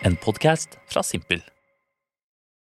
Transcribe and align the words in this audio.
En 0.00 0.16
podkast 0.16 0.78
fra 0.88 1.02
Simpel. 1.04 1.42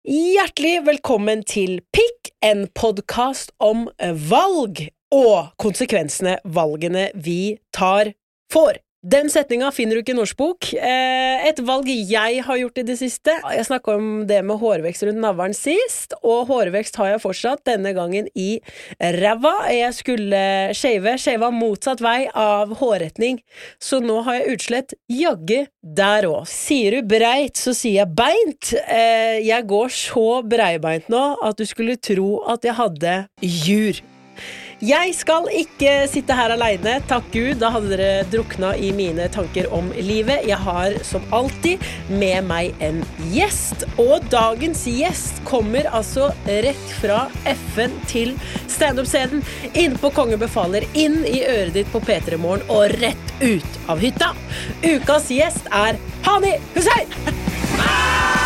Hjertelig 0.08 0.86
velkommen 0.86 1.43
til 1.44 1.82
Pikk, 1.93 2.31
en 2.40 2.62
podkast 2.73 3.52
om 3.60 3.90
valg 4.30 4.80
og 5.12 5.50
konsekvensene 5.60 6.38
valgene 6.48 7.10
vi 7.12 7.58
tar, 7.76 8.14
får. 8.48 8.80
Den 9.06 9.29
setninga 9.30 9.69
finner 9.71 9.95
du 9.95 10.03
ikke 10.03 10.16
i 10.16 10.19
norsk 10.19 10.38
bok. 10.40 10.66
Eh, 10.74 11.45
et 11.46 11.60
valg 11.62 11.87
jeg 11.87 12.40
har 12.42 12.58
gjort 12.58 12.80
i 12.80 12.85
det 12.88 12.97
siste. 12.99 13.37
Jeg 13.54 13.67
snakka 13.69 13.94
om 14.01 14.08
det 14.26 14.40
med 14.42 14.58
hårvekst 14.58 15.04
rundt 15.06 15.22
navlen 15.22 15.54
sist, 15.54 16.17
og 16.27 16.48
hårvekst 16.48 16.98
har 16.98 17.12
jeg 17.12 17.23
fortsatt, 17.23 17.62
denne 17.69 17.93
gangen 17.95 18.27
i 18.34 18.59
ræva. 18.98 19.55
Jeg 19.71 19.95
skulle 19.95 20.41
shave, 20.75 21.15
shava 21.23 21.53
motsatt 21.55 22.03
vei 22.03 22.27
av 22.34 22.75
hårretning, 22.80 23.39
så 23.79 24.03
nå 24.03 24.19
har 24.27 24.41
jeg 24.41 24.57
utslett 24.57 24.97
jaggu 25.12 25.61
der 25.87 26.27
òg. 26.27 26.43
Sier 26.51 26.98
du 26.98 27.15
breit, 27.15 27.55
så 27.62 27.77
sier 27.79 28.01
jeg 28.02 28.16
beint. 28.19 28.75
Eh, 28.91 29.38
jeg 29.47 29.70
går 29.70 29.95
så 29.95 30.43
breibeint 30.43 31.07
nå 31.12 31.25
at 31.47 31.62
du 31.62 31.66
skulle 31.69 31.95
tro 31.95 32.43
at 32.51 32.66
jeg 32.66 32.75
hadde 32.83 33.16
jur. 33.38 34.02
Jeg 34.85 35.15
skal 35.16 35.47
ikke 35.57 35.93
sitte 36.12 36.35
her 36.37 36.53
aleine, 36.53 36.98
takk 37.09 37.30
Gud, 37.33 37.62
da 37.62 37.71
hadde 37.73 37.95
dere 37.95 38.27
drukna 38.29 38.75
i 38.77 38.91
mine 38.93 39.25
tanker 39.33 39.71
om 39.73 39.89
livet. 39.97 40.45
Jeg 40.45 40.59
har 40.67 40.98
som 41.01 41.25
alltid 41.33 41.80
med 42.12 42.45
meg 42.45 42.77
en 42.84 43.01
gjest, 43.33 43.87
og 43.97 44.27
dagens 44.29 44.84
gjest 44.84 45.41
kommer 45.48 45.89
altså 45.89 46.29
rett 46.45 46.93
fra 47.01 47.23
FN 47.48 47.97
til 48.12 48.34
standup-scenen. 48.69 49.41
Inn 49.73 49.97
på 50.03 50.12
Kongen 50.12 50.43
befaler, 50.45 50.84
inn 50.93 51.23
i 51.25 51.41
øret 51.48 51.73
ditt 51.79 51.93
på 51.95 52.05
P3 52.05 52.37
Morgen 52.37 52.69
og 52.69 52.93
rett 53.01 53.33
ut 53.41 53.81
av 53.89 54.05
hytta. 54.05 54.34
Ukas 54.84 55.33
gjest 55.33 55.73
er 55.73 55.97
Hani 56.29 56.59
Hussein! 56.77 57.17
Hei! 57.81 58.45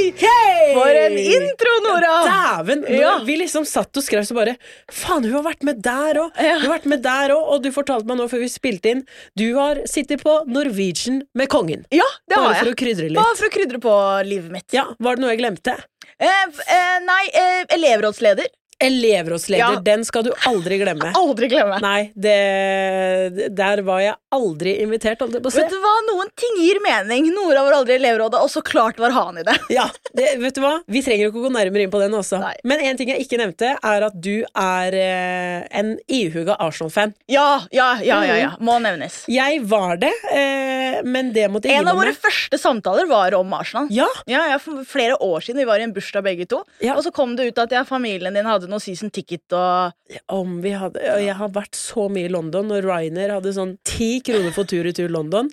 Hei! 0.00 0.72
For 0.74 0.88
en 0.96 1.16
intro, 1.20 1.72
Nora! 1.84 2.12
Dæven! 2.26 2.84
Ja. 2.94 3.12
Vi 3.26 3.36
liksom 3.40 3.66
satt 3.68 3.96
og 4.00 4.04
skrev 4.04 4.24
så 4.24 4.36
bare 4.36 4.54
Faen, 4.92 5.26
hun 5.26 5.34
har 5.38 5.44
vært 5.50 5.66
med 5.66 5.82
der 5.84 6.20
òg! 6.22 6.38
Ja. 6.40 6.56
Hun 6.60 6.66
har 6.68 6.74
vært 6.78 6.88
med 6.92 7.02
der 7.04 7.34
òg! 7.34 7.42
Og 7.54 7.64
du 7.64 7.70
fortalte 7.74 8.08
meg 8.08 8.20
nå 8.20 8.28
før 8.32 8.42
vi 8.44 8.50
spilte 8.52 8.94
inn 8.94 9.02
Du 9.38 9.46
har 9.58 9.82
sittet 9.90 10.24
på 10.24 10.38
Norwegian 10.48 11.20
med 11.36 11.50
kongen. 11.52 11.84
Ja, 11.94 12.06
det 12.30 12.38
Bare 12.38 12.54
har 12.54 12.62
for 12.62 12.70
jeg. 12.72 12.76
å 12.78 12.80
krydre 12.84 13.10
Bare 13.18 13.36
for 13.36 13.50
å 13.50 13.54
krydre 13.58 13.82
på 13.84 13.96
livet 14.28 14.54
mitt. 14.54 14.68
Ja, 14.76 14.86
Var 14.98 15.18
det 15.18 15.24
noe 15.24 15.34
jeg 15.34 15.42
glemte? 15.42 15.76
Eh, 16.20 16.46
eh, 16.68 16.96
nei, 17.04 17.22
eh, 17.32 17.62
elevrådsleder. 17.76 18.48
Elevrådsleder. 18.80 19.74
Ja. 19.76 19.80
Den 19.84 20.04
skal 20.08 20.24
du 20.24 20.30
aldri 20.48 20.78
glemme. 20.80 21.10
Aldri 21.20 21.48
glemme. 21.52 21.78
Nei, 21.84 22.10
det 22.14 23.50
Der 23.56 23.82
var 23.86 24.00
jeg 24.02 24.14
aldri 24.32 24.76
invitert, 24.82 25.20
Aldri. 25.24 25.40
Vet 25.42 25.72
du 25.72 25.78
hva, 25.82 25.92
Noen 26.08 26.30
ting 26.38 26.56
gir 26.62 26.78
mening. 26.84 27.28
Nora 27.34 27.64
var 27.66 27.76
aldri 27.80 27.96
i 27.96 28.00
elevrådet, 28.00 28.40
og 28.40 28.50
så 28.52 28.62
klart 28.64 28.98
var 29.02 29.12
han 29.16 29.40
i 29.40 29.44
det. 29.46 29.56
Ja, 29.80 29.84
det, 30.16 30.32
vet 30.42 30.56
du 30.56 30.62
hva? 30.64 30.72
Vi 30.90 31.02
trenger 31.04 31.28
ikke 31.30 31.40
å 31.42 31.44
gå 31.46 31.52
nærmere 31.54 31.84
inn 31.86 31.92
på 31.92 32.00
den 32.02 32.14
også. 32.18 32.40
Nei. 32.42 32.54
Men 32.66 32.82
en 32.88 32.98
ting 32.98 33.10
jeg 33.12 33.24
ikke 33.24 33.38
nevnte, 33.40 33.74
er 33.76 34.06
at 34.08 34.16
du 34.22 34.42
er 34.58 34.96
eh, 34.98 35.66
en 35.80 35.92
ihuga 36.10 36.56
Arsenal-fan. 36.62 37.12
Ja, 37.30 37.62
ja, 37.74 37.92
ja, 38.04 38.20
ja, 38.26 38.38
ja. 38.40 38.50
Må 38.64 38.78
nevnes. 38.82 39.22
Jeg 39.30 39.60
var 39.70 39.98
det, 40.02 40.12
eh, 40.32 41.00
men 41.06 41.30
det 41.36 41.46
måtte 41.52 41.70
jeg 41.70 41.78
gi 41.78 41.82
En 41.84 41.90
av 41.92 41.98
våre 42.00 42.14
med. 42.14 42.20
første 42.22 42.58
samtaler 42.60 43.08
var 43.10 43.36
om 43.38 43.54
Arsenal. 43.56 43.90
Ja, 43.94 44.08
Ja, 44.30 44.44
ja, 44.52 44.58
For 44.62 44.82
flere 44.88 45.16
år 45.22 45.44
siden. 45.44 45.60
Vi 45.62 45.68
var 45.68 45.82
i 45.82 45.86
en 45.86 45.94
bursdag 45.96 46.24
begge 46.26 46.46
to. 46.50 46.62
Og 46.94 47.02
så 47.06 47.12
kom 47.14 47.36
det 47.38 47.50
ut 47.50 47.58
at 47.62 47.74
familien 47.88 48.34
din 48.36 48.46
hadde 48.48 48.69
noe 48.70 48.82
season 48.82 49.12
ticket 49.14 49.56
og 49.56 49.94
om 50.32 50.58
vi 50.64 50.74
hadde 50.76 51.00
og 51.14 51.22
Jeg 51.24 51.36
har 51.38 51.54
vært 51.54 51.78
så 51.78 52.08
mye 52.12 52.28
i 52.28 52.32
London, 52.32 52.72
og 52.72 52.84
Ryanair 52.84 53.36
hadde 53.36 53.54
sånn 53.56 53.78
ti 53.86 54.18
kroner 54.24 54.54
for 54.54 54.68
tur 54.68 54.86
i 54.86 54.94
tur 54.96 55.10
London. 55.12 55.50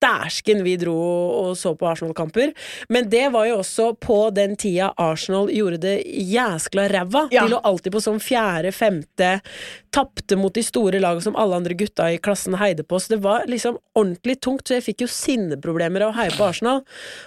Dæsken 0.00 0.62
vi 0.64 0.78
dro 0.80 0.96
og 0.96 1.50
så 1.60 1.74
på 1.76 1.88
Arsenal-kamper. 1.90 2.54
Men 2.88 3.10
det 3.12 3.26
var 3.34 3.50
jo 3.50 3.58
også 3.60 3.90
på 4.00 4.16
den 4.32 4.54
tida 4.60 4.94
Arsenal 4.96 5.50
gjorde 5.52 5.80
det 5.82 5.96
jæskla 6.30 6.86
ræva. 6.88 7.26
Ja. 7.34 7.44
De 7.44 7.52
lå 7.52 7.60
alltid 7.68 7.92
på 7.92 8.00
sånn 8.00 8.22
fjerde-femte. 8.24 9.34
Tapte 9.92 10.38
mot 10.40 10.56
de 10.56 10.64
store 10.64 11.02
lagene 11.02 11.26
som 11.26 11.36
alle 11.36 11.60
andre 11.60 11.76
gutta 11.76 12.08
i 12.14 12.20
klassen 12.22 12.56
heide 12.60 12.86
på. 12.88 12.96
Så 12.96 13.16
det 13.16 13.20
var 13.26 13.44
liksom 13.50 13.76
ordentlig 13.92 14.38
tungt, 14.40 14.64
så 14.64 14.78
jeg 14.78 14.88
fikk 14.88 15.04
jo 15.04 15.12
sinneproblemer 15.12 16.06
av 16.06 16.14
å 16.14 16.18
heie 16.22 16.32
på 16.32 16.48
Arsenal. 16.48 16.80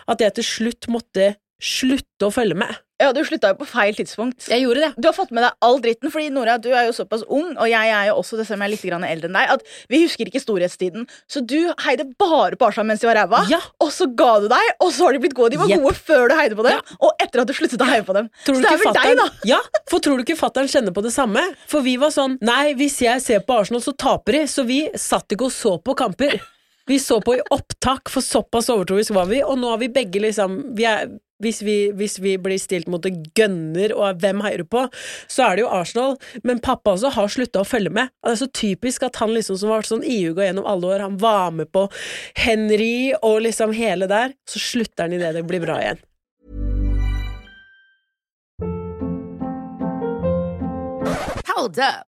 At 0.10 0.26
jeg 0.26 0.40
til 0.40 0.50
slutt 0.50 0.90
måtte 0.90 1.36
slutte 1.64 2.28
å 2.28 2.34
følge 2.34 2.58
med. 2.58 2.82
Ja, 3.04 3.12
du 3.16 3.20
slutta 3.28 3.52
jo 3.52 3.58
på 3.60 3.68
feil 3.68 3.98
tidspunkt. 3.98 4.48
Jeg 4.52 4.64
gjorde 4.64 4.86
det. 4.86 4.92
Du 4.98 5.10
har 5.10 5.16
fått 5.16 5.34
med 5.36 5.44
deg 5.46 5.58
all 5.68 5.80
dritten, 5.84 6.12
fordi 6.14 6.30
Nora, 6.34 6.58
du 6.62 6.70
er 6.72 6.88
jo 6.88 6.96
såpass 6.96 7.26
ung, 7.28 7.54
og 7.58 7.68
jeg 7.70 7.92
er 7.92 8.10
jo 8.10 8.18
også 8.22 8.40
det 8.40 8.48
jeg 8.48 8.60
er 8.60 8.72
litt 8.72 8.86
grann 8.88 9.06
eldre 9.08 9.30
enn 9.30 9.38
deg, 9.38 9.54
at 9.58 9.66
vi 9.92 10.02
husker 10.06 10.30
ikke 10.30 10.42
storhetstiden. 10.44 11.08
Så 11.28 11.44
du 11.46 11.58
heide 11.86 12.08
bare 12.20 12.58
på 12.60 12.70
Arsenal 12.70 12.88
mens 12.92 13.04
de 13.04 13.10
var 13.10 13.20
ræva, 13.22 13.44
Ja. 13.50 13.60
og 13.84 13.92
så 13.92 14.08
ga 14.16 14.40
du 14.40 14.48
deg, 14.52 14.72
og 14.80 14.94
så 14.94 15.08
har 15.08 15.18
de 15.18 15.24
blitt 15.24 15.36
gode. 15.38 15.52
De 15.56 15.62
var 15.62 15.70
yep. 15.72 15.82
gode 15.84 15.96
før 15.96 16.30
du 16.30 16.36
heide 16.40 16.56
på 16.56 16.64
dem, 16.68 16.80
Ja. 16.80 16.98
og 17.00 17.12
etter 17.20 17.44
at 17.44 17.48
du 17.48 17.54
sluttet 17.54 17.82
å 17.84 17.90
heie 17.90 18.06
på 18.08 18.16
dem. 18.16 18.30
Tror 18.46 18.56
så 18.56 18.62
det 18.62 18.72
er 18.72 18.82
vel 18.84 18.94
deg, 19.00 19.18
da. 19.18 19.28
Ja, 19.46 19.60
for 19.90 20.00
tror 20.00 20.18
du 20.18 20.24
ikke 20.24 20.40
fatter'n 20.40 20.72
kjenner 20.72 20.96
på 20.96 21.04
det 21.04 21.14
samme? 21.14 21.44
For 21.68 21.82
vi 21.82 21.98
var 21.98 22.14
sånn 22.16 22.38
Nei, 22.42 22.74
hvis 22.74 23.02
jeg 23.04 23.22
ser 23.22 23.40
på 23.46 23.60
Arsenal, 23.60 23.82
så 23.82 23.94
taper 23.96 24.40
de. 24.40 24.44
Så 24.50 24.66
vi 24.68 24.90
satt 25.00 25.32
ikke 25.34 25.48
og 25.48 25.52
så 25.52 25.78
på 25.84 25.96
kamper. 25.96 26.40
Vi 26.86 26.98
så 27.00 27.22
på 27.24 27.38
i 27.38 27.42
opptak, 27.54 28.10
for 28.12 28.24
såpass 28.24 28.68
overtroisk 28.74 29.14
var 29.16 29.30
vi. 29.30 29.40
Og 29.44 29.56
nå 29.60 29.70
har 29.72 29.80
vi 29.80 29.88
begge 29.94 30.20
liksom 30.20 30.58
vi 30.76 30.84
er, 30.90 31.08
hvis, 31.44 31.62
vi, 31.66 31.78
hvis 31.96 32.18
vi 32.24 32.36
blir 32.42 32.62
stilt 32.62 32.90
mot 32.92 33.04
en 33.08 33.22
gønner, 33.38 33.94
og 33.96 34.22
hvem 34.24 34.44
heier 34.46 34.64
du 34.64 34.70
på, 34.70 34.86
så 35.32 35.48
er 35.48 35.58
det 35.58 35.66
jo 35.66 35.74
Arsenal. 35.74 36.18
Men 36.48 36.62
pappa 36.64 36.96
også 36.96 37.14
har 37.16 37.32
slutta 37.32 37.64
å 37.64 37.68
følge 37.68 37.94
med. 37.94 38.14
Og 38.24 38.32
Det 38.32 38.38
er 38.38 38.42
så 38.46 38.52
typisk 38.64 39.08
at 39.08 39.20
han 39.22 39.34
liksom 39.36 39.60
som 39.60 39.74
har 39.74 39.84
vært 39.84 39.92
sånn 39.92 40.08
ihuga 40.08 40.48
gjennom 40.48 40.70
alle 40.70 40.96
år, 40.96 41.06
han 41.06 41.20
var 41.22 41.52
med 41.56 41.72
på 41.74 41.88
Henry 42.40 43.14
og 43.22 43.44
liksom 43.48 43.76
hele 43.76 44.10
der. 44.12 44.34
Så 44.50 44.62
slutter 44.62 45.08
han 45.08 45.20
idet 45.20 45.36
det 45.38 45.46
blir 45.48 45.64
bra 45.64 45.80
igjen. 45.82 46.02
Hold 51.54 51.80
up. 51.80 52.13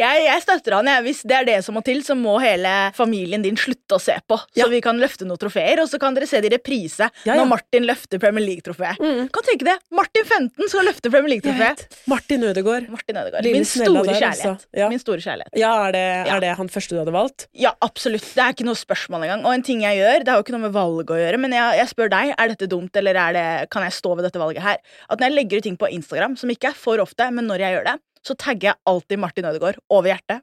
Jeg, 0.00 0.24
jeg 0.26 0.42
støtter 0.44 0.76
han. 0.78 0.86
Jeg. 0.90 1.04
Hvis 1.06 1.22
det 1.28 1.36
er 1.40 1.44
det 1.48 1.58
som 1.66 1.76
må 1.76 1.82
til, 1.86 2.02
så 2.06 2.16
må 2.18 2.36
hele 2.42 2.72
familien 2.96 3.42
din 3.44 3.56
slutte 3.60 3.96
å 3.98 4.00
se 4.02 4.16
på. 4.28 4.38
Så 4.52 4.62
Ja. 4.62 4.66
vi 4.72 4.80
kan 4.84 4.98
løfte 5.00 5.26
noen 5.28 5.38
trofeer, 5.40 5.80
og 5.82 5.88
så 5.90 5.98
kan 6.00 6.14
dere 6.14 6.26
se 6.28 6.40
det 6.40 6.52
i 6.52 6.56
reprise 6.56 7.08
Ja, 7.26 7.34
når 7.38 7.48
Martin 7.50 7.86
løfter 7.88 8.20
Premier 8.22 8.44
League-trofeet. 8.46 8.98
Kan 9.32 9.46
tenke 9.48 9.64
det. 9.68 9.76
Martin 9.90 10.24
15 10.24 10.68
skal 10.68 10.86
løfte 10.88 11.10
Premier 11.10 11.34
League-trofeet. 11.36 11.86
Martin 12.10 12.42
Ødegaard. 12.48 12.88
Martin 12.92 13.16
Ødegaard. 13.16 13.44
Min 13.52 13.64
store 13.64 14.04
der, 14.06 14.28
altså. 14.30 14.54
Min 14.90 14.98
store 15.02 15.20
kjærlighet. 15.24 15.52
Ja, 15.58 15.72
er 15.88 15.92
det, 15.96 16.04
er 16.32 16.40
det 16.40 16.54
han 16.58 16.68
første 16.72 16.94
du 16.96 16.98
hadde 17.02 17.14
valgt? 17.14 17.46
Ja, 17.54 17.72
absolutt. 17.82 18.26
Det 18.34 18.42
er 18.42 18.52
ikke 18.54 18.66
noe 18.68 18.78
spørsmål 18.78 19.24
engang. 19.26 19.44
Og 19.46 19.54
en 19.54 19.62
ting 19.66 19.82
jeg 19.84 19.98
gjør, 20.00 20.24
det 20.24 20.28
har 20.32 20.40
jo 20.40 20.44
ikke 20.46 20.56
noe 20.56 20.66
med 20.68 20.72
valg 20.76 21.10
å 21.12 21.18
gjøre, 21.20 21.38
men 21.42 21.52
jeg, 21.56 21.78
jeg 21.82 21.88
spør 21.92 22.10
deg, 22.12 22.34
er 22.38 22.48
dette 22.54 22.68
dumt, 22.70 22.96
eller 22.96 23.14
er 23.16 23.32
det, 23.36 23.46
kan 23.72 23.82
jeg 23.86 23.92
stå 23.96 24.14
ved 24.16 24.24
dette 24.28 24.40
valget 24.42 24.62
her? 24.62 24.78
At 25.10 25.18
når 25.20 25.28
jeg 25.30 25.36
legger 25.38 25.58
ut 25.62 25.62
ting 25.68 25.76
på 25.80 25.90
Instagram, 25.92 26.36
som 26.40 26.50
ikke 26.52 26.70
er 26.72 26.78
for 26.78 26.98
ofte, 27.02 27.28
men 27.32 27.46
når 27.48 27.64
jeg 27.64 27.76
gjør 27.76 27.84
det, 27.92 27.96
så 28.26 28.36
tagger 28.38 28.72
jeg 28.72 28.80
alltid 28.88 29.22
Martin 29.22 29.48
Ødegaard 29.50 29.80
over 29.90 30.12
hjertet. 30.12 30.42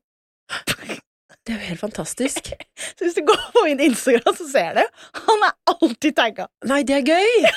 Det 1.50 1.56
er 1.56 1.62
jo 1.64 1.70
helt 1.72 1.82
fantastisk. 1.82 2.52
Så 2.98 3.06
hvis 3.06 3.16
du 3.18 3.24
går 3.26 3.40
på 3.56 3.64
min 3.66 3.80
Instagram, 3.82 4.36
så 4.38 4.46
ser 4.52 4.76
du. 4.78 4.82
Han 5.26 5.46
er 5.48 5.54
alltid 5.72 6.16
tagga. 6.18 6.46
Nei, 6.70 6.84
det 6.86 7.00
er 7.00 7.08
gøy! 7.08 7.48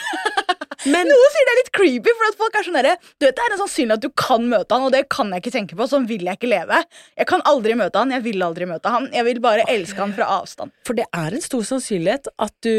Men 0.92 1.06
Noen 1.06 1.32
sier 1.34 1.46
det 1.46 1.52
er 1.52 1.58
litt 1.60 1.70
creepy, 1.76 2.12
for 2.18 2.26
at 2.26 2.38
folk 2.40 2.56
er 2.58 2.64
sånn 2.66 2.74
derre 2.78 2.94
Du 3.20 3.26
vet, 3.26 3.36
Det 3.36 3.44
er 3.44 3.54
en 3.54 3.60
sannsynlig 3.60 3.98
at 3.98 4.02
du 4.02 4.08
kan 4.18 4.46
møte 4.50 4.74
han, 4.74 4.86
og 4.88 4.94
det 4.94 5.04
kan 5.12 5.30
jeg 5.34 5.44
ikke 5.44 5.54
tenke 5.54 5.78
på. 5.78 5.86
Sånn 5.90 6.08
vil 6.10 6.24
jeg 6.26 6.40
ikke 6.40 6.50
leve. 6.50 6.80
Jeg 7.20 7.28
kan 7.30 7.44
aldri 7.48 7.76
møte 7.78 8.00
han, 8.00 8.14
jeg 8.16 8.24
vil 8.24 8.46
aldri 8.46 8.68
møte 8.70 8.94
han. 8.94 9.10
Jeg 9.14 9.28
vil 9.28 9.42
bare 9.44 9.66
elske 9.70 10.00
han 10.00 10.14
fra 10.16 10.30
avstand. 10.40 10.74
For 10.88 10.98
det 10.98 11.06
er 11.12 11.36
en 11.36 11.44
stor 11.44 11.66
sannsynlighet 11.74 12.32
at 12.32 12.54
du 12.64 12.74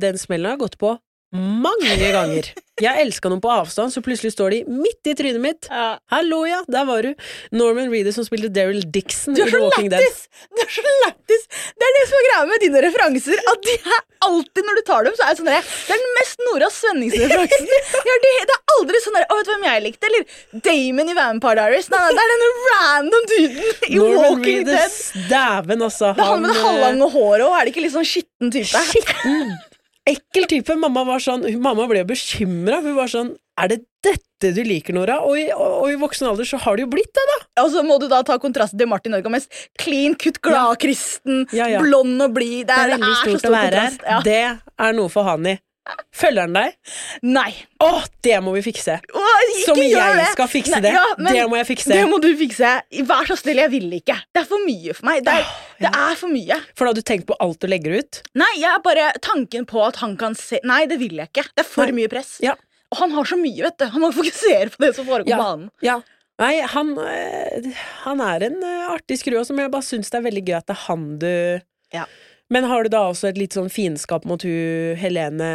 den 0.00 0.18
smellen 0.20 0.54
har 0.54 0.62
gått 0.62 0.78
på 0.80 0.96
mange 1.34 1.96
ganger. 2.12 2.52
Jeg 2.76 3.00
elska 3.06 3.30
noen 3.32 3.40
på 3.40 3.48
avstand, 3.48 3.88
så 3.88 4.02
plutselig 4.04 4.34
står 4.34 4.52
de 4.52 4.58
midt 4.68 5.08
i 5.08 5.14
trynet 5.16 5.40
mitt. 5.40 5.68
Hallo, 6.12 6.42
ja, 6.44 6.58
der 6.68 6.84
var 6.84 7.06
du. 7.06 7.14
Norman 7.56 7.88
Reeder 7.88 8.12
som 8.12 8.26
spilte 8.26 8.50
Daryl 8.52 8.82
Dixon 8.92 9.32
Du 9.36 9.40
i 9.40 9.46
The 9.48 9.60
Walking 9.62 9.88
Dead. 9.88 10.04
Du 10.52 10.60
er 10.60 10.68
så 10.74 10.84
lættis! 11.06 11.46
Det 11.72 11.86
er 11.88 11.94
det 11.96 12.02
som 12.10 12.18
er 12.18 12.26
greia 12.28 12.42
med 12.50 12.60
dine 12.66 12.82
referanser. 12.84 13.40
At 13.52 13.62
de 13.64 13.76
er 13.80 14.02
alltid, 14.28 14.60
når 14.68 14.76
du 14.76 14.82
tar 14.90 15.08
dem, 15.08 15.16
så 15.16 15.24
er 15.24 15.32
det 15.32 15.40
sånn 15.40 15.48
Det 15.48 15.56
er 15.96 16.02
den 16.04 16.12
mest 16.18 16.44
Nora 16.50 16.68
Svenningsen-referansen. 16.76 17.72
Ja, 18.10 18.16
det, 18.26 18.32
det 18.50 18.56
er 18.58 18.74
aldri 18.76 19.00
sånn 19.02 19.16
derre 19.16 19.32
Å, 19.32 19.38
vet 19.38 19.48
du 19.48 19.52
hvem 19.54 19.64
jeg 19.66 19.84
likte? 19.86 20.10
Eller 20.10 20.36
Damon 20.68 21.12
i 21.12 21.16
Vampire 21.16 21.56
Diaries. 21.62 21.88
Nei, 21.92 22.02
nei, 22.02 22.12
det 22.18 22.24
er 22.26 22.32
denne 22.34 22.50
random 22.66 23.30
duden 23.32 23.88
i 23.88 23.96
Norman 23.96 24.20
Walking 24.20 24.60
Reedus, 24.68 24.98
Dead. 25.16 25.30
dæven, 25.32 25.86
altså. 25.88 26.12
Det 26.12 26.26
er 26.26 26.30
han 26.34 26.44
med 26.44 26.52
det 26.52 26.58
eh, 26.60 26.66
halvlange 26.68 27.08
håret 27.16 27.46
òg. 27.48 27.56
Er 27.56 27.64
det 27.70 27.72
ikke 27.74 27.86
litt 27.86 27.96
sånn 27.96 28.08
skitten 28.12 28.52
type? 28.52 28.84
skitten, 28.92 29.56
ekkel 30.06 30.46
type. 30.50 30.76
Mamma 30.78 31.02
var 31.08 31.18
sånn 31.22 31.44
Mamma 31.62 31.86
ble 31.90 32.04
bekymra. 32.08 32.80
Hun 32.84 32.94
var 32.98 33.10
sånn 33.12 33.34
Er 33.58 33.68
det 33.72 33.78
dette 34.04 34.50
du 34.54 34.60
liker, 34.68 34.92
Nora? 34.92 35.16
Og 35.24 35.38
i, 35.40 35.46
og, 35.54 35.78
og 35.82 35.86
i 35.90 35.96
voksen 35.96 36.28
alder 36.28 36.44
så 36.44 36.58
har 36.60 36.76
det 36.76 36.84
jo 36.84 36.90
blitt 36.92 37.08
det, 37.16 37.22
da. 37.30 37.36
Og 37.64 37.70
så 37.72 37.80
må 37.86 37.96
du 38.02 38.04
da 38.10 38.18
ta 38.22 38.36
kontrasten 38.38 38.78
til 38.78 38.86
Martin 38.90 39.14
Norgård. 39.16 39.46
Clean 39.80 40.12
kutt, 40.20 40.42
gladkristen, 40.44 41.46
Ja, 41.56 41.66
ja. 41.72 41.80
blond 41.80 42.20
og 42.22 42.34
blid. 42.36 42.66
Det 42.68 42.74
Det 42.74 42.76
er, 42.76 42.90
er 42.90 42.98
veldig 42.98 43.14
så 43.14 43.22
stort 43.24 43.40
stor 43.40 43.48
å 43.50 43.54
være 43.56 43.80
her. 43.80 43.96
kontrast. 43.96 44.04
Ja. 44.12 44.20
Det 44.28 44.84
er 44.86 44.92
noe 44.98 45.08
for 45.08 45.24
Hani. 45.24 45.56
Følger 46.16 46.46
han 46.46 46.54
deg? 46.56 46.74
Nei. 47.22 47.50
Å, 47.84 47.90
det 48.24 48.36
må 48.42 48.54
vi 48.56 48.62
fikse! 48.66 48.96
Å, 48.98 49.24
ikke 49.52 49.64
Som 49.68 49.80
jeg 49.84 50.16
det. 50.18 50.24
skal 50.32 50.48
fikse 50.50 50.72
Nei, 50.74 50.80
det. 50.88 50.92
ja, 50.96 51.04
det 51.20 51.44
må 51.50 51.58
jeg 51.60 51.68
fikse. 51.68 51.92
Det 51.92 52.06
må 52.10 52.18
du 52.24 52.28
fikse. 52.40 52.72
Vær 53.06 53.28
så 53.28 53.36
snill, 53.38 53.60
jeg 53.62 53.72
vil 53.74 53.86
ikke. 54.00 54.16
Det 54.34 54.42
er 54.42 54.48
for 54.50 54.64
mye 54.66 54.96
for 54.98 55.08
meg. 55.10 55.22
Det 55.26 55.34
er, 55.42 55.52
det 55.84 55.92
er 55.92 56.18
for 56.18 56.32
mye. 56.32 56.58
For 56.74 56.86
da 56.88 56.90
har 56.94 56.98
du 56.98 57.04
tenkt 57.12 57.28
på 57.30 57.36
alt 57.44 57.60
du 57.62 57.68
legger 57.70 57.98
ut? 58.00 58.22
Nei, 58.42 58.50
jeg 58.58 58.70
er 58.72 58.82
bare 58.86 59.08
tanken 59.22 59.68
på 59.70 59.84
at 59.86 60.00
han 60.02 60.16
kan 60.20 60.34
se 60.38 60.58
Nei, 60.66 60.82
det 60.90 60.98
vil 61.02 61.20
jeg 61.22 61.30
ikke. 61.30 61.46
Det 61.54 61.62
er 61.66 61.70
for 61.76 61.86
Nei. 61.92 61.98
mye 62.00 62.10
press. 62.12 62.36
Ja. 62.44 62.56
Og 62.94 63.00
han 63.04 63.14
har 63.16 63.26
så 63.28 63.38
mye, 63.38 63.62
vet 63.66 63.78
du. 63.82 63.86
Han 63.94 64.02
må 64.06 64.12
fokusere 64.14 64.70
på 64.74 64.82
det 64.86 64.92
som 64.98 65.06
foregår 65.08 65.30
Ja. 65.30 65.38
på 65.38 65.48
banen. 65.50 65.70
Ja. 65.86 65.98
Nei, 66.42 66.54
han, 66.68 66.90
eh, 67.00 67.70
han 68.02 68.20
er 68.20 68.42
en 68.50 68.58
eh, 68.62 68.88
artig 68.92 69.16
skrue 69.22 69.40
men 69.54 69.62
jeg 69.68 69.72
bare 69.72 69.86
syns 69.86 70.10
det 70.12 70.18
er 70.18 70.26
veldig 70.26 70.42
gøy 70.50 70.56
at 70.58 70.66
det 70.68 70.74
er 70.76 70.82
han 70.90 71.06
du 71.22 71.30
Ja. 71.94 72.04
Men 72.52 72.64
har 72.70 72.84
du 72.86 72.90
da 72.92 73.00
også 73.10 73.30
et 73.32 73.38
litt 73.40 73.56
sånn 73.56 73.66
fiendskap 73.72 74.26
mot 74.28 74.42
hun 74.46 74.94
Helene, 75.00 75.48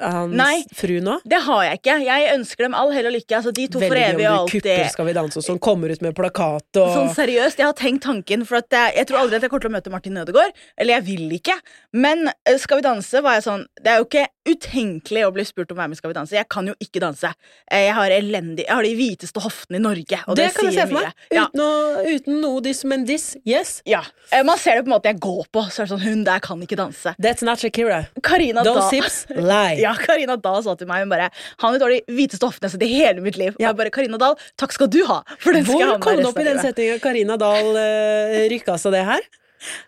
hans 0.00 0.34
Nei. 0.34 0.64
fru 0.74 0.96
nå? 1.04 1.20
Det 1.28 1.38
har 1.44 1.60
jeg 1.68 1.78
ikke. 1.78 1.96
Jeg 2.02 2.32
ønsker 2.32 2.66
dem 2.66 2.74
all 2.78 2.90
hell 2.94 3.06
og 3.12 3.14
lykke. 3.14 3.36
Altså, 3.38 3.52
de 3.54 3.68
to 3.70 3.82
for 3.82 3.98
evig 3.98 4.26
og 4.26 4.48
du 4.48 4.56
kupper. 4.56 4.82
Skal 4.90 5.06
vi 5.06 5.14
danse 5.16 5.38
og 5.38 5.46
sånn, 5.46 5.60
kommer 5.62 5.92
ut 5.94 6.02
med 6.02 6.16
plakat 6.18 6.80
og 6.82 6.90
Sånn 6.96 7.12
seriøst, 7.14 7.62
Jeg 7.62 7.68
har 7.68 7.78
tenkt 7.78 8.02
tanken, 8.08 8.42
for 8.48 8.58
jeg, 8.58 8.96
jeg 8.98 9.08
tror 9.08 9.22
aldri 9.22 9.38
at 9.38 9.46
jeg 9.46 9.52
kommer 9.52 9.66
til 9.68 9.72
å 9.72 9.76
møte 9.76 9.94
Martin 9.94 10.18
Ødegaard. 10.18 10.58
Eller 10.76 10.98
jeg 10.98 11.06
vil 11.12 11.36
ikke. 11.38 11.56
Men 11.94 12.26
eh, 12.32 12.58
Skal 12.58 12.80
vi 12.80 12.86
danse 12.88 13.22
var 13.22 13.38
jeg 13.38 13.46
sånn 13.46 13.62
Det 13.78 13.92
er 13.92 14.00
jo 14.00 14.08
ikke 14.08 14.26
utenkelig 14.48 15.22
å 15.26 15.32
bli 15.34 15.44
spurt 15.46 15.70
om 15.72 15.78
å 15.78 15.82
være 15.82 15.92
med 15.92 15.98
Skal 16.00 16.10
vi 16.12 16.16
danse. 16.16 16.34
Jeg 16.36 16.48
kan 16.50 16.66
jo 16.66 16.74
ikke 16.82 17.00
danse. 17.02 17.30
Eh, 17.70 17.84
Jeg 17.86 17.94
har 17.94 18.10
elendig 18.10 18.64
Jeg 18.66 18.74
har 18.74 18.82
de 18.86 18.94
hviteste 18.98 19.42
hoftene 19.44 19.78
i 19.78 19.82
Norge, 19.82 20.18
og 20.26 20.36
det, 20.36 20.48
det, 20.48 20.54
kan 20.56 20.68
jeg 20.68 20.74
se 20.76 20.86
for 20.90 20.98
meg. 20.98 21.12
Ja. 21.34 21.44
Uten, 21.48 21.62
å, 21.62 21.70
uten 22.16 22.40
noe 22.42 22.62
diss, 22.64 22.82
men 22.88 23.04
diss. 23.08 23.26
Yes. 23.48 23.74
ja. 23.88 24.02
Eh, 24.30 24.42
Man 24.46 24.58
ser 24.58 24.78
det 24.78 24.86
på 24.86 24.90
en 24.92 24.96
måte 24.96 25.12
jeg 25.12 25.20
går 25.22 25.44
på. 25.52 25.64
Så 25.70 25.82
er 25.82 25.88
det 25.88 25.94
sånn 25.94 26.04
Hun 26.04 26.24
der 26.26 26.42
kan 26.44 26.62
ikke 26.64 26.78
danse. 26.80 27.14
That's 27.22 27.44
not 27.46 27.62
Shakira. 27.62 28.02
Karina 28.22 28.64
Those 28.66 28.88
Da 28.88 28.90
hips 28.96 29.18
lie. 29.52 29.78
ja, 29.82 29.94
Karina 29.98 30.36
Dahl 30.36 30.62
sa 30.66 30.74
til 30.78 30.90
meg 30.90 31.04
hun 31.04 31.12
bare 31.12 31.30
Han 31.62 31.78
har 31.78 31.94
de 31.96 32.00
hviteste 32.10 32.46
hoftene 32.48 32.68
jeg 32.68 32.72
har 32.72 32.78
sett 32.78 32.88
i 32.88 32.92
hele 32.94 33.24
mitt 33.24 33.38
liv. 33.40 33.54
Ja. 33.58 33.70
jeg 33.70 33.78
bare, 33.78 33.94
Karina 33.94 34.18
Dahl, 34.20 34.34
takk 34.60 34.74
skal 34.74 34.90
du 34.92 35.02
ha. 35.10 35.22
For 35.38 35.54
den 35.54 35.64
skal 35.66 35.78
Hvor 35.94 36.02
kom 36.02 36.18
du 36.20 36.28
opp 36.30 36.42
i 36.42 36.48
den 36.48 36.58
settinga 36.62 36.98
Karina 37.02 37.38
Dahl 37.40 37.72
uh, 37.76 38.42
rykka 38.52 38.78
seg 38.80 38.94
det 38.96 39.04
her? 39.08 39.22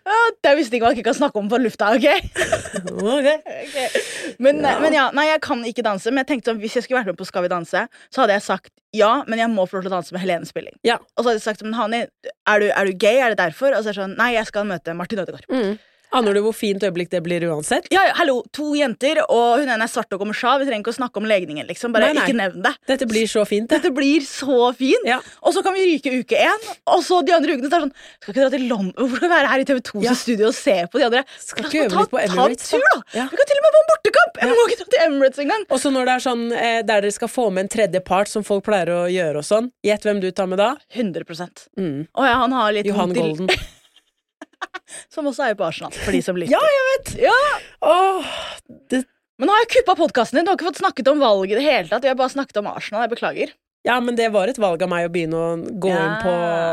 Ja, 0.05 0.17
jeg 0.47 0.65
ikke 0.65 0.81
hva 0.85 0.91
jeg 0.95 1.05
kan 1.05 1.17
snakke 1.17 1.41
om 1.41 1.49
på 1.51 1.59
lufta. 1.61 1.91
ok? 1.95 2.07
Ok. 2.95 3.27
Men, 4.41 4.59
men 4.61 4.93
ja, 4.95 5.09
nei, 5.15 5.27
jeg 5.29 5.41
kan 5.43 5.61
ikke 5.67 5.83
danse. 5.85 6.11
Men 6.11 6.23
jeg 6.23 6.29
tenkte 6.33 6.51
sånn, 6.51 6.61
hvis 6.61 6.75
jeg 6.77 6.85
skulle 6.85 7.01
vært 7.01 7.13
med 7.13 7.19
på 7.19 7.27
Skal 7.27 7.45
vi 7.45 7.51
danse, 7.51 7.85
så 8.13 8.23
hadde 8.23 8.35
jeg 8.37 8.45
sagt 8.45 8.71
ja, 8.95 9.09
men 9.27 9.41
jeg 9.41 9.51
må 9.51 9.65
få 9.67 9.77
lov 9.77 9.85
til 9.85 9.91
å 9.91 9.95
danse 9.97 10.15
med 10.15 10.23
Helene 10.23 10.47
Spilling. 10.47 10.75
Ja. 10.87 10.95
Og 11.15 11.23
så 11.23 11.29
hadde 11.29 11.39
jeg 11.41 11.45
sagt 11.49 11.65
men 11.65 11.75
Hani, 11.75 12.05
er 12.47 12.61
du, 12.63 12.69
er 12.71 12.87
du 12.87 12.93
gay? 12.95 13.19
Er 13.19 13.33
det 13.33 13.41
derfor? 13.41 13.75
Og 13.75 13.83
så 13.83 13.91
er 13.91 13.97
det 13.97 14.03
sånn, 14.05 14.15
nei, 14.19 14.29
jeg 14.37 14.47
skal 14.47 14.67
møte 14.69 14.95
Martin 14.95 15.19
Ødegaard. 15.25 15.47
Mm. 15.51 15.75
Aner 16.15 16.37
du 16.37 16.41
hvor 16.45 16.55
fint 16.55 16.83
øyeblikk 16.85 17.09
det 17.11 17.19
blir 17.25 17.43
uansett? 17.49 17.87
Ja, 17.93 18.05
ja, 18.07 18.13
hallo, 18.19 18.37
to 18.55 18.71
jenter, 18.77 19.19
og 19.27 19.59
hun 19.61 19.67
ene 19.71 19.83
er 19.83 19.91
svart 19.91 20.13
og 20.15 20.21
kommer 20.21 20.37
sja. 20.37 20.53
Vi 20.61 20.67
trenger 20.69 20.85
ikke 20.85 20.93
å 20.93 20.97
snakke 20.99 21.19
om 21.21 21.27
legningen, 21.27 21.67
liksom. 21.67 21.91
Bare 21.95 22.09
Nei, 22.09 22.15
nei. 22.19 22.25
ikke 22.29 22.37
nevn 22.39 22.63
det. 22.63 22.71
Dette 22.87 23.07
blir 23.09 23.27
så 23.27 23.43
fint, 23.49 23.67
det. 23.69 23.81
Dette 23.81 23.91
blir 23.95 24.23
så 24.23 24.69
fint. 24.77 25.03
Ja. 25.09 25.19
Og 25.43 25.55
så 25.57 25.63
kan 25.65 25.75
vi 25.75 25.83
ryke 25.89 26.13
uke 26.21 26.39
én, 26.47 26.67
og 26.95 27.03
så 27.03 27.19
de 27.27 27.35
andre 27.35 27.57
ukene 27.57 27.67
så 27.69 27.75
er 27.81 27.85
det 27.85 27.89
sånn 27.89 27.93
Skal 28.23 28.33
ikke 28.33 28.43
dra 28.45 28.51
til 28.55 28.65
London 28.69 28.93
Hvorfor 28.95 29.19
skal 29.19 29.27
vi 29.29 29.33
være 29.35 29.49
her 29.51 29.63
i 29.63 29.67
TV2 29.67 30.03
Ja. 30.05 30.13
studio 30.17 30.47
og 30.51 30.55
se 30.57 30.75
på 30.91 31.01
de 31.01 31.05
andre? 31.09 31.23
Skal 31.41 31.67
ikke 31.67 31.83
øve 31.85 31.99
litt 31.99 32.13
på 32.15 32.21
Emirates, 32.23 32.69
Ta 32.71 32.77
en 32.77 32.81
tur, 32.81 32.87
da! 32.95 33.25
Vi 33.31 33.39
kan 33.41 33.49
til 33.51 33.59
og 33.59 33.65
med 33.67 33.75
få 33.75 33.81
en 33.83 33.89
bortekamp! 33.91 34.39
Jeg 34.45 34.49
må 34.55 34.65
ikke 34.69 34.79
dra 34.81 34.89
til 34.95 35.03
Emirates 35.09 35.43
engang. 35.45 35.65
Og 35.69 35.81
så 35.83 35.91
når 35.93 36.09
det 36.09 36.15
er 36.15 36.25
sånn 36.29 36.43
eh, 36.55 36.79
der 36.85 37.05
dere 37.05 37.11
skal 37.15 37.31
få 37.31 37.47
med 37.51 37.65
en 37.67 37.71
tredje 37.75 38.01
part, 38.05 38.31
som 38.31 38.45
folk 38.47 38.65
pleier 38.69 38.93
å 38.95 39.03
gjøre 39.11 39.41
og 39.43 39.47
sånn, 39.47 39.71
gjett 39.85 40.05
hvem 40.07 40.21
du 40.23 40.29
tar 40.31 40.47
med 40.51 40.61
da? 40.63 40.71
100 40.95 41.25
Mm. 41.75 42.07
Å 42.15 42.25
ja, 42.25 42.35
han 42.41 42.51
har 42.55 42.71
litt 42.75 42.87
Johan 42.87 43.13
Golden. 43.13 43.49
Som 45.13 45.27
også 45.31 45.49
er 45.49 45.57
på 45.59 45.65
Arsenal, 45.67 45.91
for 46.05 46.11
de 46.15 46.21
som 46.25 46.37
lytter. 46.39 46.55
Ja, 46.55 46.61
jeg 46.77 46.87
vet! 46.91 47.11
Ja. 47.27 47.37
Åh, 47.85 48.31
det, 48.91 49.03
Men 49.39 49.49
nå 49.49 49.55
har 49.55 49.65
jeg 49.65 49.71
kuppa 49.79 49.95
podkasten 49.99 50.39
din. 50.39 50.45
Du 50.47 50.51
har 50.53 50.57
ikke 50.59 50.69
fått 50.71 50.81
snakket 50.83 51.09
om 51.11 51.19
valget 51.23 51.55
i 51.57 51.59
det 51.59 51.65
hele 51.67 51.87
tatt. 51.91 52.03
Vi 52.05 52.11
har 52.11 52.17
bare 52.19 52.33
snakket 52.33 52.59
om 52.61 52.67
Arsenal. 52.71 53.05
Jeg 53.05 53.13
beklager. 53.17 53.53
ja, 53.85 53.99
men 54.01 54.15
det 54.17 54.31
var 54.33 54.49
et 54.49 54.57
valg 54.57 54.81
av 54.81 54.89
meg 54.89 55.05
å 55.05 55.11
begynne 55.13 55.37
å 55.37 55.49
gå 55.79 55.89
Ja. 55.91 55.97
inn 56.05 56.15
på 56.23 56.31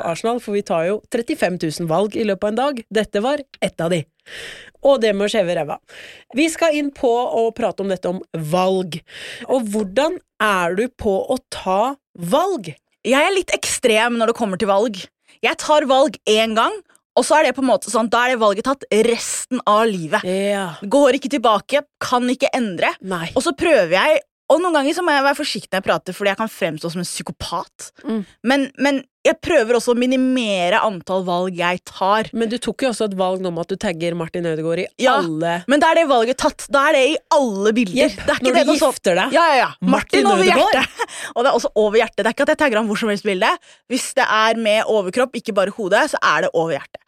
Arsenal, 0.09 0.39
for 0.41 0.55
vi 0.57 0.63
tar 0.65 0.87
jo 0.87 0.95
35 1.13 1.59
000 1.61 1.89
valg 1.91 2.15
i 2.17 2.25
løpet 2.25 2.45
av 2.45 2.49
en 2.55 2.61
dag. 2.63 2.83
Dette 2.89 3.21
var 3.21 3.43
ett 3.61 3.81
av 3.85 3.91
de. 3.93 3.99
Og 4.83 5.01
det 5.03 5.11
med 5.15 5.27
å 5.29 5.31
skjeve 5.31 5.55
ræva. 5.59 5.77
Vi 6.35 6.47
skal 6.49 6.75
inn 6.79 6.89
på 6.91 7.11
å 7.11 7.51
prate 7.55 7.85
om 7.85 7.91
dette 7.93 8.09
om 8.09 8.23
valg. 8.33 8.97
Og 9.49 9.69
hvordan 9.75 10.17
er 10.41 10.75
du 10.79 10.87
på 10.89 11.13
å 11.29 11.37
ta 11.53 11.97
valg? 12.17 12.73
Jeg 13.05 13.19
er 13.29 13.35
litt 13.35 13.53
ekstrem 13.55 14.17
når 14.17 14.33
det 14.33 14.39
kommer 14.39 14.57
til 14.63 14.71
valg. 14.73 14.97
Jeg 15.43 15.59
tar 15.59 15.85
valg 15.91 16.17
én 16.31 16.55
gang, 16.57 16.73
og 17.19 17.27
så 17.27 17.39
er 17.39 17.49
det 17.49 17.57
på 17.57 17.63
en 17.65 17.69
måte 17.69 17.93
sånn, 17.93 18.09
da 18.13 18.25
er 18.25 18.35
det 18.35 18.43
valget 18.43 18.67
tatt 18.69 18.87
resten 19.07 19.61
av 19.69 19.85
livet. 19.91 20.25
Yeah. 20.25 20.81
Går 20.81 21.19
ikke 21.19 21.33
tilbake, 21.33 21.85
kan 22.03 22.29
ikke 22.33 22.51
endre. 22.57 22.95
Nei. 23.05 23.27
Og 23.37 23.45
så 23.45 23.57
prøver 23.57 23.97
jeg 23.99 24.23
Og 24.53 24.59
noen 24.61 24.75
ganger 24.75 24.93
så 24.93 25.01
må 25.01 25.15
jeg 25.15 25.25
være 25.25 25.39
forsiktig 25.39 25.71
når 25.71 25.79
jeg 25.79 25.85
prater, 25.87 26.13
fordi 26.17 26.29
jeg 26.29 26.37
kan 26.37 26.51
fremstå 26.53 26.89
som 26.93 27.01
en 27.01 27.07
psykopat. 27.09 27.87
Mm. 28.05 28.19
Men, 28.51 28.67
men 28.85 28.99
jeg 29.23 29.37
prøver 29.45 29.77
også 29.79 29.93
å 29.95 29.99
minimere 29.99 30.81
antall 30.83 31.23
valg 31.27 31.55
jeg 31.59 31.79
tar. 31.87 32.27
Men 32.35 32.51
du 32.51 32.57
tok 32.63 32.83
jo 32.83 32.89
også 32.91 33.07
et 33.07 33.15
valg 33.19 33.43
nå 33.45 33.53
om 33.53 33.61
at 33.63 33.71
du 33.71 33.77
tagger 33.79 34.17
Martin 34.19 34.49
Ødegaard 34.51 34.83
i 34.83 34.87
Ja. 35.03 35.19
alle 35.21 35.53
Men 35.71 35.83
da 35.83 35.93
er 35.93 36.01
det 36.01 36.07
valget 36.11 36.41
tatt. 36.43 36.67
Da 36.75 36.89
er 36.91 36.99
det 36.99 37.03
i 37.13 37.17
alle 37.37 37.73
bilder. 37.77 38.11
Yep, 38.11 38.43
når 38.43 38.57
det 38.59 38.65
du 38.67 38.73
gifter 38.75 39.15
deg. 39.21 39.37
Ja, 39.37 39.45
ja, 39.53 39.57
ja. 39.61 39.71
Martin, 39.81 40.27
Martin 40.27 40.31
over 40.33 40.45
hjertet. 40.49 41.07
Og 41.37 41.45
det 41.45 41.53
er 41.53 41.55
også 41.61 41.73
over 41.79 42.01
hjertet. 42.03 42.19
Det 42.23 42.27
er 42.27 42.35
ikke 42.37 42.49
at 42.49 42.55
jeg 42.55 42.63
tagger 42.65 42.83
ham 42.83 42.91
hvor 42.91 42.99
som 42.99 43.13
helst 43.15 43.29
bilde. 43.29 43.51
Hvis 43.93 44.11
det 44.19 44.27
er 44.27 44.59
med 44.69 44.91
overkropp, 44.91 45.39
ikke 45.39 45.55
bare 45.55 45.75
hodet, 45.79 46.09
så 46.11 46.19
er 46.35 46.47
det 46.49 46.51
over 46.55 46.75
hjertet. 46.79 47.03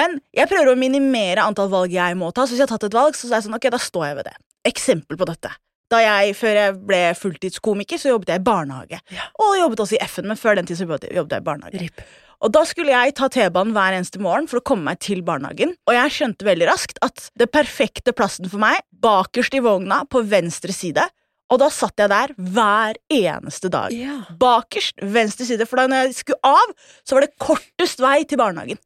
Men 0.00 0.20
jeg 0.36 0.48
prøver 0.48 0.72
å 0.72 0.78
minimere 0.80 1.44
antall 1.44 1.68
valg 1.72 1.92
jeg 1.92 2.16
må 2.16 2.32
ta. 2.32 2.46
Så 2.48 2.54
hvis 2.56 2.64
jeg 2.64 2.70
har 2.70 2.76
tatt 2.78 2.88
et 2.88 2.96
valg, 2.96 3.18
så 3.18 3.28
er 3.28 3.36
jeg 3.36 3.50
sånn, 3.50 3.58
ok, 3.60 3.68
da 3.74 3.80
står 3.84 4.06
jeg 4.08 4.20
ved 4.22 4.30
det. 4.32 4.38
Eksempel 4.70 5.20
på 5.20 5.28
dette. 5.28 5.52
Da 5.90 6.00
jeg, 6.04 6.34
Før 6.38 6.54
jeg 6.54 6.74
ble 6.86 6.98
fulltidskomiker, 7.18 7.98
så 7.98 8.12
jobbet 8.12 8.30
jeg 8.30 8.42
i 8.42 8.46
barnehage. 8.46 9.00
Ja. 9.10 9.28
Og 9.42 9.56
jobbet 9.58 9.84
også 9.84 9.98
i 9.98 10.02
FN, 10.06 10.28
men 10.30 10.38
før 10.38 10.60
den 10.60 10.68
tid 10.68 10.78
så 10.78 10.86
jobbet 10.86 11.08
jeg 11.10 11.42
i 11.42 11.46
barnehage. 11.46 11.80
Rip. 11.82 12.04
Og 12.40 12.52
da 12.54 12.62
skulle 12.64 12.94
jeg 12.94 13.12
ta 13.18 13.28
T-banen 13.28 13.74
hver 13.76 13.98
eneste 13.98 14.20
morgen 14.22 14.46
for 14.48 14.60
å 14.60 14.64
komme 14.64 14.86
meg 14.88 15.00
til 15.04 15.20
barnehagen. 15.26 15.74
Og 15.88 15.96
jeg 15.96 16.14
skjønte 16.14 16.46
veldig 16.46 16.68
raskt 16.70 17.00
at 17.04 17.26
det 17.36 17.50
perfekte 17.52 18.14
plassen 18.16 18.48
for 18.48 18.62
meg, 18.62 18.80
bakerst 19.04 19.56
i 19.58 19.60
vogna 19.64 20.04
på 20.08 20.22
venstre 20.30 20.72
side. 20.72 21.04
Og 21.50 21.58
da 21.60 21.66
satt 21.74 21.98
jeg 22.00 22.12
der 22.12 22.32
hver 22.38 22.96
eneste 23.12 23.68
dag. 23.72 23.92
Ja. 23.92 24.22
Bakerst, 24.40 25.02
venstre 25.02 25.48
side. 25.48 25.66
For 25.68 25.82
da 25.82 25.88
når 25.90 26.06
jeg 26.06 26.20
skulle 26.22 26.40
av, 26.46 26.72
så 27.04 27.18
var 27.18 27.26
det 27.26 27.34
kortest 27.42 28.00
vei 28.00 28.22
til 28.24 28.40
barnehagen. 28.40 28.80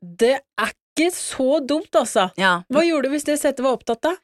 Det 0.00 0.36
er 0.38 0.74
ikke 0.76 1.10
så 1.16 1.62
dumt, 1.64 1.90
altså. 1.96 2.28
Ja. 2.38 2.60
Hva 2.70 2.84
gjorde 2.84 3.08
du 3.08 3.16
hvis 3.16 3.26
det 3.26 3.40
settet 3.40 3.64
var 3.64 3.78
opptatt, 3.78 4.04
da? 4.04 4.14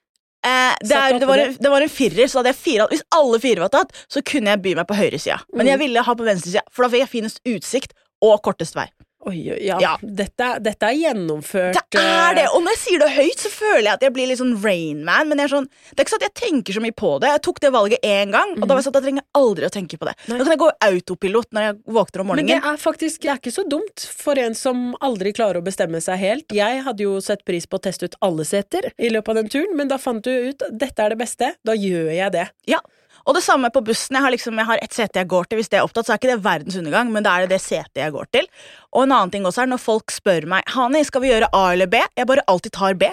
Eh, 0.47 0.75
det, 0.87 0.95
er, 0.95 1.17
det, 1.19 1.27
var 1.27 1.41
en, 1.43 1.57
det 1.59 1.71
var 1.73 1.83
en 1.83 1.91
firer, 1.91 2.29
så 2.31 2.39
hadde 2.39 2.53
jeg 2.53 2.61
fire 2.63 2.87
Hvis 2.93 3.03
alle 3.17 3.41
fire 3.43 3.65
var 3.65 3.73
tatt, 3.75 3.95
så 4.13 4.23
kunne 4.23 4.53
jeg 4.55 4.63
by 4.63 4.75
meg 4.79 4.87
på 4.87 4.95
høyresida. 4.99 5.41
Men 5.53 5.67
Mm. 5.67 5.71
jeg 5.73 5.79
ville 5.83 6.03
ha 6.07 6.15
på 6.15 6.27
venstresida, 6.29 6.63
for 6.71 6.87
da 6.87 6.93
fikk 6.95 7.03
jeg 7.03 7.13
finest 7.17 7.41
utsikt 7.51 7.97
og 8.23 8.39
kortest 8.47 8.77
vei. 8.79 8.87
Oi, 9.27 9.41
oi, 9.51 9.59
ja. 9.67 9.77
Ja. 9.83 9.93
Dette, 10.03 10.49
dette 10.63 10.87
er 10.87 10.95
gjennomført 11.01 11.75
Det 11.91 11.99
er 11.99 12.37
det! 12.39 12.45
eh, 12.47 12.53
Og 12.55 12.63
når 12.63 12.77
jeg 12.77 12.81
sier 12.85 13.03
det 13.03 13.09
høyt, 13.17 13.41
så 13.43 13.51
føler 13.51 13.83
jeg 13.89 13.93
at 13.97 14.05
jeg 14.07 14.15
blir 14.15 14.29
litt 14.31 14.39
sånn 14.39 14.53
Rainman. 14.63 15.27
Men 15.33 15.43
jeg 15.43 15.49
er 15.49 15.53
sånn, 15.57 15.67
det 15.91 15.99
er 15.99 16.05
ikke 16.07 16.15
sånn 16.15 16.23
at 16.23 16.27
jeg 16.29 16.37
tenker 16.43 16.77
så 16.79 16.83
mye 16.85 16.95
på 17.03 17.11
det. 17.25 17.33
Jeg 17.35 17.43
tok 17.49 17.59
det 17.65 17.73
valget 17.75 18.07
én 18.07 18.31
gang, 18.35 18.55
og 18.55 18.63
da 18.65 18.71
var 18.75 18.81
jeg 18.83 18.87
sånn 18.87 18.95
at 18.95 19.01
jeg 19.03 19.07
trenger 19.09 19.27
aldri 19.43 19.67
å 19.67 19.73
tenke 19.75 19.99
på 19.99 20.09
det. 20.09 20.15
Nei. 20.29 20.39
Da 20.39 20.47
kan 20.47 20.55
jeg 20.55 20.63
gå 20.63 20.71
autopilot 20.91 21.51
når 21.59 21.67
jeg 21.67 21.79
våkner 21.99 22.23
om 22.25 22.31
morgenen. 22.33 22.53
Men 22.53 22.63
det 22.63 22.73
er 22.73 22.83
faktisk 22.87 23.27
det 23.27 23.33
er 23.35 23.41
ikke 23.43 23.55
så 23.57 23.67
dumt 23.77 24.07
for 24.23 24.39
en 24.47 24.55
som 24.55 24.85
aldri 25.03 25.33
klarer 25.37 25.59
å 25.59 25.67
bestemme 25.67 26.01
seg 26.05 26.23
helt. 26.23 26.55
Jeg 26.55 26.85
hadde 26.87 27.03
jo 27.09 27.17
sett 27.25 27.43
pris 27.49 27.67
på 27.67 27.81
å 27.81 27.83
teste 27.89 28.07
ut 28.07 28.15
alle 28.23 28.47
seter 28.47 28.93
i 28.97 29.11
løpet 29.11 29.35
av 29.35 29.41
den 29.43 29.51
turen, 29.53 29.75
men 29.79 29.91
da 29.91 29.99
fant 29.99 30.23
du 30.23 30.31
ut 30.53 30.63
dette 30.71 31.03
er 31.03 31.15
det 31.17 31.19
beste. 31.25 31.51
Da 31.67 31.75
gjør 31.75 32.13
jeg 32.15 32.33
det. 32.39 32.47
Ja. 32.71 32.79
Og 33.27 33.35
det 33.35 33.43
samme 33.43 33.71
på 33.75 33.83
bussen. 33.83 34.15
Jeg 34.15 34.23
har 34.23 34.31
liksom, 34.31 34.55
jeg 34.63 34.69
har 34.69 34.79
et 34.83 34.93
sete 34.95 35.19
jeg 35.19 35.27
går 35.33 35.49
til. 35.51 35.59
Hvis 35.59 35.69
det 35.73 35.81
er 35.81 35.87
opptatt, 35.89 36.07
så 36.07 36.15
er 36.15 36.21
ikke 36.21 36.31
det 36.31 36.45
verdens 36.45 36.77
undergang, 36.79 37.11
men 37.11 37.25
da 37.27 37.33
er 37.37 37.47
det 37.47 37.57
det 37.57 37.63
setet 37.65 37.99
jeg 38.05 38.15
går 38.15 38.29
til. 38.37 38.47
Og 38.95 39.03
en 39.03 39.13
annen 39.17 39.33
ting 39.35 39.45
også 39.49 39.65
er 39.65 39.73
når 39.73 39.83
folk 39.83 40.15
spør 40.15 40.47
meg 40.47 40.63
Hani, 40.77 41.03
skal 41.09 41.25
vi 41.25 41.33
gjøre 41.33 41.49
A 41.53 41.65
eller 41.75 41.91
B, 41.91 41.99
jeg 42.17 42.27
bare 42.31 42.45
alltid 42.47 42.73
tar 42.79 42.95
B. 42.95 43.11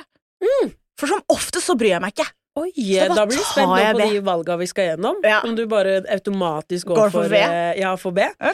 For 1.00 1.10
som 1.10 1.24
oftest 1.34 1.66
så 1.66 1.76
bryr 1.80 1.96
jeg 1.96 2.04
meg 2.04 2.14
ikke. 2.14 2.30
Oi, 2.54 2.68
Så 2.70 3.08
da 3.10 3.16
da 3.18 3.24
blir 3.26 3.40
det 3.42 3.64
jeg 3.82 3.96
på 3.98 4.08
de 4.14 4.20
valga 4.28 4.56
vi 4.62 4.66
skal 4.70 4.92
gjennom. 4.92 5.16
Ja. 5.26 5.40
Om 5.42 5.56
du 5.58 5.64
bare 5.66 5.96
automatisk 6.14 6.92
går, 6.92 7.00
Går 7.00 7.10
for 7.16 7.32
B? 7.34 7.40
eh, 7.42 7.80
Ja, 7.82 7.96
for 7.98 8.14
B. 8.14 8.20
Ja. 8.22 8.52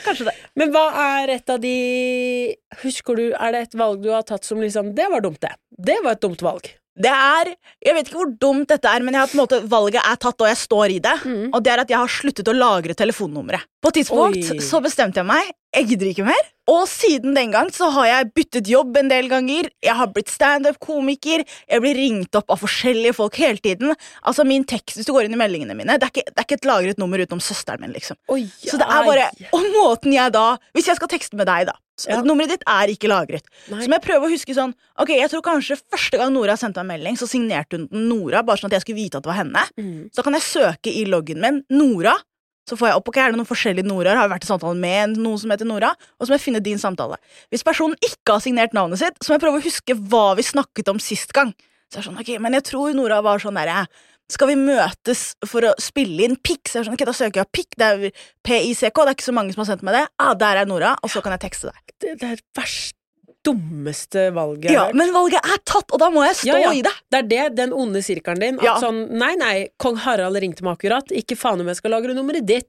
Men 0.56 0.72
hva 0.72 0.86
er 1.20 1.34
et 1.36 1.50
av 1.52 1.60
de 1.60 2.56
Husker 2.80 3.20
du, 3.20 3.26
er 3.36 3.52
det 3.52 3.62
et 3.68 3.76
valg 3.76 4.00
du 4.02 4.08
har 4.14 4.24
tatt 4.24 4.48
som 4.48 4.62
liksom 4.64 4.94
Det 4.96 5.10
var 5.12 5.20
dumt, 5.20 5.42
det. 5.44 5.52
Det 5.76 5.98
var 6.06 6.16
et 6.16 6.22
dumt 6.24 6.40
valg. 6.42 6.72
Det 7.00 7.12
er, 7.12 7.54
Jeg 7.86 7.96
vet 7.96 8.10
ikke 8.10 8.20
hvor 8.20 8.32
dumt 8.42 8.68
dette 8.68 8.92
er, 8.92 9.04
men 9.06 9.16
jeg 9.16 9.24
har 9.24 9.32
på 9.32 9.38
en 9.38 9.44
måte, 9.46 9.62
valget 9.72 10.04
er 10.04 10.18
tatt, 10.20 10.42
og 10.44 10.50
jeg 10.50 10.60
står 10.60 10.96
i 10.98 11.00
det. 11.04 11.16
Mm. 11.24 11.46
Og 11.54 11.64
det 11.64 11.72
er 11.72 11.84
at 11.86 11.94
jeg 11.94 12.02
har 12.02 12.12
sluttet 12.12 12.52
å 12.52 12.56
lagre 12.56 12.96
telefonnummeret. 12.98 13.64
På 13.80 13.94
et 13.94 14.02
tidspunkt 14.02 14.50
Oi. 14.52 14.60
så 14.60 14.82
bestemte 14.84 15.22
jeg 15.22 15.30
meg. 15.30 15.54
Jeg 15.72 15.88
gidder 15.94 16.10
ikke 16.10 16.26
mer. 16.28 16.48
Og 16.70 16.84
siden 16.92 17.38
den 17.38 17.54
gang 17.54 17.70
så 17.74 17.88
har 17.96 18.10
jeg 18.10 18.30
byttet 18.36 18.70
jobb 18.70 18.98
en 19.00 19.10
del 19.10 19.30
ganger. 19.32 19.70
Jeg 19.86 19.96
har 19.96 20.12
blitt 20.12 20.32
standup-komiker. 20.34 21.46
Jeg 21.48 21.84
blir 21.86 21.98
ringt 21.98 22.36
opp 22.36 22.52
av 22.52 22.60
forskjellige 22.62 23.16
folk 23.18 23.40
hele 23.40 23.64
tiden. 23.64 23.96
Altså 24.28 24.44
min 24.46 24.68
tekst, 24.68 24.98
Hvis 25.00 25.08
du 25.08 25.14
går 25.16 25.30
inn 25.30 25.38
i 25.38 25.40
meldingene 25.40 25.78
mine, 25.78 25.96
det 25.96 26.10
er 26.10 26.14
ikke, 26.14 26.28
det 26.28 26.36
er 26.36 26.48
ikke 26.50 26.60
et 26.60 26.68
lagret 26.68 27.00
nummer 27.02 27.22
utenom 27.22 27.40
søsteren 27.40 27.80
min. 27.86 27.96
liksom 27.96 28.20
Oi, 28.28 28.44
Så 28.60 28.78
det 28.82 28.90
er 28.90 29.08
bare, 29.08 29.30
Og 29.56 29.70
måten 29.78 30.14
jeg 30.14 30.34
da 30.36 30.58
Hvis 30.76 30.92
jeg 30.92 31.00
skal 31.00 31.08
tekste 31.16 31.40
med 31.40 31.48
deg, 31.48 31.70
da. 31.72 31.78
Ja. 32.08 32.22
Nummeret 32.24 32.54
ditt 32.56 32.66
er 32.70 32.94
ikke 32.94 33.10
lagret. 33.12 33.50
Nei. 33.68 33.82
Så 33.84 33.92
må 33.92 33.98
jeg 33.98 34.06
prøve 34.06 34.30
å 34.30 34.32
huske 34.32 34.56
sånn 34.56 34.72
Ok, 35.02 35.12
jeg 35.18 35.32
tror 35.32 35.44
kanskje 35.46 35.80
første 35.82 36.20
gang 36.22 36.32
Nora 36.36 36.56
sendte 36.60 36.84
en 36.84 36.90
melding, 36.90 37.18
så 37.20 37.28
signerte 37.28 37.80
hun 37.80 37.88
den 37.92 38.08
Nora, 38.12 38.44
bare 38.46 38.62
sånn 38.62 38.72
at 38.72 38.78
jeg 38.78 38.86
skulle 38.88 39.02
vite 39.02 39.20
at 39.20 39.26
det 39.26 39.32
var 39.32 39.40
henne. 39.42 39.64
Mm. 39.80 40.10
Så 40.16 40.24
kan 40.26 40.38
jeg 40.38 40.46
søke 40.46 40.94
i 40.94 41.06
loggen 41.10 41.42
min 41.44 41.64
Nora. 41.74 42.16
Så 42.70 42.78
får 42.78 42.92
jeg 42.92 43.00
opp, 43.00 43.08
ok, 43.10 43.18
Er 43.18 43.32
det 43.34 43.40
noen 43.40 43.50
forskjellige 43.50 43.88
Noraer? 43.90 44.18
Har 44.20 44.28
jeg 44.28 44.34
vært 44.36 44.46
i 44.46 44.50
samtale 44.52 44.78
med 44.78 45.18
noen 45.18 45.40
som 45.42 45.50
heter 45.54 45.68
Nora? 45.68 45.90
Og 46.20 46.28
så 46.28 46.32
må 46.32 46.38
jeg 46.38 46.46
finne 46.46 46.62
din 46.62 46.82
samtale. 46.82 47.18
Hvis 47.50 47.66
personen 47.66 47.98
ikke 48.06 48.36
har 48.36 48.44
signert 48.46 48.76
navnet 48.78 49.02
sitt, 49.02 49.18
så 49.24 49.32
må 49.32 49.40
jeg 49.40 49.46
prøve 49.48 49.62
å 49.62 49.66
huske 49.66 49.96
hva 50.12 50.28
vi 50.38 50.46
snakket 50.46 50.92
om 50.94 51.02
sist 51.02 51.34
gang. 51.34 51.56
Så 51.90 51.98
jeg 51.98 52.04
er 52.04 52.10
sånn, 52.12 52.20
ok, 52.22 52.36
Men 52.38 52.54
jeg 52.60 52.68
tror 52.70 52.94
Nora 52.94 53.24
var 53.26 53.42
sånn 53.42 53.58
derre 53.58 53.88
Skal 54.30 54.52
vi 54.52 54.56
møtes 54.62 55.24
for 55.50 55.66
å 55.66 55.74
spille 55.82 56.28
inn 56.28 56.36
pikk? 56.38 56.70
Så 56.70 56.78
jeg 56.78 56.84
er 56.84 56.90
sånn, 56.92 56.98
ok, 57.00 57.06
Da 57.10 57.16
søker 57.18 57.42
jeg 57.42 57.52
pikk. 57.56 57.72
Det 57.82 57.88
er 57.90 58.24
PICK. 58.46 58.94
Det 58.94 59.08
er 59.08 59.16
ikke 59.18 59.26
så 59.32 59.34
mange 59.34 59.56
som 59.56 59.64
har 59.64 59.72
sendt 59.72 59.86
meg 59.88 59.98
det. 59.98 60.06
Ah, 60.22 60.36
der 60.38 60.62
er 60.62 60.70
Nora, 60.70 60.96
og 61.02 61.10
så 61.10 61.24
kan 61.26 61.34
jeg 61.36 61.48
tekste 61.48 61.72
deg. 61.74 61.96
Det, 62.00 62.16
det 62.22 62.32
er 62.36 62.44
verst 62.60 62.96
dummeste 63.46 64.30
valget 64.36 64.72
Ja. 64.74 64.90
Men 64.94 65.14
valget 65.16 65.40
er 65.46 65.62
tatt, 65.64 65.92
og 65.96 66.00
da 66.02 66.10
må 66.12 66.26
jeg 66.28 66.36
stå 66.42 66.50
Ja, 66.52 66.58
ja. 66.66 66.72
i 66.76 66.82
det. 66.86 66.92
Det 67.10 67.20
er 67.22 67.28
det, 67.32 67.44
den 67.56 67.72
onde 67.74 68.02
sirkelen 68.04 68.40
din. 68.44 68.60
At 68.60 68.66
Ja. 68.66 68.76
sånn, 68.84 69.08
nei, 69.16 69.34
nei, 69.40 69.70
kong 69.80 69.96
Harald 70.04 70.36
ringte 70.38 70.62
meg 70.62 70.78
akkurat. 70.78 71.08
Ikke 71.16 71.38
faen 71.40 71.62
om 71.62 71.68
jeg 71.72 71.78
skal 71.80 71.92
lagre 71.96 72.14
nummeret 72.14 72.46
ditt. 72.46 72.68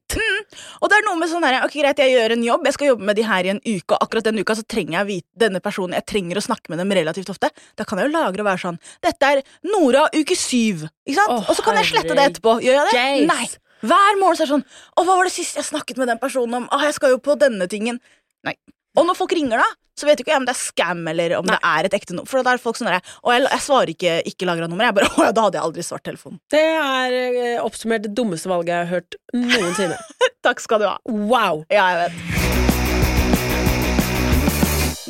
Og 0.80 0.90
det 0.90 0.98
er 0.98 1.06
noe 1.06 1.20
med 1.20 1.30
sånn 1.32 1.46
her, 1.46 1.60
ok 1.66 1.76
greit, 1.80 2.02
jeg 2.02 2.14
gjør 2.14 2.36
en 2.36 2.44
jobb, 2.46 2.68
jeg 2.68 2.76
skal 2.76 2.92
jobbe 2.92 3.08
med 3.10 3.18
de 3.18 3.26
her 3.28 3.48
i 3.48 3.52
en 3.54 3.62
uke, 3.64 3.96
og 3.96 3.98
akkurat 4.06 4.28
den 4.30 4.42
uka 4.42 4.56
så 4.58 4.66
trenger 4.66 4.98
jeg 4.98 5.08
vite 5.10 5.44
denne 5.44 5.62
personen, 5.64 5.96
jeg 5.98 6.08
trenger 6.10 6.40
å 6.40 6.44
snakke 6.44 6.72
med 6.72 6.82
dem 6.82 6.94
relativt 7.00 7.32
ofte. 7.32 7.50
Da 7.78 7.86
kan 7.88 8.00
jeg 8.00 8.10
jo 8.10 8.14
lagre 8.16 8.44
og 8.44 8.50
være 8.50 8.64
sånn, 8.64 8.80
dette 9.04 9.32
er 9.34 9.42
Nora 9.70 10.06
uke 10.14 10.38
syv, 10.38 10.86
ikke 11.06 11.18
sant? 11.18 11.34
Oh, 11.36 11.50
og 11.50 11.58
så 11.58 11.66
kan 11.66 11.80
jeg 11.80 11.90
slette 11.92 12.16
det 12.16 12.28
etterpå. 12.32 12.58
Gjør 12.64 12.80
jeg 12.80 12.86
det? 12.90 13.00
herregays. 13.00 13.28
Nei. 13.30 13.48
Hver 13.80 14.18
morgen 14.20 14.36
så 14.36 14.44
er 14.44 14.48
det 14.48 14.54
sånn, 14.54 14.66
å 15.00 15.04
hva 15.06 15.16
var 15.16 15.28
det 15.28 15.34
siste 15.34 15.60
jeg 15.60 15.70
snakket 15.70 16.00
med 16.00 16.10
den 16.12 16.20
personen 16.20 16.58
om? 16.58 16.66
Å, 16.68 16.80
jeg 16.84 16.96
skal 16.98 17.14
jo 17.14 17.20
på 17.24 17.36
denne 17.40 17.68
tingen. 17.70 18.00
Nei. 18.46 18.56
Og 18.98 19.06
når 19.08 19.16
folk 19.16 19.32
ringer 19.36 19.62
da, 19.62 19.68
så 20.00 20.08
vet 20.08 20.16
du 20.18 20.24
ikke 20.24 20.32
jeg 20.32 20.40
om 20.40 20.46
det 20.48 20.54
er 20.54 20.60
scam 20.62 21.02
eller 21.12 21.36
om 21.36 21.48
det 21.48 21.58
er 21.60 21.86
et 21.86 21.96
ekte 21.96 22.16
nummer. 22.16 22.30
For 22.30 22.46
da 22.46 22.54
er 22.56 22.62
folk 22.62 22.78
sånn 22.80 22.88
og 22.90 23.32
jeg, 23.34 23.44
jeg 23.44 23.62
svarer 23.64 23.92
ikke 23.92 24.14
ikke 24.30 24.48
lagra 24.48 24.68
nummer, 24.70 24.86
jeg 24.88 24.96
bare, 24.96 25.10
å 25.12 25.26
ja, 25.28 25.32
da 25.36 25.44
hadde 25.46 25.60
jeg 25.60 25.66
aldri 25.68 25.84
svart 25.84 26.06
telefonen. 26.08 26.38
Det 26.52 26.62
er 26.64 27.16
eh, 27.20 27.58
oppsummert 27.60 28.06
det 28.06 28.14
dummeste 28.16 28.48
valget 28.50 28.72
jeg 28.72 28.80
har 28.80 28.92
hørt 28.94 29.10
noensinne. 29.36 29.98
Takk 30.46 30.62
skal 30.64 30.80
du 30.82 30.86
ha. 30.88 30.96
Wow! 31.04 31.64
Ja, 31.72 31.84
jeg 31.92 31.98
vet. 32.06 32.14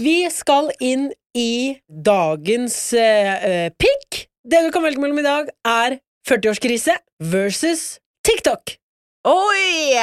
Vi 0.01 0.17
skal 0.33 0.71
inn 0.81 1.11
i 1.37 1.77
dagens 1.87 2.77
eh, 2.97 3.69
pick. 3.79 4.27
Det 4.43 4.65
du 4.65 4.71
kan 4.75 4.83
velge 4.87 5.03
mellom 5.03 5.21
i 5.21 5.27
dag, 5.27 5.51
er 5.69 6.01
40-årskrise 6.29 6.97
versus 7.31 8.01
TikTok. 8.27 8.79
Oi! 9.29 9.95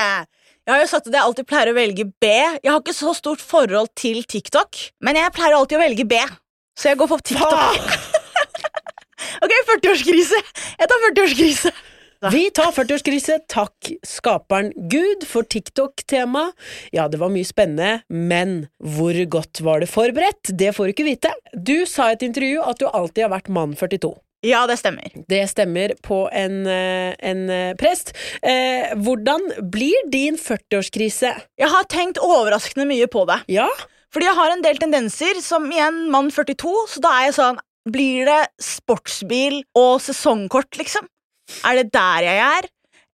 Jeg 0.68 0.76
har 0.76 0.82
jo 0.84 0.88
sagt 0.92 1.06
at 1.08 1.14
jeg 1.16 1.24
alltid 1.24 1.48
pleier 1.48 1.70
å 1.72 1.76
velge 1.78 2.04
B. 2.20 2.28
Jeg 2.28 2.68
har 2.68 2.82
ikke 2.82 2.92
så 2.92 3.14
stort 3.16 3.40
forhold 3.40 3.88
til 3.96 4.18
TikTok, 4.28 4.76
men 5.00 5.16
jeg 5.16 5.32
pleier 5.32 5.56
alltid 5.56 5.78
å 5.78 5.80
velge 5.80 6.04
B. 6.04 6.20
Så 6.76 6.90
jeg 6.90 7.00
går 7.00 7.08
for 7.08 7.24
TikTok. 7.24 7.94
ok, 9.48 9.54
40-årskrise. 9.70 10.42
Jeg 10.76 10.92
tar 10.92 11.06
40-årskrise. 11.06 11.72
Vi 12.36 12.44
tar 12.52 12.76
40-årskrise. 12.76 13.40
Takk 13.48 13.94
skaperen 14.12 14.74
Gud 14.92 15.24
for 15.30 15.48
TikTok-tema. 15.48 16.50
Ja, 16.92 17.08
det 17.08 17.24
var 17.24 17.32
mye 17.32 17.48
spennende, 17.48 18.02
men 18.12 18.66
hvor 18.84 19.16
godt 19.40 19.64
var 19.64 19.80
det 19.80 19.88
forberedt? 19.94 20.52
Det 20.52 20.76
får 20.76 20.92
du 20.92 20.98
ikke 20.98 21.08
vite. 21.08 21.32
Du 21.56 21.78
sa 21.88 22.12
i 22.12 22.20
et 22.20 22.28
intervju 22.28 22.60
at 22.68 22.84
du 22.84 22.90
alltid 22.92 23.30
har 23.30 23.38
vært 23.38 23.48
mann 23.56 23.80
42. 23.80 24.12
Ja, 24.46 24.68
det 24.70 24.78
stemmer. 24.78 25.10
Det 25.30 25.42
stemmer 25.50 25.96
på 26.06 26.28
en, 26.30 26.66
eh, 26.70 27.16
en 27.20 27.50
eh, 27.50 27.74
prest. 27.76 28.14
Eh, 28.44 28.94
hvordan 28.94 29.42
blir 29.72 30.10
din 30.14 30.38
40-årskrise? 30.38 31.34
Jeg 31.58 31.70
har 31.74 31.90
tenkt 31.90 32.22
overraskende 32.22 32.86
mye 32.86 33.08
på 33.10 33.26
det. 33.26 33.42
Ja? 33.50 33.68
Fordi 34.14 34.30
jeg 34.30 34.38
har 34.38 34.54
en 34.54 34.62
del 34.62 34.78
tendenser 34.78 35.42
som 35.42 35.66
igjen 35.72 36.06
mann 36.14 36.30
42, 36.32 36.76
så 36.88 37.02
da 37.02 37.16
er 37.18 37.30
jeg 37.30 37.40
sånn 37.42 37.64
Blir 37.88 38.26
det 38.28 38.50
sportsbil 38.60 39.62
og 39.80 40.02
sesongkort, 40.04 40.76
liksom? 40.76 41.06
Er 41.64 41.78
det 41.80 41.94
der 41.96 42.26
jeg 42.26 42.42
er? 42.44 42.66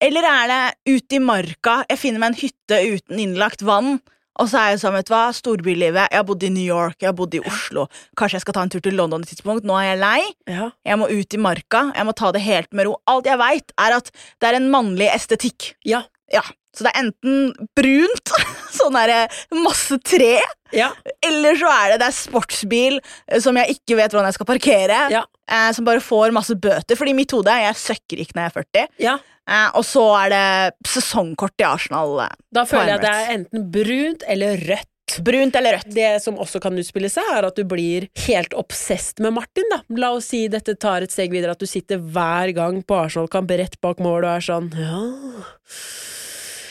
Eller 0.02 0.26
er 0.26 0.48
det 0.50 0.96
ute 0.96 1.14
i 1.14 1.20
marka, 1.22 1.76
jeg 1.86 2.00
finner 2.00 2.18
meg 2.18 2.32
en 2.32 2.40
hytte 2.40 2.80
uten 2.96 3.20
innlagt 3.22 3.62
vann, 3.62 4.00
og 4.40 4.48
så 4.50 4.58
er 4.60 4.70
jeg 4.74 4.80
sånn, 4.82 4.96
vet 4.98 5.06
du 5.06 5.12
hva, 5.14 5.22
storbylivet, 5.36 6.08
jeg 6.10 6.18
har 6.20 6.24
bodd 6.28 6.42
i 6.42 6.50
New 6.50 6.64
York, 6.66 6.96
jeg 7.00 7.08
har 7.12 7.16
bodd 7.18 7.34
i 7.34 7.42
Oslo, 7.46 7.86
kanskje 8.18 8.38
jeg 8.40 8.44
skal 8.46 8.56
ta 8.58 8.62
en 8.66 8.72
tur 8.74 8.80
til 8.84 8.96
London 8.98 9.22
et 9.22 9.30
tidspunkt, 9.30 9.64
nå 9.68 9.76
er 9.80 9.92
jeg 9.92 10.00
lei, 10.02 10.20
Ja. 10.50 10.70
jeg 10.84 10.98
må 10.98 11.06
ut 11.10 11.34
i 11.34 11.38
marka, 11.38 11.92
jeg 11.94 12.06
må 12.06 12.14
ta 12.14 12.32
det 12.32 12.42
helt 12.42 12.72
med 12.72 12.86
ro. 12.86 12.96
Alt 13.06 13.26
jeg 13.26 13.38
veit, 13.38 13.72
er 13.78 13.96
at 13.98 14.10
det 14.40 14.48
er 14.50 14.54
en 14.58 14.70
mannlig 14.70 15.08
estetikk. 15.14 15.74
Ja. 15.84 16.02
Ja, 16.32 16.42
så 16.76 16.84
det 16.86 16.92
er 16.94 17.02
enten 17.04 17.68
brunt, 17.78 18.32
sånn 18.78 18.96
derre 18.98 19.22
masse 19.64 19.98
tre, 20.02 20.36
Ja. 20.74 20.88
eller 21.22 21.54
så 21.60 21.68
er 21.70 21.92
det, 21.94 22.00
det 22.02 22.08
er 22.10 22.16
sportsbil 22.18 22.96
eh, 23.00 23.38
som 23.40 23.54
jeg 23.60 23.76
ikke 23.78 23.96
vet 24.00 24.10
hvordan 24.14 24.26
jeg 24.30 24.38
skal 24.40 24.48
parkere. 24.50 25.02
Ja. 25.14 25.22
Eh, 25.50 25.70
som 25.76 25.84
bare 25.86 26.00
får 26.02 26.32
masse 26.34 26.56
bøter. 26.56 26.96
Fordi 26.98 27.12
i 27.12 27.18
mitt 27.18 27.30
hode 27.36 27.52
jeg 27.60 27.76
søkker 27.76 28.22
ikke 28.24 28.34
når 28.38 28.42
jeg 28.46 28.50
er 28.50 28.58
40. 28.62 28.88
ja. 29.10 29.18
Eh, 29.44 29.66
og 29.76 29.84
så 29.84 30.00
er 30.22 30.30
det 30.32 30.88
sesongkort 30.88 31.60
i 31.60 31.66
Arsenal. 31.68 32.14
eh, 32.24 32.30
Da 32.56 32.62
føler 32.64 32.94
jeg 32.94 32.96
at 32.96 33.02
det 33.04 33.10
er 33.12 33.32
enten 33.34 33.66
brunt 33.74 34.22
eller 34.32 34.56
rødt. 34.70 35.18
Brunt 35.20 35.58
eller 35.60 35.76
rødt. 35.76 35.90
Det 35.92 36.06
som 36.24 36.38
også 36.40 36.62
kan 36.64 36.72
utspille 36.80 37.10
seg, 37.12 37.28
er 37.28 37.44
at 37.44 37.54
du 37.60 37.60
blir 37.68 38.06
helt 38.24 38.56
obsesst 38.56 39.20
med 39.20 39.34
Martin. 39.36 39.68
da. 39.70 39.82
La 40.00 40.14
oss 40.16 40.30
si 40.32 40.46
dette 40.48 40.78
tar 40.80 41.04
et 41.04 41.12
steg 41.12 41.28
videre, 41.36 41.52
at 41.52 41.60
du 41.60 41.68
sitter 41.68 42.00
hver 42.00 42.54
gang 42.56 42.80
på 42.88 42.96
Arsenal-kamp 43.04 43.52
rett 43.60 43.76
bak 43.84 44.00
mål 44.00 44.24
og 44.24 44.30
er 44.32 44.46
sånn 44.48 44.72
Ja, 44.80 45.04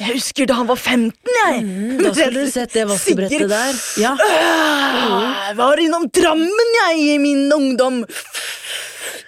Jeg 0.03 0.17
husker 0.17 0.47
da 0.49 0.57
han 0.59 0.67
var 0.67 0.75
15, 0.75 1.13
jeg! 1.37 1.59
mm, 1.63 1.97
da 2.03 2.11
skulle 2.13 2.43
du 2.43 2.51
sett 2.51 2.73
det 2.75 2.83
vaskebrettet 2.89 3.45
der. 3.51 3.77
Ja. 4.03 4.13
Ah, 4.19 5.47
Jeg 5.47 5.57
var 5.61 5.79
innom 5.79 6.09
Drammen, 6.13 6.73
jeg, 6.81 6.99
i 7.13 7.17
min 7.23 7.45
ungdom. 7.55 8.01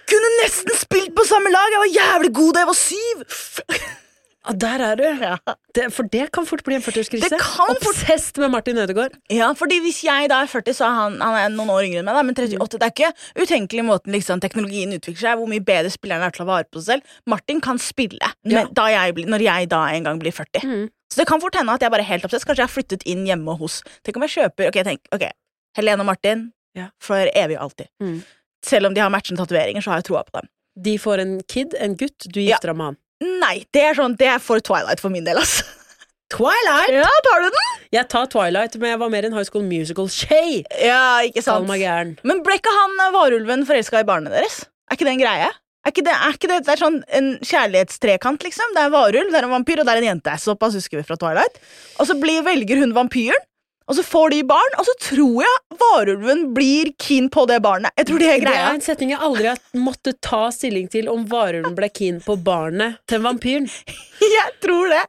Kunne 0.05 0.31
nesten 0.41 0.75
spilt 0.77 1.13
på 1.17 1.23
samme 1.25 1.49
lag. 1.53 1.71
Jeg 1.73 1.81
var 1.85 1.93
jævlig 1.95 2.33
god 2.37 2.51
da 2.53 2.65
jeg 2.65 2.69
var 2.69 2.77
syv. 2.77 3.23
Ja, 4.47 4.53
der 4.61 4.81
er 4.85 4.95
du. 4.99 5.03
Ja. 5.21 5.37
Det, 5.75 5.87
for 5.93 6.03
det 6.11 6.27
kan 6.31 6.45
fort 6.47 6.63
bli 6.63 6.75
en 6.77 6.81
40-årskrise. 6.85 7.29
Det 7.29 7.39
kan 7.41 7.75
fort- 7.75 7.87
Obsesst 7.91 8.37
med 8.37 8.51
Martin 8.53 8.77
Ødegaard. 8.77 9.15
Ja, 9.33 9.51
fordi 9.53 9.79
hvis 9.83 10.03
jeg 10.05 10.29
da 10.31 10.41
er 10.43 10.47
40, 10.51 10.73
så 10.77 10.85
er 10.87 10.93
han, 10.99 11.17
han 11.21 11.35
er 11.39 11.49
noen 11.55 11.69
år 11.73 11.83
yngre 11.87 11.99
enn 12.03 12.05
meg, 12.07 12.15
da, 12.15 12.23
men 12.23 12.35
38 12.35 12.79
Det 12.79 12.85
er 12.87 12.93
ikke 12.93 13.45
utenkelig 13.45 13.85
måten 13.87 14.13
liksom, 14.15 14.39
teknologien 14.43 14.93
utvikler 14.95 15.21
seg, 15.23 15.37
hvor 15.41 15.49
mye 15.51 15.63
bedre 15.65 15.91
spilleren 15.93 16.23
er 16.27 16.35
til 16.35 16.45
å 16.45 16.49
vare 16.49 16.67
på 16.69 16.79
seg 16.83 16.95
selv. 16.99 17.15
Martin 17.27 17.61
kan 17.61 17.77
spille 17.81 18.19
Ja. 18.45 18.65
jeg 18.65 19.15
blir, 19.17 19.25
når 19.27 19.41
jeg 19.47 19.69
da 19.69 19.81
en 19.93 20.03
gang 20.03 20.19
blir 20.19 20.31
40. 20.31 20.63
Mm. 20.63 20.89
Så 21.11 21.21
det 21.21 21.27
kan 21.27 21.39
fort 21.41 21.55
hende 21.55 21.71
at 21.73 21.81
jeg 21.81 21.91
bare 21.91 22.01
er 22.01 22.11
helt 22.13 22.25
obsess. 22.25 22.43
Kanskje 22.43 22.63
jeg 22.63 22.67
har 22.69 22.75
flyttet 22.75 23.03
inn 23.05 23.25
hjemme 23.27 23.57
hos 23.57 23.81
Tenk 24.03 24.17
om 24.17 24.23
jeg 24.25 24.33
kjøper 24.39 24.67
Ok, 24.71 24.79
tenk, 24.83 25.01
okay. 25.13 25.31
Helene 25.77 26.01
og 26.01 26.05
Martin 26.09 26.51
Ja. 26.75 26.89
for 26.99 27.15
evig 27.35 27.55
og 27.57 27.69
alltid. 27.69 27.87
Mm. 28.03 28.23
Selv 28.65 28.87
om 28.87 28.93
de 28.93 28.99
har 29.01 29.09
matchende 29.13 29.37
tatoveringer, 29.43 29.81
så 29.85 29.91
har 29.93 30.01
jeg 30.01 30.05
troa 30.09 30.23
på 30.25 30.39
dem. 30.41 30.49
De 30.81 30.97
får 30.99 31.19
en 31.21 31.35
kid, 31.47 31.75
en 31.79 31.93
gutt, 31.95 32.25
du 32.27 32.39
gifter 32.41 32.67
deg 32.73 32.75
med 32.75 32.85
han. 32.89 32.97
Nei, 33.23 33.63
det 33.71 33.83
er 33.91 33.97
sånn, 33.97 34.15
det 34.19 34.27
er 34.27 34.41
for 34.43 34.59
Twilight 34.63 34.99
for 35.03 35.13
min 35.13 35.25
del, 35.27 35.39
altså. 35.39 35.63
Twilight! 36.33 36.89
Ja, 36.89 37.09
tar 37.23 37.43
du 37.43 37.51
den? 37.53 37.67
Jeg 37.93 38.09
tar 38.11 38.25
Twilight, 38.33 38.75
men 38.81 38.95
jeg 38.95 38.99
var 38.99 39.11
mer 39.13 39.27
en 39.27 39.35
High 39.37 39.45
School 39.47 39.63
Musical-shay. 39.69 40.63
Ja, 40.83 41.21
ikke 41.23 41.43
sant. 41.45 41.69
Men 42.25 42.41
ble 42.43 42.57
ikke 42.57 42.73
han 42.73 42.97
eh, 43.05 43.13
varulven 43.13 43.63
forelska 43.69 44.01
i 44.01 44.07
barnet 44.07 44.33
deres? 44.33 44.63
Er 44.89 44.97
ikke 44.97 45.07
det 45.07 45.13
en 45.13 45.21
greie? 45.21 45.51
Er 45.85 45.93
ikke 45.93 46.03
det, 46.07 46.15
er 46.17 46.33
ikke 46.33 46.49
det, 46.49 46.57
det 46.65 46.73
er 46.73 46.81
sånn 46.81 46.97
en 47.13 47.27
kjærlighetstrekant, 47.45 48.41
liksom? 48.47 48.73
Det 48.73 48.81
er 48.81 48.89
en 48.89 48.95
varulv, 48.97 49.29
det 49.29 49.37
er 49.37 49.45
en 49.45 49.53
vampyr, 49.53 49.83
og 49.83 49.87
det 49.87 49.93
er 49.93 50.01
en 50.01 50.07
jente. 50.09 50.37
Såpass 50.41 50.77
husker 50.79 50.97
vi 50.97 51.05
fra 51.05 51.17
Twilight. 51.21 51.59
Og 52.01 52.09
så 52.09 52.17
blir, 52.17 52.41
velger 52.47 52.81
hun 52.81 52.95
vampyren, 52.97 53.45
og 53.87 53.95
så 53.99 54.03
får 54.03 54.29
de 54.33 54.39
barn, 54.49 54.75
og 54.81 54.85
så 54.87 54.93
tror 55.09 55.43
jeg 55.45 55.79
varulven 55.81 56.45
blir 56.55 56.89
keen 57.01 57.27
på 57.29 57.43
det 57.49 57.59
barnet. 57.61 57.91
Jeg 57.99 58.07
tror 58.09 58.19
det 58.23 58.29
er 58.31 58.39
Det 58.39 58.45
greia. 58.47 58.63
er 58.69 58.73
en 58.79 58.81
setning 58.81 59.11
jeg 59.13 59.19
aldri 59.21 59.45
har 59.51 59.59
måttet 59.77 60.17
ta 60.25 60.47
stilling 60.51 60.87
til 60.89 61.09
om 61.11 61.25
varulven 61.29 61.75
ble 61.77 61.89
keen 61.93 62.17
på 62.25 62.35
barnet 62.41 62.97
til 63.07 63.21
vampyren. 63.21 63.69
Jeg 64.25 64.55
tror 64.63 64.89
det. 64.89 65.03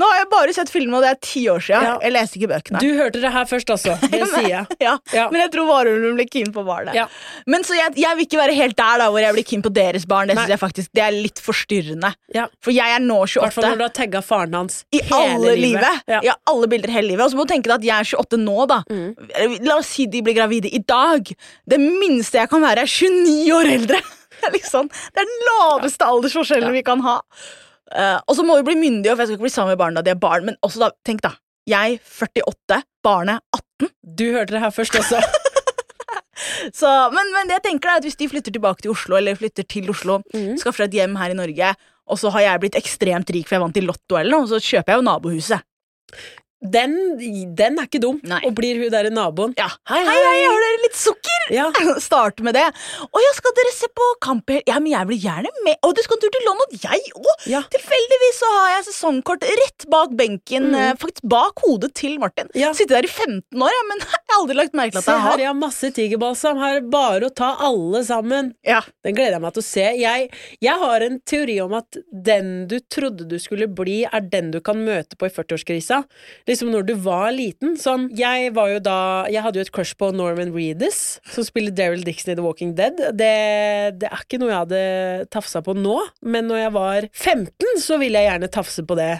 Nå 0.00 0.06
har 0.08 0.20
jeg 0.20 0.28
bare 0.32 0.54
sett 0.56 0.70
filmen, 0.72 0.94
og 0.96 1.04
det 1.04 1.10
er 1.12 1.18
ti 1.24 1.42
år 1.52 1.62
siden. 1.62 1.84
Ja. 1.86 1.96
Jeg 2.02 2.14
leste 2.14 2.38
ikke 2.40 2.50
bøkene. 2.50 2.80
Du 2.82 2.88
hørte 2.98 3.20
det 3.22 3.32
her 3.34 3.46
først, 3.48 3.70
altså. 3.74 3.96
Det 4.10 4.20
sier 4.32 4.48
jeg. 4.48 4.76
ja. 4.86 4.94
Ja. 5.14 5.26
Men 5.32 5.44
jeg 5.44 5.52
tror 5.54 5.68
varulven 5.68 6.16
blir 6.18 6.28
keen 6.30 6.50
på 6.54 6.64
barnet. 6.66 6.96
Ja. 6.96 7.06
Men 7.50 7.66
så 7.66 7.76
jeg, 7.78 7.94
jeg 8.00 8.18
vil 8.18 8.26
ikke 8.28 8.40
være 8.40 8.56
helt 8.58 8.78
der 8.80 9.02
da 9.02 9.08
hvor 9.12 9.22
jeg 9.22 9.36
blir 9.36 9.46
keen 9.52 9.64
på 9.64 9.72
deres 9.76 10.06
barn. 10.10 10.30
Det 10.30 10.36
Nei. 10.38 10.44
synes 10.46 10.54
jeg 10.56 10.62
faktisk 10.62 10.92
Det 10.96 11.04
er 11.06 11.16
litt 11.16 11.42
forstyrrende. 11.44 12.12
Ja. 12.34 12.46
For 12.64 12.74
jeg 12.74 12.96
er 12.96 13.04
nå 13.04 13.18
I 13.24 13.36
hvert 13.38 13.56
fall 13.56 13.68
28. 13.68 13.70
når 13.70 13.80
du 13.82 13.86
har 13.86 13.94
tagga 14.00 14.24
faren 14.24 14.56
hans 14.58 14.82
I 14.90 15.02
hele 15.10 15.22
alle 15.36 15.56
livet. 15.60 16.04
Ja. 16.10 16.20
Ja. 16.30 16.36
alle 16.50 16.70
bilder 16.72 16.94
hele 16.94 17.12
livet. 17.12 17.24
Og 17.26 17.34
så 17.34 17.40
må 17.40 17.46
du 17.46 17.52
tenke 17.54 17.70
deg 17.70 17.78
at 17.80 17.88
jeg 17.90 17.96
er 18.06 18.24
28 18.24 18.40
nå, 18.44 18.58
da. 18.70 18.80
Mm. 18.90 19.60
La 19.68 19.78
oss 19.80 19.92
si 19.94 20.06
de 20.10 20.22
blir 20.26 20.36
gravide 20.38 20.70
i 20.72 20.82
dag. 20.82 21.30
Det 21.68 21.80
minste 21.82 22.40
jeg 22.40 22.50
kan 22.50 22.64
være, 22.64 22.86
er 22.86 22.90
29 22.90 23.52
år 23.58 23.74
eldre. 23.78 24.00
Det 24.40 24.48
er 24.48 24.54
liksom, 24.54 24.86
det 24.88 25.20
er 25.20 25.26
den 25.28 25.42
laveste 25.44 26.06
aldersforskjellen 26.08 26.72
vi 26.72 26.80
kan 26.86 27.02
ha. 27.04 27.18
Eh, 27.90 28.18
og 28.28 28.36
så 28.38 28.44
må 28.46 28.56
vi 28.60 28.66
bli 28.70 28.76
myndige, 28.78 29.12
for 29.16 29.24
jeg 29.24 29.30
skal 29.32 29.38
ikke 29.38 29.46
bli 29.48 29.54
sammen 29.54 29.72
med 29.74 29.80
barn 29.82 29.96
da 29.98 30.02
de 30.06 30.12
er 30.14 30.20
barn. 30.20 30.46
Men 30.46 30.56
også 30.66 30.82
da, 30.84 30.90
tenk 31.06 31.22
da. 31.26 31.34
Jeg 31.68 32.00
48, 32.06 32.82
barnet 33.04 33.42
18. 33.56 33.90
Du 34.16 34.26
hørte 34.34 34.54
det 34.56 34.62
her 34.64 34.74
først 34.74 34.96
også. 35.00 35.20
Så, 36.72 36.88
men, 37.12 37.28
men 37.34 37.48
det 37.50 37.58
jeg 37.58 37.64
tenker 37.66 37.90
er 37.92 37.98
at 38.00 38.06
hvis 38.06 38.16
de 38.16 38.28
flytter 38.30 38.52
tilbake 38.54 38.80
til 38.84 38.92
Oslo, 38.94 39.16
eller 39.18 39.36
flytter 39.36 39.66
til 39.68 39.90
Oslo, 39.92 40.20
Mm. 40.34 40.54
skaffer 40.60 40.84
seg 40.84 40.88
et 40.94 40.96
hjem 41.02 41.16
her 41.20 41.34
i 41.34 41.36
Norge, 41.36 41.72
og 42.10 42.18
så 42.18 42.30
har 42.32 42.46
jeg 42.46 42.60
blitt 42.62 42.78
ekstremt 42.80 43.28
rik 43.34 43.46
for 43.48 43.58
jeg 43.58 43.62
vant 43.64 43.76
i 43.76 43.82
Lotto, 43.84 44.16
eller 44.16 44.32
noe, 44.38 44.48
så 44.48 44.56
kjøper 44.62 44.94
jeg 44.94 45.00
jo 45.00 45.04
nabohuset. 45.06 45.66
Den, 46.60 46.92
den 47.56 47.78
er 47.80 47.86
ikke 47.88 48.00
dum. 48.02 48.18
Nei. 48.28 48.42
Og 48.44 48.52
blir 48.56 48.76
hun 48.82 48.90
der 48.92 49.08
naboen 49.14 49.54
Ja. 49.56 49.70
Hei, 49.88 50.02
Hei, 50.04 50.16
hei, 50.20 50.40
har 50.44 50.58
dere 50.60 50.80
litt 50.82 50.98
sukker? 50.98 51.46
Ja. 51.54 51.68
Start 52.06 52.42
med 52.44 52.54
det. 52.58 52.66
Å 53.08 53.22
ja, 53.24 53.30
skal 53.36 53.54
dere 53.56 53.72
se 53.72 53.88
på 53.96 54.08
kamp? 54.20 54.52
Ja, 54.68 54.76
men 54.76 54.92
jeg 54.92 55.08
blir 55.08 55.22
gjerne 55.24 55.52
med. 55.64 55.78
Å, 55.80 55.92
du 55.96 56.02
skal 56.04 56.18
en 56.18 56.24
tur 56.26 56.34
til 56.34 56.44
London? 56.44 56.74
Jeg 56.84 57.14
òg! 57.16 57.46
Ja. 57.48 57.62
Tilfeldigvis 57.72 58.40
så 58.42 58.50
har 58.58 58.68
jeg 58.74 58.86
sesongkort 58.90 59.46
rett 59.48 59.86
bak 59.90 60.12
benken, 60.18 60.68
eh, 60.76 60.92
faktisk 61.00 61.24
bak 61.32 61.64
hodet 61.64 61.94
til 61.98 62.18
Martin. 62.20 62.52
Ja. 62.58 62.74
Sitter 62.76 62.98
der 62.98 63.08
i 63.08 63.10
15 63.10 63.56
år, 63.56 63.72
ja, 63.72 63.86
men 63.88 64.04
jeg 64.04 64.12
har 64.12 64.36
aldri 64.36 64.58
lagt 64.60 64.76
merke 64.76 64.94
til 64.98 65.00
at 65.00 65.08
Se 65.08 65.16
her, 65.24 65.44
jeg 65.46 65.50
har 65.50 65.58
masse 65.58 65.92
tigerbalsam. 65.96 66.60
Her 66.60 66.82
er 66.82 66.90
bare 66.92 67.30
å 67.30 67.34
ta 67.40 67.54
alle 67.70 68.04
sammen. 68.06 68.52
Ja. 68.66 68.82
Den 69.06 69.16
gleder 69.16 69.38
jeg 69.38 69.44
meg 69.46 69.56
til 69.56 69.64
å 69.64 69.68
se. 69.70 69.86
Jeg, 70.00 70.28
jeg 70.60 70.84
har 70.84 71.06
en 71.08 71.18
teori 71.24 71.56
om 71.64 71.74
at 71.80 72.00
den 72.12 72.52
du 72.70 72.76
trodde 72.92 73.24
du 73.30 73.38
skulle 73.40 73.70
bli, 73.80 74.02
er 74.04 74.28
den 74.28 74.52
du 74.52 74.60
kan 74.64 74.84
møte 74.84 75.16
på 75.16 75.30
i 75.30 75.34
40-årskrisa. 75.34 76.02
Liksom 76.50 76.72
når 76.72 76.88
du 76.88 76.94
var 76.98 77.28
liten. 77.36 77.76
Sånn, 77.78 78.08
jeg 78.18 78.50
var 78.56 78.72
jo 78.72 78.80
da 78.82 78.96
Jeg 79.30 79.44
hadde 79.44 79.60
jo 79.60 79.66
et 79.68 79.72
crush 79.74 79.94
på 80.00 80.08
Norman 80.16 80.50
Reedus, 80.54 81.20
som 81.30 81.46
spiller 81.46 81.74
Daryl 81.76 82.02
Dixon 82.06 82.32
i 82.32 82.36
The 82.38 82.42
Walking 82.44 82.74
Dead. 82.78 82.98
Det, 83.14 83.30
det 84.00 84.08
er 84.10 84.24
ikke 84.24 84.40
noe 84.42 84.50
jeg 84.50 84.64
hadde 84.64 84.82
tafsa 85.30 85.62
på 85.62 85.76
nå, 85.78 85.96
men 86.26 86.48
når 86.50 86.64
jeg 86.64 86.74
var 86.74 87.08
15, 87.12 87.78
så 87.84 88.00
ville 88.02 88.18
jeg 88.18 88.32
gjerne 88.32 88.50
tafse 88.52 88.84
på 88.88 88.98
det. 88.98 89.12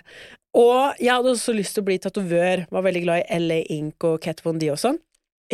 Og 0.59 0.99
jeg 0.99 1.13
hadde 1.15 1.31
også 1.37 1.55
lyst 1.55 1.77
til 1.77 1.85
å 1.85 1.87
bli 1.87 2.01
tatovør. 2.03 2.65
Var 2.75 2.87
veldig 2.89 3.05
glad 3.05 3.23
i 3.23 3.39
LA 3.45 3.61
Ink 3.77 4.09
og 4.09 4.19
Cat 4.25 4.43
Von 4.43 4.59
D 4.59 4.73
og 4.75 4.81
sånn. 4.83 4.99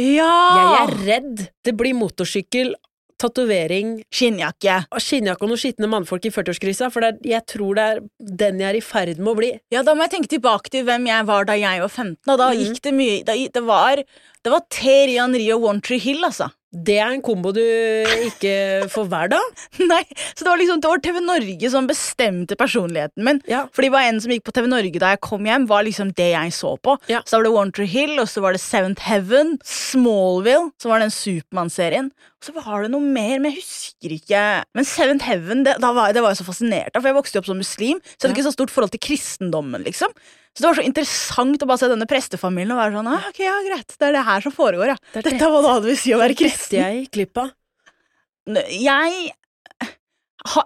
ja. 0.00 0.32
Jeg 0.56 0.80
er 0.80 0.96
redd 1.06 1.46
det 1.66 1.74
blir 1.76 1.96
motorsykkel, 1.98 2.74
tatovering 3.20 3.96
Skinnjakke. 4.12 4.82
og 4.90 5.02
skinnjakke 5.02 5.44
og 5.44 5.52
noen 5.52 5.62
skitne 5.62 5.90
mannfolk 5.90 6.28
i 6.28 6.32
40-årskrisa, 6.34 6.90
for 6.92 7.04
det 7.04 7.12
er, 7.12 7.20
jeg 7.36 7.46
tror 7.52 7.78
det 7.78 7.86
er 7.86 8.02
den 8.42 8.62
jeg 8.62 8.68
er 8.68 8.78
i 8.78 8.84
ferd 8.84 9.20
med 9.20 9.32
å 9.32 9.36
bli. 9.38 9.50
Ja, 9.74 9.82
da 9.86 9.96
må 9.96 10.06
jeg 10.06 10.16
tenke 10.16 10.32
tilbake 10.36 10.72
til 10.72 10.86
hvem 10.88 11.08
jeg 11.08 11.28
var 11.28 11.48
da 11.48 11.56
jeg 11.58 11.82
var 11.84 11.92
15. 11.92 12.18
Og 12.26 12.40
da 12.42 12.50
mm. 12.52 12.62
gikk 12.62 12.82
det 12.84 12.94
mye 12.96 13.18
da, 13.26 13.36
Det 13.56 13.64
var, 13.64 14.02
det 14.44 14.52
var 14.52 14.66
Terian 14.72 15.36
Rio 15.36 15.60
One 15.64 15.84
Tree 15.84 16.02
Hill, 16.02 16.24
altså. 16.26 16.50
Det 16.76 16.98
er 17.00 17.14
en 17.14 17.22
kombo 17.24 17.52
du 17.56 17.62
ikke 18.26 18.52
får 18.92 19.06
hver 19.08 19.30
dag. 19.32 19.60
Nei, 19.92 20.02
så 20.36 20.44
det 20.44 20.50
var 20.50 20.60
liksom 20.60 20.82
Det 20.84 20.90
var 20.92 21.00
TV 21.04 21.20
Norge 21.24 21.70
som 21.72 21.86
bestemte 21.88 22.58
personligheten 22.60 23.24
min. 23.24 23.40
Ja. 23.48 23.62
For 23.72 23.86
det 23.86 23.92
var 23.94 24.04
en 24.04 24.20
som 24.20 24.34
gikk 24.34 24.44
på 24.44 24.52
TV 24.56 24.68
Norge 24.68 25.00
da 25.00 25.14
jeg 25.14 25.22
kom 25.24 25.46
hjem, 25.48 25.64
var 25.70 25.86
liksom 25.86 26.12
det 26.18 26.28
jeg 26.34 26.52
så 26.56 26.74
på. 26.84 26.98
Ja. 27.08 27.22
Så 27.24 27.36
da 27.36 27.40
var 27.40 27.48
det 27.48 27.54
One 27.62 27.72
Tree 27.76 27.88
Hill, 27.90 28.14
og 28.20 28.28
så 28.28 28.42
var 28.44 28.56
det 28.56 28.60
Seventh 28.60 29.06
Heaven, 29.08 29.56
Smallville, 29.64 30.70
så 30.82 30.90
var 30.92 31.00
det 31.00 31.08
den 31.08 31.16
Supermann-serien. 31.16 32.10
Og 32.36 32.48
så 32.50 32.52
var 32.56 32.84
det 32.84 32.92
noe 32.92 33.02
mer, 33.04 33.38
men 33.40 33.50
jeg 33.54 33.62
husker 33.62 34.16
ikke. 34.18 34.42
Men 34.76 34.86
Seventh 34.88 35.24
Heaven, 35.26 35.64
det, 35.66 35.78
var, 35.82 36.12
det 36.14 36.22
var 36.24 36.34
jeg 36.34 36.42
så 36.42 36.48
fascinert 36.50 36.92
av, 36.92 37.00
for 37.00 37.10
jeg 37.10 37.18
vokste 37.18 37.38
jo 37.38 37.44
opp 37.44 37.48
som 37.50 37.62
muslim, 37.62 38.02
så 38.04 38.10
jeg 38.18 38.28
hadde 38.28 38.34
Ja. 38.34 38.36
ikke 38.36 38.48
så 38.50 38.56
stort 38.58 38.74
forhold 38.74 38.92
til 38.92 39.02
kristendommen, 39.08 39.86
liksom. 39.86 40.12
Så 40.56 40.62
det 40.64 40.68
var 40.70 40.78
så 40.80 40.84
interessant 40.88 41.60
å 41.62 41.66
bare 41.68 41.78
se 41.82 41.88
denne 41.92 42.06
prestefamilien 42.08 42.72
og 42.72 42.78
være 42.80 42.94
sånn 42.96 43.10
ah, 43.12 43.26
ok, 43.28 43.40
ja, 43.44 43.56
greit, 43.66 43.92
det 44.00 44.06
er 44.08 44.14
det 44.16 44.22
her 44.24 44.40
som 44.46 44.54
foregår, 44.56 44.94
ja. 44.94 44.96
Det 45.12 45.20
er 45.20 45.26
Dette 45.26 45.34
det- 45.36 45.42
er 45.44 45.52
hva 45.52 45.60
det 45.66 45.72
hadde 45.74 45.90
vil 45.90 45.98
si 46.00 46.14
å 46.16 46.20
være 46.22 46.36
kristen. 46.38 46.78
jeg 46.80 47.10
glipp 47.12 47.36
av. 47.42 47.52
Jeg 48.72 49.32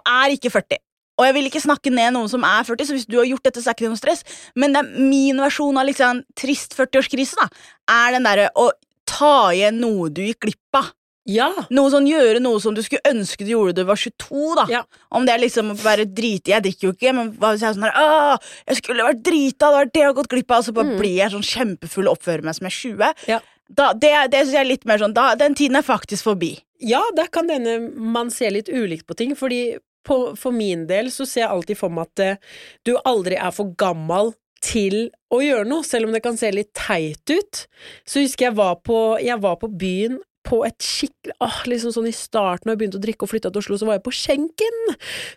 er 0.05 0.35
ikke 0.37 0.51
40. 0.53 0.79
Og 1.19 1.25
jeg 1.27 1.35
vil 1.35 1.49
ikke 1.49 1.61
snakke 1.61 1.91
ned 1.93 2.13
noen 2.15 2.29
som 2.31 2.43
er 2.47 2.63
40, 2.65 2.87
så 2.87 2.95
hvis 2.95 3.05
du 3.09 3.17
har 3.19 3.27
gjort 3.29 3.43
dette, 3.43 3.61
så 3.61 3.69
er 3.69 3.73
det 3.75 3.81
ikke 3.83 3.91
noe 3.91 3.99
stress. 3.99 4.23
Men 4.55 4.73
det 4.73 4.79
er 4.81 5.09
min 5.11 5.37
versjon 5.43 5.77
av 5.77 5.85
liksom 5.89 6.23
trist 6.39 6.73
40-årskrise, 6.77 7.35
da, 7.37 7.49
er 7.93 8.15
den 8.15 8.25
derre 8.25 8.47
å 8.57 8.69
ta 9.05 9.49
igjen 9.51 9.81
noe 9.83 10.09
du 10.09 10.21
gikk 10.23 10.39
glipp 10.47 10.79
av. 10.79 10.93
Ja. 11.29 11.51
Noe 11.69 11.91
sånn, 11.93 12.07
Gjøre 12.09 12.39
noe 12.41 12.59
som 12.63 12.73
du 12.73 12.81
skulle 12.81 13.05
ønske 13.05 13.45
du 13.45 13.51
gjorde 13.53 13.75
da 13.77 13.83
du 13.83 13.89
var 13.91 13.99
22. 13.99 14.55
da 14.57 14.65
Ja. 14.71 14.81
Om 15.13 15.27
det 15.27 15.35
er 15.35 15.43
liksom 15.43 15.71
å 15.73 15.77
være 15.77 16.07
drita 16.09 16.55
Jeg 16.55 16.65
drikker 16.65 16.87
jo 16.87 16.93
ikke, 16.95 17.13
men 17.13 17.31
hva 17.37 17.53
hvis 17.53 17.61
jeg 17.61 17.69
er 17.69 17.77
sånn 17.77 17.87
her 17.87 18.39
jeg 18.67 18.79
skulle 18.81 19.05
vært 19.05 19.21
drita, 19.23 19.69
det 19.69 19.77
var 19.77 19.85
det 19.85 20.01
jeg 20.01 20.09
har 20.09 20.17
gått 20.17 20.31
glipp 20.33 20.51
av, 20.51 20.57
og 20.57 20.65
så 20.65 20.73
bare 20.73 20.97
blir 20.97 21.17
jeg 21.19 21.33
sånn 21.35 21.45
kjempefull 21.45 22.09
og 22.09 22.17
oppfører 22.17 22.43
meg 22.47 22.57
som 22.57 22.67
jeg 22.67 22.73
er 22.73 22.79
20. 22.81 23.29
Ja. 23.29 23.39
Da, 23.71 23.91
det 23.93 24.11
det 24.33 24.41
syns 24.41 24.55
jeg 24.55 24.63
er 24.65 24.71
litt 24.71 24.85
mer 24.89 24.99
sånn 24.99 25.13
da, 25.15 25.35
Den 25.39 25.55
tiden 25.55 25.77
er 25.79 25.85
faktisk 25.85 26.27
forbi. 26.27 26.57
Ja, 26.81 27.01
der 27.15 27.29
kan 27.31 27.47
denne 27.47 27.77
man 27.95 28.31
se 28.33 28.49
litt 28.49 28.69
ulikt 28.69 29.05
på 29.07 29.15
ting, 29.15 29.35
fordi 29.37 29.77
på, 30.07 30.35
for 30.35 30.51
min 30.51 30.87
del 30.89 31.11
så 31.13 31.27
ser 31.29 31.45
jeg 31.45 31.53
alltid 31.53 31.77
for 31.77 31.93
meg 31.93 32.09
at 32.09 32.23
uh, 32.25 32.55
du 32.87 32.95
aldri 33.05 33.37
er 33.37 33.53
for 33.53 33.69
gammel 33.77 34.33
til 34.61 35.11
å 35.33 35.39
gjøre 35.41 35.65
noe, 35.69 35.85
selv 35.85 36.09
om 36.09 36.15
det 36.15 36.23
kan 36.25 36.37
se 36.37 36.49
litt 36.53 36.73
teit 36.77 37.29
ut. 37.29 37.63
Så 38.05 38.25
husker 38.25 38.49
jeg 38.49 38.57
var 38.57 38.79
på, 38.85 38.97
jeg 39.21 39.37
var 39.41 39.57
på 39.61 39.69
byen 39.69 40.19
på 40.51 40.61
et 40.67 40.77
skikkelig 40.83 41.37
åh, 41.41 41.59
liksom 41.71 41.93
sånn 41.95 42.09
I 42.09 42.15
starten, 42.15 42.67
når 42.67 42.75
jeg 42.75 42.81
begynte 42.83 42.99
å 42.99 43.05
drikke 43.05 43.27
og 43.27 43.31
flytta 43.31 43.51
til 43.51 43.63
Oslo, 43.63 43.79
så 43.79 43.87
var 43.87 43.97
jeg 43.97 44.05
på 44.07 44.15
Skjenken, 44.15 44.79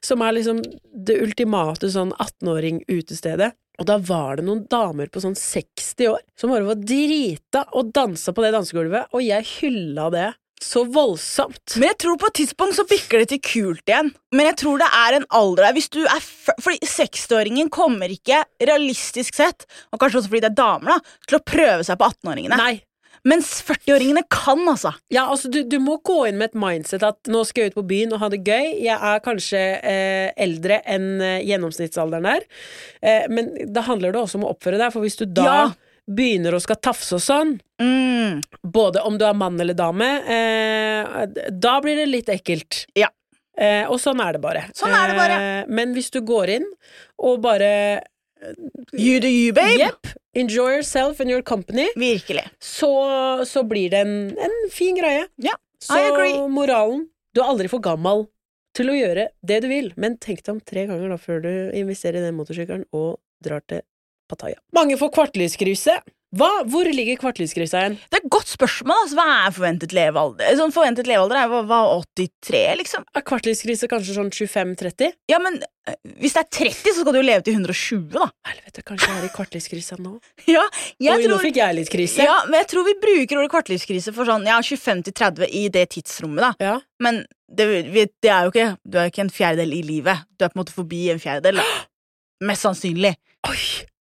som 0.05 0.25
er 0.25 0.37
liksom 0.37 0.63
det 1.07 1.21
ultimate 1.23 1.91
sånn 1.95 2.15
18-åring-utestedet. 2.19 3.55
Og 3.83 3.89
da 3.89 3.99
var 3.99 4.39
det 4.39 4.47
noen 4.47 4.63
damer 4.71 5.11
på 5.11 5.23
sånn 5.23 5.35
60 5.39 6.13
år 6.13 6.23
som 6.39 6.53
bare 6.55 6.67
var 6.69 6.79
drita 6.79 7.65
og 7.75 7.91
dansa 7.95 8.35
på 8.35 8.45
det 8.45 8.55
dansegulvet, 8.55 9.11
og 9.15 9.25
jeg 9.25 9.49
hylla 9.57 10.09
det 10.15 10.31
så 10.65 10.85
voldsomt. 10.89 11.75
Men 11.77 11.91
jeg 11.91 11.99
tror 12.05 12.19
på 12.21 12.31
et 12.31 12.39
tidspunkt 12.41 12.79
så 12.79 12.87
bikker 12.89 13.21
det 13.21 13.29
til 13.35 13.43
kult 13.45 13.91
igjen. 13.91 14.13
Men 14.33 14.49
jeg 14.49 14.59
tror 14.63 14.81
det 14.81 14.89
er 14.97 15.19
en 15.19 15.27
alder 15.37 15.67
der 15.67 15.77
hvis 15.77 15.91
du 15.93 16.01
er 16.07 16.23
Fordi 16.25 16.79
60-åringen 16.81 17.69
kommer 17.75 18.13
ikke, 18.13 18.45
realistisk 18.63 19.37
sett, 19.37 19.67
og 19.93 20.01
kanskje 20.01 20.23
også 20.23 20.33
fordi 20.33 20.45
det 20.47 20.53
er 20.53 20.59
damer, 20.63 20.95
da, 20.95 21.17
til 21.29 21.39
å 21.39 21.45
prøve 21.45 21.87
seg 21.87 22.01
på 22.01 22.09
18-åringene. 22.15 22.59
Nei. 22.61 22.75
Mens 23.25 23.63
40-åringene 23.65 24.21
kan, 24.29 24.61
altså. 24.69 24.91
Ja, 25.09 25.23
altså 25.33 25.49
du, 25.49 25.63
du 25.65 25.79
må 25.81 25.97
gå 26.05 26.27
inn 26.29 26.37
med 26.37 26.51
et 26.53 26.59
mindset 26.61 27.03
at 27.07 27.31
nå 27.33 27.41
skal 27.49 27.65
jeg 27.65 27.73
ut 27.73 27.79
på 27.79 27.87
byen 27.89 28.13
og 28.13 28.21
ha 28.21 28.29
det 28.35 28.43
gøy. 28.45 28.67
Jeg 28.85 28.99
er 28.99 29.23
kanskje 29.25 29.63
eh, 29.81 30.29
eldre 30.45 30.83
enn 30.85 31.07
eh, 31.25 31.39
gjennomsnittsalderen 31.49 32.29
der, 32.29 32.45
eh, 33.01 33.25
men 33.33 33.49
da 33.73 33.87
handler 33.89 34.13
det 34.13 34.21
også 34.21 34.37
om 34.43 34.45
å 34.45 34.53
oppføre 34.53 34.77
deg, 34.83 34.93
for 34.93 35.07
hvis 35.07 35.17
du 35.23 35.25
da 35.25 35.47
Ja. 35.49 35.65
begynner 36.05 36.53
å 36.53 36.61
skal 36.61 36.77
tafse 36.85 37.17
og 37.17 37.25
sånn, 37.25 37.55
Mm. 37.81 38.43
både 38.63 39.01
om 39.09 39.17
du 39.19 39.25
er 39.27 39.35
mann 39.35 39.57
eller 39.61 39.75
dame, 39.75 40.07
eh, 40.29 41.27
da 41.51 41.79
blir 41.81 41.97
det 41.97 42.07
litt 42.13 42.29
ekkelt. 42.29 42.85
Ja. 42.95 43.09
Eh, 43.57 43.85
og 43.89 43.97
sånn 44.03 44.21
er 44.21 44.33
det 44.37 44.41
bare. 44.43 44.67
Sånn 44.77 44.93
er 44.93 45.09
det 45.11 45.17
bare. 45.17 45.37
Eh, 45.41 45.65
men 45.69 45.95
hvis 45.95 46.11
du 46.11 46.21
går 46.21 46.49
inn 46.59 46.67
og 47.19 47.41
bare 47.43 48.03
You 48.93 49.21
do 49.21 49.29
you, 49.29 49.53
babe. 49.57 49.79
Yep. 49.79 50.07
Enjoy 50.35 50.71
yourself 50.77 51.21
and 51.21 51.31
your 51.31 51.43
company. 51.43 51.89
Virkelig. 51.97 52.45
Så, 52.61 52.91
så 53.47 53.63
blir 53.63 53.91
det 53.91 53.99
en, 54.05 54.15
en 54.39 54.57
fin 54.73 54.97
greie. 54.99 55.27
Ja, 55.37 55.55
Så 55.83 55.99
I 55.99 56.09
agree. 56.11 56.49
moralen 56.49 57.07
Du 57.35 57.41
er 57.43 57.49
aldri 57.51 57.69
for 57.69 57.83
gammel 57.83 58.27
til 58.75 58.91
å 58.91 58.95
gjøre 58.95 59.29
det 59.47 59.61
du 59.63 59.69
vil, 59.71 59.93
men 59.97 60.17
tenk 60.19 60.43
deg 60.43 60.53
om 60.57 60.61
tre 60.63 60.85
ganger 60.91 61.11
da 61.13 61.19
før 61.19 61.41
du 61.45 61.51
investerer 61.79 62.19
i 62.21 62.25
den 62.27 62.35
motorsykkelen 62.39 62.85
og 62.95 63.21
drar 63.43 63.63
til 63.71 63.83
Pattaya. 64.31 64.57
Mange 64.75 64.97
får 64.99 65.11
kvartlyskrysset. 65.15 66.07
Hva? 66.35 66.49
Hvor 66.71 66.89
ligger 66.91 67.19
kvartlivskrisa 67.21 67.81
igjen? 67.81 67.97
Det 68.11 68.19
er 68.19 68.25
et 68.25 68.33
godt 68.33 68.51
spørsmål. 68.51 69.05
Altså. 69.05 69.19
Hva 69.19 69.27
er 69.45 69.55
forventet 69.55 69.95
levealder? 69.95 70.57
Sånn 70.59 70.75
forventet 70.75 71.09
levealder 71.11 71.39
er 71.39 71.53
hva, 71.53 71.61
hva, 71.69 71.81
83, 72.19 72.63
liksom? 72.81 73.05
Er 73.15 73.25
kvartlivskrise 73.29 73.89
kanskje 73.91 74.17
sånn 74.17 74.33
25-30? 74.35 75.15
Ja, 75.31 75.39
men 75.43 75.61
eh, 75.63 75.97
hvis 76.23 76.35
det 76.35 76.43
er 76.43 76.51
30, 76.59 76.91
så 76.91 77.05
skal 77.05 77.15
du 77.15 77.21
jo 77.21 77.27
leve 77.29 77.47
til 77.47 77.59
120, 77.61 78.09
da. 78.17 78.27
Helvete, 78.51 78.85
kanskje 78.89 79.13
jeg 79.13 79.23
er 79.23 79.29
i 79.29 79.33
kvartlivskrisa 79.37 80.01
nå? 80.03 80.17
Ja, 80.55 80.67
jeg 81.03 81.23
Oi, 81.23 81.31
nå 81.31 81.39
fikk 81.43 81.63
jeg 81.63 81.79
litt 81.79 81.93
krise. 81.93 82.27
ja, 82.27 82.37
men 82.51 82.59
jeg 82.63 82.71
tror 82.75 82.89
vi 82.89 82.99
bruker 83.07 83.41
ordet 83.41 83.55
kvartlivskrise 83.55 84.15
for 84.17 84.29
sånn 84.29 84.49
ja, 84.51 84.59
25 84.59 85.07
til 85.07 85.19
30 85.23 85.57
i 85.63 85.65
det 85.73 85.87
tidsrommet, 85.95 86.43
da. 86.49 86.53
Ja. 86.73 86.77
Men 87.05 87.23
det, 87.47 87.67
det 88.25 88.31
er 88.33 88.47
jo 88.47 88.53
ikke 88.55 88.69
Du 88.83 88.97
er 88.99 89.07
jo 89.07 89.13
ikke 89.13 89.27
en 89.27 89.35
fjerdedel 89.35 89.75
i 89.77 89.83
livet. 89.87 90.25
Du 90.35 90.47
er 90.47 90.51
på 90.51 90.59
en 90.59 90.65
måte 90.65 90.75
forbi 90.75 91.07
en 91.13 91.23
fjerdedel. 91.23 91.63
Da. 91.63 91.83
Mest 92.51 92.67
sannsynlig. 92.67 93.15
Oi! 93.47 93.61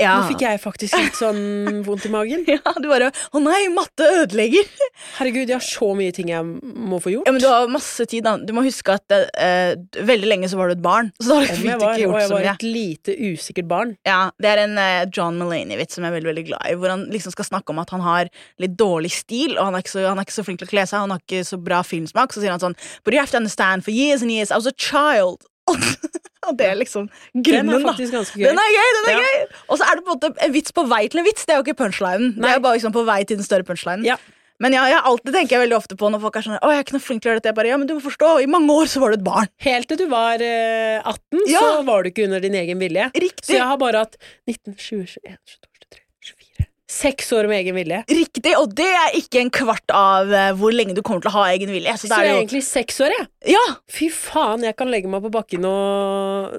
Ja. 0.02 0.18
Nå 0.20 0.28
fikk 0.28 0.42
jeg 0.44 0.60
faktisk 0.60 0.98
litt 1.00 1.16
sånn 1.16 1.84
vondt 1.86 2.04
i 2.08 2.12
magen. 2.12 2.42
ja, 2.52 2.60
du 2.84 2.90
bare 2.92 3.12
Å 3.32 3.40
nei, 3.40 3.62
matte 3.72 4.04
ødelegger. 4.24 4.68
Herregud, 5.20 5.48
jeg 5.48 5.56
har 5.56 5.64
så 5.64 5.88
mye 5.96 6.12
ting 6.16 6.34
jeg 6.34 6.44
må 6.44 7.00
få 7.00 7.14
gjort. 7.14 7.30
Ja, 7.30 7.36
men 7.36 7.44
Du 7.44 7.48
har 7.48 7.72
masse 7.72 8.04
tid. 8.12 8.26
da 8.28 8.36
Du 8.38 8.52
må 8.58 8.66
huske 8.66 8.98
at 8.98 9.16
eh, 9.16 9.78
veldig 9.96 10.28
lenge 10.28 10.50
så 10.52 10.60
var 10.60 10.68
du 10.68 10.76
et 10.76 10.84
barn. 10.84 11.14
Så 11.22 11.32
da 11.32 11.40
har 11.40 11.48
du 11.48 11.64
var, 11.64 11.78
ikke 11.78 11.88
og 11.94 12.04
gjort 12.04 12.22
jeg 12.26 12.34
var 12.34 12.50
et 12.56 12.68
lite 12.68 13.16
usikkert 13.32 13.70
barn. 13.72 13.96
Ja, 14.08 14.20
Det 14.36 14.52
er 14.52 14.66
en 14.66 14.78
eh, 14.82 15.08
John 15.16 15.40
Mulaney-vits 15.40 15.96
som 15.96 16.04
jeg 16.04 16.12
er 16.12 16.18
veldig 16.20 16.32
veldig 16.34 16.46
glad 16.52 16.68
i. 16.68 16.76
Hvor 16.82 16.92
han 16.98 17.08
liksom 17.16 17.36
skal 17.38 17.50
snakke 17.54 17.72
om 17.72 17.80
at 17.86 17.96
han 17.96 18.04
har 18.04 18.32
litt 18.60 18.76
dårlig 18.76 19.14
stil, 19.16 19.56
og 19.56 19.70
han 19.70 19.80
er 19.80 19.86
ikke 19.86 19.96
så, 19.96 20.08
han 20.10 20.20
er 20.20 20.28
ikke 20.28 20.40
så 20.42 20.48
flink 20.48 20.60
til 20.60 20.68
å 20.68 20.76
kle 20.76 20.88
seg. 20.92 21.06
Han 21.06 21.16
har 21.16 21.24
ikke 21.24 21.48
så 21.48 21.62
bra 21.72 21.80
filmsmak. 21.88 22.36
Så 22.36 22.44
sier 22.44 22.52
han 22.52 22.64
sånn 22.64 22.76
But 23.06 23.16
you 23.16 23.24
have 23.24 23.32
to 23.32 23.40
understand, 23.40 23.88
for 23.88 23.96
years 23.96 24.22
and 24.26 24.32
years 24.34 24.52
I 24.52 24.60
was 24.60 24.68
a 24.68 24.76
child. 24.76 25.48
Og 25.70 26.58
det 26.60 26.66
er 26.70 26.76
liksom 26.78 27.08
Den 27.34 27.44
grunnen, 27.48 27.82
faktisk 27.88 28.12
da. 28.14 28.20
ganske 28.20 28.38
gøy. 28.38 28.46
Den 28.52 28.60
er 28.62 28.72
gøy! 28.76 28.90
den 29.00 29.10
er 29.10 29.16
Ja. 29.16 29.26
gøy 29.26 29.60
Og 29.70 29.80
så 29.80 29.88
er 29.90 29.96
det 29.98 30.06
på 30.06 30.12
en 30.14 30.20
måte 30.20 30.46
en 30.46 30.54
vits 30.54 30.72
på 30.78 30.84
vei 30.92 31.04
til 31.10 31.20
en 31.24 31.26
vits. 31.26 31.46
Det 31.46 31.56
er 31.56 31.60
jo 31.62 31.66
ikke 31.66 31.80
punchlinen. 31.84 32.36
Det 32.38 32.46
er 32.52 32.58
jo 32.60 32.64
bare 32.68 32.78
liksom 32.78 32.94
på 32.94 33.06
vei 33.08 33.20
til 33.26 33.40
den 33.42 33.48
større 33.48 33.66
punchlinen. 33.66 34.06
Ja. 34.06 34.18
Men 34.64 34.72
ja, 34.72 34.86
jeg 34.88 35.02
alltid 35.04 35.34
tenker 35.36 35.58
jeg 35.58 35.62
veldig 35.66 35.76
ofte 35.76 35.98
på 36.00 36.08
når 36.14 36.22
folk 36.24 36.38
er 36.40 36.46
sånn 36.46 36.60
Å, 36.64 36.70
jeg 36.72 36.80
er 36.80 36.84
ikke 36.86 36.94
noe 36.96 37.04
flink 37.04 37.22
til 37.24 37.28
å 37.28 37.32
gjøre 37.34 37.42
dette. 37.42 37.50
Jeg 37.52 37.58
bare, 37.58 37.68
ja, 37.74 37.78
men 37.82 37.88
du 37.90 37.94
må 37.98 38.04
forstå, 38.06 38.30
I 38.46 38.48
mange 38.48 38.72
år 38.72 38.88
så 38.88 39.02
var 39.04 39.12
du 39.12 39.18
et 39.18 39.26
barn. 39.26 39.50
Helt 39.66 39.90
til 39.92 39.98
du 40.00 40.06
var 40.08 40.40
eh, 40.40 41.02
18, 41.04 41.42
Ja. 41.52 41.60
så 41.60 41.84
var 41.90 42.04
du 42.06 42.12
ikke 42.14 42.24
under 42.30 42.40
din 42.40 42.56
egen 42.56 42.80
vilje. 42.80 43.10
Riktig. 43.12 43.50
Så 43.50 43.58
jeg 43.58 43.68
har 43.68 43.78
bare 43.82 44.06
hatt 44.06 44.16
19, 44.48 44.78
20, 44.78 45.04
21, 45.12 45.36
22, 45.36 45.36
23, 45.36 45.60
24 45.60 45.75
Seks 46.92 47.32
år 47.34 47.48
med 47.50 47.64
egen 47.64 47.74
vilje. 47.80 48.04
Riktig, 48.14 48.52
Og 48.60 48.74
det 48.78 48.86
er 48.86 49.16
ikke 49.18 49.40
en 49.42 49.50
kvart 49.50 49.90
av 49.96 50.30
eh, 50.32 50.52
hvor 50.54 50.74
lenge 50.76 50.94
du 50.94 51.02
kommer 51.02 51.24
til 51.24 51.32
å 51.32 51.38
ha 51.40 51.46
egen 51.56 51.72
vilje. 51.74 51.96
Så 51.98 52.06
Så 52.08 52.14
jeg 52.14 52.20
er 52.20 52.30
er 52.30 52.36
jo 52.36 52.42
egentlig 52.44 52.64
seks 52.68 53.00
år, 53.02 53.16
jeg. 53.18 53.28
Ja, 53.56 53.64
Fy 53.90 54.10
faen, 54.14 54.62
jeg 54.68 54.76
kan 54.78 54.92
legge 54.94 55.10
meg 55.10 55.24
på 55.26 55.32
bakken 55.34 55.66
og 55.66 56.54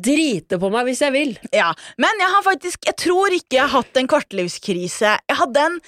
drite 0.00 0.58
på 0.60 0.68
meg 0.72 0.84
hvis 0.88 1.00
jeg 1.04 1.12
vil. 1.16 1.32
ja. 1.56 1.70
Men 2.00 2.20
jeg 2.20 2.28
har 2.32 2.44
faktisk 2.46 2.84
Jeg 2.88 2.96
tror 2.96 3.32
ikke 3.36 3.56
jeg 3.56 3.64
har 3.68 3.74
hatt 3.80 3.96
en 3.96 4.08
kvartlivskrise. 4.08 5.16
Jeg 5.28 5.36
hadde 5.40 5.64
en 5.70 5.80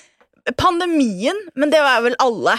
pandemien, 0.59 1.39
men 1.55 1.71
det 1.71 1.81
var 1.85 2.01
vel 2.03 2.17
alle. 2.19 2.57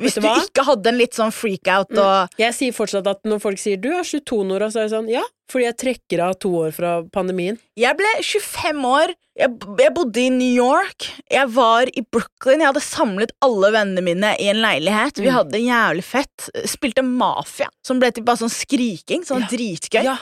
Hvis 0.00 0.14
du 0.14 0.26
ikke 0.26 0.64
hadde 0.64 0.86
en 0.88 0.98
litt 0.98 1.12
sånn 1.14 1.32
freakout 1.32 1.90
og 1.98 2.28
Jeg 2.38 2.54
sier 2.54 2.72
fortsatt 2.72 3.06
at 3.06 3.22
når 3.24 3.40
folk 3.40 3.58
sier 3.58 3.76
'du 3.76 3.90
er 3.92 4.02
22 4.02 4.52
år', 4.56 4.70
så 4.70 4.76
er 4.80 4.88
jeg 4.88 4.90
sånn 4.94 5.10
ja, 5.10 5.22
fordi 5.50 5.64
jeg 5.64 5.76
trekker 5.76 6.20
av 6.24 6.38
to 6.38 6.48
år 6.64 6.72
fra 6.72 7.02
pandemien. 7.12 7.58
Jeg 7.76 7.96
ble 7.96 8.06
25 8.22 8.84
år. 8.84 9.14
Jeg, 9.36 9.48
jeg 9.78 9.94
bodde 9.94 10.16
i 10.20 10.28
New 10.30 10.54
York. 10.54 11.08
Jeg 11.30 11.48
var 11.48 11.82
i 11.88 12.02
Brooklyn. 12.12 12.60
Jeg 12.60 12.68
hadde 12.72 12.80
samlet 12.84 13.32
alle 13.42 13.70
vennene 13.72 14.02
mine 14.02 14.36
i 14.38 14.48
en 14.48 14.56
leilighet. 14.60 15.16
Vi 15.16 15.28
Mm. 15.28 15.34
hadde 15.34 15.60
jævlig 15.60 16.04
fett. 16.04 16.50
Spilte 16.68 17.02
Mafia, 17.02 17.68
som 17.84 17.98
ble 17.98 18.10
til 18.12 18.24
bare 18.24 18.36
sånn 18.36 18.50
skriking. 18.52 19.24
Sånn 19.24 19.40
Ja. 19.40 19.46
dritgøy. 19.48 20.04
Ja. 20.04 20.16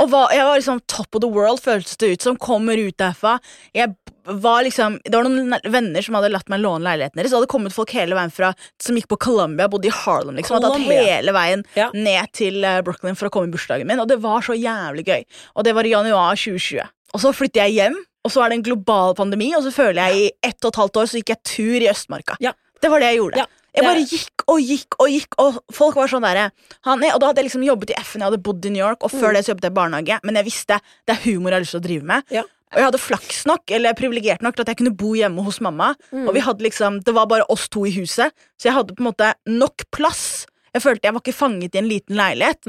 Og 0.00 0.08
var, 0.12 0.30
jeg 0.32 0.46
var 0.46 0.56
liksom 0.56 0.78
top 0.88 1.16
of 1.18 1.20
the 1.24 1.28
world, 1.28 1.60
føltes 1.60 1.96
det 2.00 2.12
ut 2.14 2.22
som. 2.22 2.36
Kommer 2.40 2.78
ut 2.78 2.96
derfra. 2.96 3.34
Jeg 3.76 3.90
var 4.24 4.62
liksom 4.62 4.98
Det 5.04 5.16
var 5.16 5.24
noen 5.26 5.56
venner 5.72 6.04
som 6.04 6.14
hadde 6.14 6.30
latt 6.30 6.48
meg 6.52 6.60
låne 6.62 6.84
leiligheten 6.86 7.18
deres. 7.18 7.32
Det 7.32 7.38
hadde 7.40 7.50
kommet 7.50 7.74
folk 7.74 7.90
hele 7.96 8.14
veien 8.14 8.30
fra 8.32 8.52
som 8.80 8.96
gikk 8.96 9.08
på 9.10 9.18
Columbia, 9.26 9.66
bodde 9.68 9.90
i 9.90 9.94
Harlem, 9.94 10.36
liksom. 10.38 10.56
Hadde 10.60 10.70
tatt 10.76 10.86
hele 11.08 11.34
veien 11.36 11.64
Ja. 11.76 11.90
ned 11.92 12.30
til 12.36 12.62
eh, 12.64 12.80
Brooklyn 12.86 13.16
for 13.18 13.28
å 13.28 13.34
komme 13.34 13.50
i 13.50 13.54
bursdagen 13.56 13.88
min. 13.90 13.98
Og 14.00 14.08
det 14.08 14.20
var 14.22 14.40
så 14.46 14.54
jævlig 14.56 15.04
gøy. 15.08 15.24
Og 15.56 15.64
det 15.66 15.74
var 15.74 15.84
i 15.84 15.92
januar 15.96 16.38
2020. 16.38 16.86
Og 17.12 17.20
så 17.20 17.32
flytter 17.34 17.66
jeg 17.66 17.74
hjem, 17.80 17.98
og 18.24 18.30
så 18.30 18.44
er 18.44 18.50
det 18.52 18.60
en 18.60 18.66
global 18.70 19.14
pandemi, 19.18 19.50
og 19.56 19.64
så 19.66 19.72
føler 19.74 20.06
jeg 20.12 20.16
i 20.16 20.30
ett 20.52 20.64
og 20.64 20.70
et 20.70 20.80
halvt 20.84 21.00
år 21.02 21.08
så 21.10 21.18
gikk 21.20 21.32
jeg 21.34 21.42
tur 21.56 21.80
i 21.82 21.88
Østmarka. 21.90 22.36
Ja. 22.40 22.52
Det 22.80 22.88
var 22.88 23.00
det 23.02 23.10
jeg 23.10 23.18
gjorde. 23.20 23.42
Ja, 23.42 23.46
Jeg 23.74 23.84
bare 23.84 24.02
gikk 24.02 24.44
og 24.48 24.58
gikk 24.60 24.96
og 24.98 25.08
gikk, 25.08 25.34
og 25.38 25.58
folk 25.72 25.94
var 25.96 26.08
sånn 26.08 26.22
derre 26.26 26.50
er- 26.50 27.14
Og 27.14 27.20
da 27.20 27.26
hadde 27.26 27.36
jeg 27.42 27.50
liksom 27.50 27.64
jobbet 27.64 27.90
i 27.90 27.98
FN, 28.00 28.18
jeg 28.20 28.30
hadde 28.30 28.42
bodd 28.42 28.64
i 28.66 28.70
New 28.70 28.84
York, 28.84 29.02
og 29.04 29.10
før 29.10 29.30
Mm. 29.30 29.34
det 29.34 29.44
så 29.44 29.50
jobbet 29.54 29.62
jeg 29.62 29.72
i 29.72 29.78
barnehage, 29.80 30.20
men 30.24 30.34
jeg 30.34 30.44
visste 30.44 30.80
det 31.06 31.16
er 31.16 31.20
humor 31.24 31.50
jeg 31.50 31.54
har 31.54 31.60
lyst 31.60 31.70
til 31.76 31.80
å 31.80 31.88
drive 31.88 32.02
med. 32.02 32.24
Ja. 32.30 32.42
Og 32.72 32.76
jeg 32.78 32.84
hadde 32.84 32.98
flaks 33.02 33.46
nok, 33.46 33.62
eller 33.70 33.94
privilegert 33.94 34.42
nok 34.42 34.54
til 34.54 34.62
at 34.62 34.66
jeg 34.68 34.76
kunne 34.76 34.96
bo 34.96 35.12
hjemme 35.14 35.42
hos 35.42 35.58
mamma. 35.60 35.94
Mm. 36.12 36.28
Og 36.28 36.34
vi 36.34 36.40
hadde 36.40 36.62
liksom, 36.62 37.02
det 37.02 37.14
var 37.14 37.26
bare 37.26 37.44
oss 37.50 37.68
to 37.68 37.84
i 37.84 37.90
huset, 37.90 38.30
så 38.58 38.62
jeg 38.70 38.74
hadde 38.74 38.94
på 38.94 39.00
en 39.00 39.12
måte 39.12 39.34
nok 39.46 39.82
plass. 39.90 40.46
Jeg 40.74 40.82
følte 40.82 41.02
jeg 41.02 41.12
var 41.14 41.20
ikke 41.20 41.34
fanget 41.34 41.74
i 41.74 41.78
en 41.78 41.88
liten 41.88 42.14
leilighet. 42.16 42.66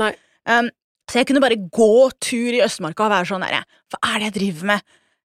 Um, 0.48 0.70
så 1.08 1.20
jeg 1.20 1.28
kunne 1.28 1.42
bare 1.42 1.58
gå 1.70 2.12
tur 2.20 2.50
i 2.54 2.62
Østmarka 2.66 3.06
og 3.06 3.12
være 3.12 3.28
sånn 3.30 3.42
derre 3.46 3.64
Hva 3.92 4.16
er 4.16 4.20
det 4.20 4.34
jeg 4.34 4.34
driver 4.42 4.66
med? 4.66 4.82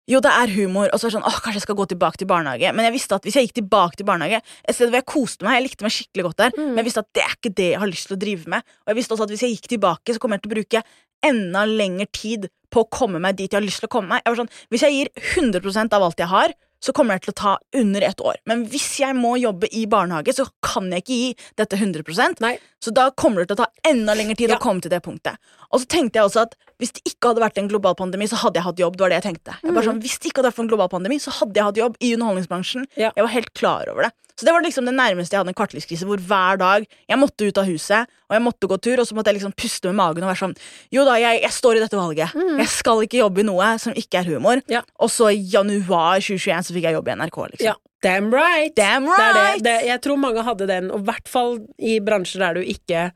Jo, 0.06 0.20
det 0.22 0.30
er 0.30 0.52
humor. 0.54 0.86
Og 0.92 1.00
så 1.00 1.06
er 1.06 1.10
det 1.10 1.16
sånn, 1.16 1.26
åh, 1.26 1.38
kanskje 1.42 1.58
jeg 1.58 1.64
skal 1.66 1.78
gå 1.80 1.86
tilbake 1.90 2.20
til 2.20 2.28
barnehage. 2.30 2.70
Men 2.76 2.86
jeg 2.86 2.94
visste 2.94 3.16
at 3.18 3.24
hvis 3.26 3.34
jeg 3.34 3.48
gikk 3.48 3.56
tilbake 3.58 3.96
til 3.98 4.06
barnehage, 4.06 4.38
et 4.62 4.74
sted 4.76 4.86
hvor 4.92 5.00
jeg 5.00 5.06
koste 5.10 5.42
meg, 5.46 5.56
jeg 5.58 5.64
likte 5.66 5.82
meg 5.86 5.94
skikkelig 5.96 6.26
godt 6.28 6.36
der, 6.44 6.50
Mm. 6.56 6.68
men 6.68 6.76
jeg 6.78 6.86
visste 6.90 7.02
at 7.02 7.10
det 7.12 7.22
er 7.24 7.34
ikke 7.34 7.54
det 7.58 7.70
jeg 7.72 7.80
har 7.82 7.90
lyst 7.90 8.06
til 8.06 8.16
å 8.16 8.20
drive 8.22 8.46
med. 8.54 8.62
Og 8.86 8.92
jeg 8.92 8.96
visste 9.00 9.12
også 9.16 9.26
at 9.26 9.30
hvis 9.34 9.42
jeg 9.42 9.56
gikk 9.56 9.68
tilbake, 9.74 10.14
så 10.14 10.18
kommer 10.22 10.38
jeg 10.38 10.42
til 10.46 10.52
å 10.52 10.56
bruke 10.56 10.82
enda 11.26 11.64
lengre 11.66 12.06
tid 12.12 12.48
på 12.70 12.84
å 12.84 12.90
komme 12.90 13.18
meg 13.18 13.36
dit 13.36 13.50
jeg 13.50 13.58
har 13.58 13.66
lyst 13.66 13.80
til 13.82 13.88
å 13.88 13.94
komme 13.96 14.08
meg. 14.14 14.22
Jeg 14.24 14.34
var 14.36 14.44
sånn, 14.44 14.52
Hvis 14.70 14.82
jeg 14.86 14.92
gir 14.94 15.08
100% 15.42 15.92
av 15.92 16.02
alt 16.02 16.18
jeg 16.22 16.28
har, 16.28 16.54
så 16.80 16.92
kommer 16.92 17.16
det 17.16 17.26
til 17.26 17.32
å 17.34 17.38
ta 17.40 17.52
under 17.74 18.02
ett 18.02 18.20
år. 18.20 18.36
Men 18.46 18.64
hvis 18.70 19.00
jeg 19.00 19.16
må 19.16 19.34
jobbe 19.40 19.68
i 19.72 19.86
barnehage, 19.90 20.34
så 20.36 20.46
kan 20.62 20.90
jeg 20.92 21.02
ikke 21.04 21.16
gi 21.16 21.30
dette 21.56 21.76
100 21.76 22.40
Nei. 22.40 22.58
Så 22.82 22.92
da 22.94 23.10
kommer 23.10 23.42
det 23.42 23.48
til 23.50 23.56
å 23.58 23.64
ta 23.64 23.70
enda 23.88 24.14
lengre 24.14 24.36
tid 24.36 24.50
Ja. 24.50 24.56
å 24.56 24.60
komme 24.60 24.80
til 24.82 24.90
det 24.90 25.02
punktet. 25.02 25.36
Og 25.72 25.80
så 25.80 25.86
tenkte 25.86 26.20
jeg 26.20 26.28
også 26.28 26.42
at 26.42 26.54
hvis 26.78 26.92
det 26.92 27.02
ikke 27.08 27.28
hadde 27.32 27.40
vært 27.40 27.58
en 27.58 27.68
global 27.68 27.94
pandemi, 27.94 28.28
så 28.28 28.36
hadde 28.36 28.54
jeg 28.60 28.64
hatt 28.64 28.76
jobb. 28.78 28.96
Det 28.96 29.00
var 29.00 29.08
det 29.10 29.22
jeg 29.24 29.34
tenkte. 29.34 29.56
Jeg 29.62 29.72
bare 29.74 29.84
sånn, 29.84 30.00
hvis 30.02 30.18
det 30.20 30.30
ikke 30.30 30.42
hadde 30.42 30.52
vært 30.52 30.58
en 30.64 30.68
global 30.68 30.88
pandemi, 30.88 31.16
så 31.18 31.32
hadde 31.32 31.54
jeg 31.54 31.64
hatt 31.64 31.76
jobb 31.80 31.96
i 32.00 32.12
underholdningsbransjen. 32.14 32.86
Ja. 32.96 33.10
Jeg 33.16 33.24
var 33.24 33.32
helt 33.32 33.54
klar 33.54 33.88
over 33.90 34.02
det. 34.02 34.12
Så 34.36 34.44
det 34.44 34.52
var 34.52 34.64
liksom 34.64 34.84
det 34.84 34.92
nærmeste 34.96 35.32
jeg 35.32 35.40
hadde 35.40 35.52
en 35.54 35.56
kvartlivskrise, 35.56 36.04
hvor 36.08 36.20
hver 36.20 36.60
dag 36.60 36.84
jeg 36.84 37.18
måtte 37.20 37.48
ut 37.48 37.60
av 37.60 37.68
huset, 37.70 38.10
og 38.28 38.36
jeg 38.36 38.44
måtte 38.44 38.68
gå 38.68 38.76
tur, 38.84 39.00
og 39.00 39.08
så 39.08 39.16
måtte 39.16 39.32
jeg 39.32 39.38
liksom 39.38 39.54
puste 39.56 39.88
med 39.88 39.96
magen 39.96 40.26
og 40.26 40.32
være 40.32 40.42
sånn 40.42 40.56
Jo 40.92 41.06
da, 41.08 41.16
jeg, 41.22 41.40
jeg 41.46 41.54
står 41.56 41.78
i 41.78 41.82
dette 41.84 41.96
valget. 41.96 42.36
Jeg 42.36 42.68
skal 42.74 43.00
ikke 43.06 43.22
jobbe 43.22 43.40
i 43.40 43.48
noe 43.48 43.72
som 43.80 43.96
ikke 43.96 44.20
er 44.20 44.30
humor. 44.34 44.60
Ja. 44.68 44.82
Og 45.00 45.12
så 45.14 45.30
i 45.32 45.40
januar 45.40 46.20
2021 46.20 46.68
så 46.68 46.76
fikk 46.76 46.88
jeg 46.90 46.98
jobb 46.98 47.08
i 47.08 47.16
NRK, 47.22 47.38
liksom. 47.54 47.68
Ja. 47.70 47.76
Damn 48.04 48.28
right! 48.30 48.74
Damn 48.76 49.06
Det 49.08 49.22
er 49.24 49.36
det. 49.36 49.62
Det, 49.64 49.76
jeg 49.88 50.00
tror 50.04 50.18
mange 50.20 50.42
hadde 50.44 50.66
den, 50.68 50.90
og 50.92 51.00
i 51.00 51.06
hvert 51.08 51.30
fall 51.32 51.56
i 51.80 51.96
bransjer 52.04 52.44
der 52.44 52.58
du 52.58 52.60
ikke 52.60 53.06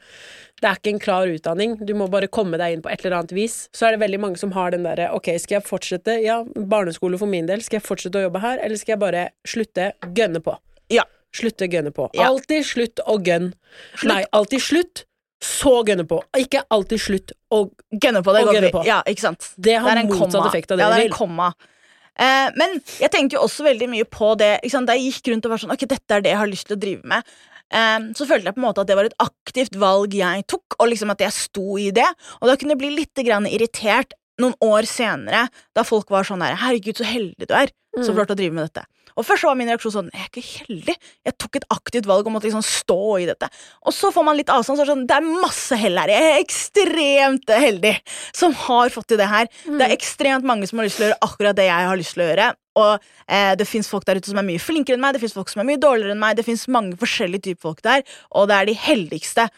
Det 0.61 0.68
er 0.70 0.80
ikke 0.80 0.94
en 0.94 1.02
klar 1.04 1.28
utdanning, 1.28 1.76
du 1.85 1.92
må 1.94 2.09
bare 2.11 2.30
komme 2.33 2.59
deg 2.61 2.74
inn 2.74 2.83
på 2.85 2.88
et 2.92 3.04
eller 3.04 3.18
annet 3.20 3.37
vis. 3.37 3.66
Så 3.76 3.87
er 3.87 3.94
det 3.94 4.00
veldig 4.02 4.22
mange 4.24 4.40
som 4.40 4.56
har 4.56 4.72
den 4.72 4.88
derre 4.88 5.11
Ok, 5.16 5.30
skal 5.42 5.59
jeg 5.59 5.68
fortsette? 5.68 6.16
Ja, 6.24 6.40
barneskole 6.48 7.20
for 7.20 7.28
min 7.30 7.48
del. 7.48 7.62
Skal 7.64 7.78
jeg 7.83 7.87
fortsette 7.87 8.22
å 8.22 8.26
jobbe 8.26 8.42
her, 8.42 8.59
eller 8.64 8.80
skal 8.80 8.96
jeg 8.96 9.04
bare 9.04 9.28
slutte? 9.48 9.92
Gønne 10.16 10.42
på. 10.44 10.56
Ja. 10.90 11.05
Slutte 11.33 11.68
gønne 11.70 11.92
på. 11.94 12.09
Ja. 12.16 12.26
Alltid 12.29 12.64
slutt 12.66 13.00
å 13.07 13.14
gønn. 13.22 13.53
Slutt. 13.94 14.09
Nei, 14.11 14.24
alltid 14.35 14.61
slutt, 14.64 15.05
så 15.40 15.76
gønne 15.87 16.05
på. 16.11 16.18
Ikke 16.37 16.64
alltid 16.74 17.00
slutt 17.00 17.31
å 17.55 17.61
Gønne 17.94 18.22
på 18.26 18.33
det. 18.35 18.42
går 18.48 18.57
gønne 18.59 18.72
på. 18.74 18.83
Ja, 18.85 18.98
ikke 19.07 19.20
sant? 19.29 19.53
Det 19.57 19.76
har 19.81 19.94
Det 19.94 20.09
motsatt 20.09 20.33
komma. 20.35 20.48
effekt 20.50 20.72
av 20.74 20.79
det 20.79 20.85
ja, 20.85 20.90
det 20.90 21.05
er 21.05 21.07
en 21.07 21.14
komma. 21.16 21.53
Eh, 22.20 22.50
men 22.59 22.74
jeg 23.00 23.11
tenkte 23.14 23.38
jo 23.38 23.44
også 23.46 23.64
veldig 23.64 23.88
mye 23.88 24.05
på 24.05 24.35
det? 24.37 24.59
Da 24.66 24.92
jeg 24.98 25.07
gikk 25.12 25.31
rundt 25.33 25.46
og 25.46 25.50
var 25.55 25.62
sånn 25.62 25.72
Ok, 25.72 25.87
dette 25.88 26.11
er 26.18 26.20
det 26.20 26.33
jeg 26.35 26.40
har 26.42 26.50
lyst 26.50 26.66
til 26.68 26.76
å 26.76 26.81
drive 26.83 27.05
med. 27.05 27.22
eh, 27.72 27.98
så 28.18 28.26
følte 28.26 28.50
jeg 28.50 28.55
på 28.59 28.61
en 28.61 28.66
måte 28.66 28.83
at 28.83 28.88
det 28.90 28.96
var 28.98 29.05
et 29.09 29.14
aktivt 29.22 29.76
valg 29.79 30.12
jeg 30.12 30.44
tok, 30.50 30.74
og 30.81 30.88
liksom 30.90 31.11
at 31.14 31.20
jeg 31.20 31.33
sto 31.33 31.79
i 31.79 31.90
det. 31.94 32.09
Og 32.42 32.48
da 32.50 32.57
kunne 32.57 32.74
jeg 32.74 32.83
bli 32.83 32.90
litt 32.98 33.14
grann 33.24 33.46
irritert 33.46 34.12
noen 34.40 34.57
år 34.64 34.88
senere, 34.88 35.46
da 35.76 35.85
folk 35.87 36.11
var 36.12 36.26
sånn 36.29 36.42
der 36.42 36.57
Herregud, 36.61 36.96
så 37.00 37.07
heldig 37.09 37.46
du 37.50 37.55
er 37.55 37.70
Mm. 37.90 38.05
som 38.07 38.14
klarte 38.14 38.37
å 38.37 38.38
drive 38.38 38.55
med 38.55 38.68
dette. 38.68 38.85
Og 39.18 39.24
Først 39.26 39.42
så 39.42 39.48
var 39.48 39.57
min 39.59 39.66
reaksjon 39.66 39.90
sånn 39.90 40.11
Jeg 40.14 40.22
er 40.22 40.29
ikke 40.31 40.66
heldig. 40.68 40.94
Jeg 41.26 41.35
tok 41.42 41.57
et 41.59 41.64
aktivt 41.74 42.07
valg 42.07 42.29
om 42.31 42.37
å 42.38 42.40
liksom 42.40 42.62
stå 42.62 42.98
i 43.18 43.26
dette. 43.26 43.48
Og 43.83 43.92
så 43.92 44.12
får 44.14 44.24
man 44.24 44.37
litt 44.38 44.46
avstand, 44.46 44.79
så 44.79 44.85
er 44.85 44.87
det 44.87 44.94
sånn 44.94 45.07
Det 45.11 45.16
er 45.16 45.26
masse 45.42 45.74
hell 45.76 45.98
her. 45.98 46.12
Jeg 46.14 46.29
er 46.29 46.38
ekstremt 46.38 47.50
heldig 47.50 47.96
som 48.33 48.55
har 48.55 48.92
fått 48.94 49.09
til 49.11 49.18
det 49.18 49.26
her. 49.26 49.48
Det 49.66 49.83
er 49.83 49.96
ekstremt 49.96 50.46
mange 50.46 50.68
som 50.70 50.79
har 50.79 50.87
lyst 50.87 51.00
til 51.00 51.09
å 51.09 51.11
gjøre 51.11 51.26
akkurat 51.26 51.59
det 51.59 51.66
jeg 51.66 51.88
har 51.90 51.98
lyst 51.98 52.14
til 52.14 52.22
å 52.22 52.29
gjøre. 52.31 52.48
Og 52.76 53.09
eh, 53.26 53.55
det 53.59 53.66
fins 53.66 53.90
folk 53.90 54.07
der 54.07 54.20
ute 54.22 54.31
som 54.31 54.38
er 54.38 54.46
mye 54.46 54.62
flinkere 54.62 54.94
enn 54.94 55.03
meg, 55.03 55.16
det 55.18 55.24
fins 55.24 55.35
folk 55.35 55.50
som 55.50 55.64
er 55.64 55.68
mye 55.72 55.83
dårligere 55.83 56.14
enn 56.14 56.22
meg, 56.22 56.37
det 56.38 56.46
fins 56.46 56.68
mange 56.70 56.94
forskjellige 56.96 57.42
typer 57.50 57.66
folk 57.72 57.83
der, 57.83 58.07
og 58.31 58.46
det 58.48 58.57
er 58.61 58.70
de 58.70 58.76
heldigste. 58.87 59.48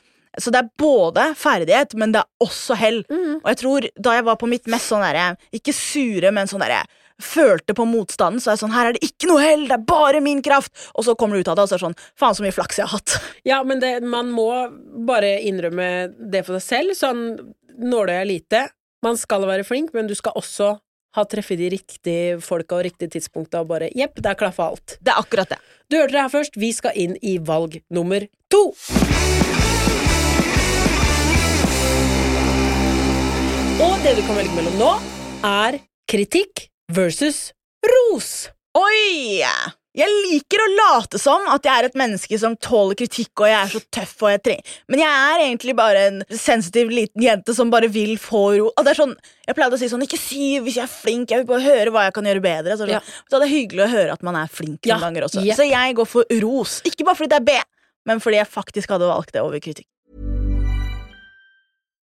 Så 0.40 0.53
det 0.55 0.62
er 0.62 0.71
både 0.81 1.27
ferdighet, 1.37 1.95
men 2.01 2.14
det 2.14 2.23
er 2.23 2.47
også 2.47 2.77
hell. 2.81 3.03
Og 3.42 3.49
jeg 3.51 3.59
tror 3.61 3.87
da 4.01 4.14
jeg 4.16 4.25
var 4.25 4.38
på 4.40 4.49
mitt 4.49 4.68
mest 4.73 4.88
sånn 4.88 5.03
derre 5.05 5.35
Ikke 5.53 5.75
sure, 5.77 6.31
men 6.33 6.49
sånn 6.49 6.62
derre 6.64 6.85
Følte 7.23 7.75
på 7.77 7.85
motstanden, 7.87 8.40
så 8.40 8.51
er 8.51 8.57
jeg 8.57 8.62
sånn 8.64 8.75
Her 8.75 8.88
er 8.88 8.97
det 8.97 9.05
ikke 9.07 9.29
noe 9.31 9.42
hell, 9.42 9.66
det 9.68 9.77
er 9.77 9.85
bare 9.87 10.23
min 10.25 10.40
kraft! 10.42 10.73
Og 10.97 11.05
så 11.07 11.14
kommer 11.18 11.37
du 11.37 11.45
ut 11.45 11.51
av 11.53 11.59
det, 11.59 11.66
og 11.66 11.71
så 11.71 11.77
er 11.77 11.83
det 11.83 11.87
sånn 11.87 11.99
Faen, 12.18 12.38
så 12.38 12.47
mye 12.47 12.55
flaks 12.57 12.81
jeg 12.81 12.88
har 12.88 12.97
hatt. 12.99 13.18
Ja, 13.53 13.59
men 13.66 13.83
det, 13.83 13.92
man 14.07 14.31
må 14.33 14.49
bare 15.09 15.35
innrømme 15.45 15.90
det 16.33 16.45
for 16.47 16.59
seg 16.59 16.64
selv. 16.64 16.97
Sånn 16.99 17.23
nåløyet 17.83 18.23
er 18.23 18.29
lite. 18.29 18.62
Man 19.05 19.18
skal 19.21 19.45
være 19.49 19.66
flink, 19.66 19.92
men 19.97 20.09
du 20.09 20.14
skal 20.18 20.37
også 20.38 20.73
ha 21.16 21.25
treffet 21.29 21.61
de 21.61 21.68
riktige 21.75 22.40
folka 22.40 22.79
og 22.79 22.87
riktige 22.87 23.12
tidspunkta 23.18 23.61
og 23.61 23.73
bare 23.75 23.90
Jepp, 23.99 24.23
der 24.25 24.38
klaffa 24.38 24.71
alt. 24.73 24.97
Det 25.03 25.12
er 25.12 25.21
akkurat 25.21 25.53
det. 25.53 25.61
Du 25.92 25.99
hørte 25.99 26.16
det 26.16 26.25
her 26.25 26.33
først. 26.33 26.57
Vi 26.57 26.73
skal 26.73 26.97
inn 26.97 27.18
i 27.21 27.37
valg 27.42 27.83
nummer 27.92 28.25
to. 28.53 28.68
Og 33.81 33.95
det 34.05 34.17
du 34.19 34.23
kan 34.27 34.37
velge 34.37 34.53
mellom 34.57 34.75
nå, 34.79 34.91
er 35.47 35.79
kritikk 36.11 36.67
versus 36.93 37.51
ros. 37.87 38.51
Oi! 38.79 39.41
Jeg 39.93 40.09
liker 40.09 40.63
å 40.63 40.67
late 40.73 41.19
som 41.21 41.45
at 41.53 41.67
jeg 41.69 41.73
er 41.83 41.87
et 41.91 41.97
menneske 42.01 42.37
som 42.41 42.55
tåler 42.57 42.97
kritikk, 42.97 43.43
og 43.43 43.49
jeg 43.51 43.57
er 43.59 43.73
så 43.75 43.81
tøff. 43.93 44.15
og 44.25 44.31
jeg 44.33 44.41
trenger 44.47 44.77
Men 44.89 45.03
jeg 45.03 45.11
er 45.33 45.43
egentlig 45.45 45.75
bare 45.77 46.05
en 46.09 46.23
sensitiv 46.31 46.89
liten 46.93 47.21
jente 47.27 47.53
som 47.57 47.69
bare 47.73 47.91
vil 47.93 48.15
få 48.21 48.43
ro. 48.57 48.71
Og 48.73 48.87
det 48.87 48.95
er 48.95 49.01
sånn, 49.03 49.13
Jeg 49.47 49.57
pleide 49.59 49.77
å 49.77 49.81
si 49.83 49.91
sånn 49.93 50.05
Ikke 50.07 50.21
si 50.21 50.59
hvis 50.65 50.79
jeg 50.81 50.87
er 50.87 50.93
flink, 50.93 51.31
jeg 51.31 51.43
vil 51.43 51.51
bare 51.51 51.67
høre 51.67 51.93
hva 51.93 52.07
jeg 52.07 52.17
kan 52.17 52.25
gjøre 52.25 52.45
bedre. 52.45 52.79
Så, 52.81 52.89
Ja. 52.89 53.01
så 53.29 53.39
det 53.41 53.49
er 53.51 53.57
hyggelig 53.57 53.85
å 53.85 53.93
høre 53.93 54.13
at 54.13 54.23
man 54.23 54.37
er 54.37 54.49
flink 54.49 54.81
Ja, 54.87 54.97
noen 54.97 55.13
ganger 55.13 55.29
også. 55.29 55.45
Yep. 55.45 55.57
Så 55.57 55.69
jeg 55.69 55.95
går 55.97 56.07
for 56.09 56.25
ros. 56.41 56.81
Ikke 56.89 57.05
bare 57.05 57.17
fordi 57.21 57.29
det 57.29 57.41
er 57.43 57.49
B, 57.53 57.61
men 58.07 58.21
fordi 58.21 58.41
jeg 58.41 58.49
faktisk 58.49 58.89
hadde 58.97 59.13
valgt 59.13 59.33
det 59.33 59.43
over 59.43 59.61
kritikk. 59.61 59.87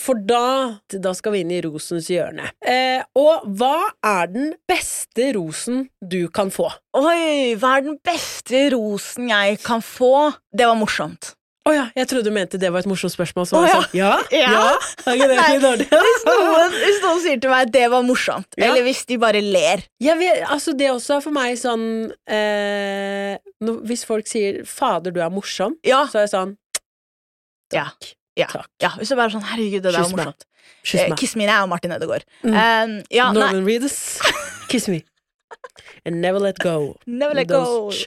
For 0.00 0.16
da, 0.16 0.80
da 0.88 1.12
skal 1.16 1.34
vi 1.34 1.42
inn 1.44 1.50
i 1.52 1.60
rosens 1.64 2.08
hjørne. 2.12 2.48
Eh, 2.64 3.02
og 3.18 3.44
hva 3.60 3.90
er 4.06 4.30
den 4.32 4.54
beste 4.70 5.30
rosen 5.36 5.84
du 6.00 6.22
kan 6.32 6.52
få? 6.54 6.70
Oi, 6.96 7.56
hva 7.60 7.76
er 7.78 7.84
den 7.90 7.98
beste 8.04 8.70
rosen 8.74 9.28
jeg 9.32 9.60
kan 9.64 9.84
få? 9.84 10.30
Det 10.56 10.68
var 10.70 10.78
morsomt. 10.80 11.34
Å 11.68 11.72
ja, 11.76 11.82
jeg 11.92 12.08
trodde 12.08 12.30
du 12.30 12.32
mente 12.32 12.58
det 12.58 12.70
var 12.72 12.80
et 12.80 12.88
morsomt 12.88 13.12
spørsmål. 13.12 13.44
Så 13.50 13.58
oh 13.58 13.66
ja. 13.68 13.74
sånn, 13.76 13.90
ja? 13.98 14.12
Ja. 14.42 14.52
Ja? 14.54 14.62
Okay, 15.02 15.18
ikke 15.18 15.28
det 15.28 15.40
litt 15.42 15.64
dårlig? 15.66 15.88
Hvis 15.92 16.24
noen, 16.30 16.76
hvis 16.78 17.02
noen 17.04 17.20
sier 17.26 17.42
til 17.42 17.52
meg 17.52 17.66
at 17.68 17.74
det 17.74 17.84
var 17.92 18.06
morsomt, 18.06 18.48
Ja. 18.56 18.70
eller 18.70 18.86
hvis 18.86 19.04
de 19.10 19.18
bare 19.20 19.42
ler 19.44 19.84
vet, 20.00 20.40
altså 20.48 20.72
det 20.76 20.88
også 20.94 21.18
er 21.18 21.26
for 21.26 21.36
meg 21.36 21.58
sånn 21.60 21.84
eh, 22.24 23.36
Hvis 23.84 24.06
folk 24.08 24.30
sier 24.30 24.62
'fader, 24.64 25.12
du 25.12 25.20
er 25.20 25.28
morsom', 25.28 25.76
så 25.84 26.08
er 26.16 26.24
jeg 26.24 26.32
sånn 26.32 26.56
ja, 27.70 27.86
ja, 28.54 28.62
ja. 28.82 28.90
Hvis 28.98 29.08
du 29.12 29.16
bare 29.16 29.28
er 29.30 29.34
sånn 29.36 29.44
'herregud, 29.46 29.82
det 29.82 29.92
der 29.92 30.00
var 30.02 30.10
morsomt'. 30.16 30.44
Eh. 30.94 31.14
Kiss 31.16 31.36
me 31.36 31.46
now, 31.46 31.66
Martin 31.66 31.92
Ødegaard. 31.92 32.24
Mm. 32.44 32.54
Um, 32.54 33.02
ja, 33.10 33.32
Norman 33.32 33.64
Reedus, 33.66 34.18
kiss 34.68 34.88
me. 34.88 35.02
And 36.06 36.20
never 36.20 36.38
let 36.40 36.58
go. 36.58 36.96
never 37.06 37.34
let 37.34 37.48
go. 37.48 37.90
ch- 37.90 38.06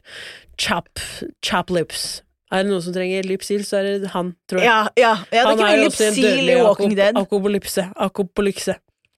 Chop, 0.58 1.00
chop 1.42 1.70
lips. 1.70 2.22
Er 2.52 2.64
det 2.64 2.70
noen 2.72 2.82
som 2.86 2.94
trenger 2.94 3.24
lipsil, 3.26 3.64
så 3.66 3.78
er 3.82 4.00
det 4.00 4.10
han, 4.14 4.36
tror 4.48 4.60
jeg. 4.62 4.66
Ja, 4.70 4.88
ja, 4.96 5.14
ja, 5.34 5.44
det 5.44 5.60
han 5.60 5.60
er 5.60 5.78
jo 5.82 5.86
også 5.90 6.08
en 6.08 6.14
dødelig 6.22 6.58
akop-. 6.62 7.22
Akopolypse. 7.24 7.86
Akopolypse. 7.98 8.76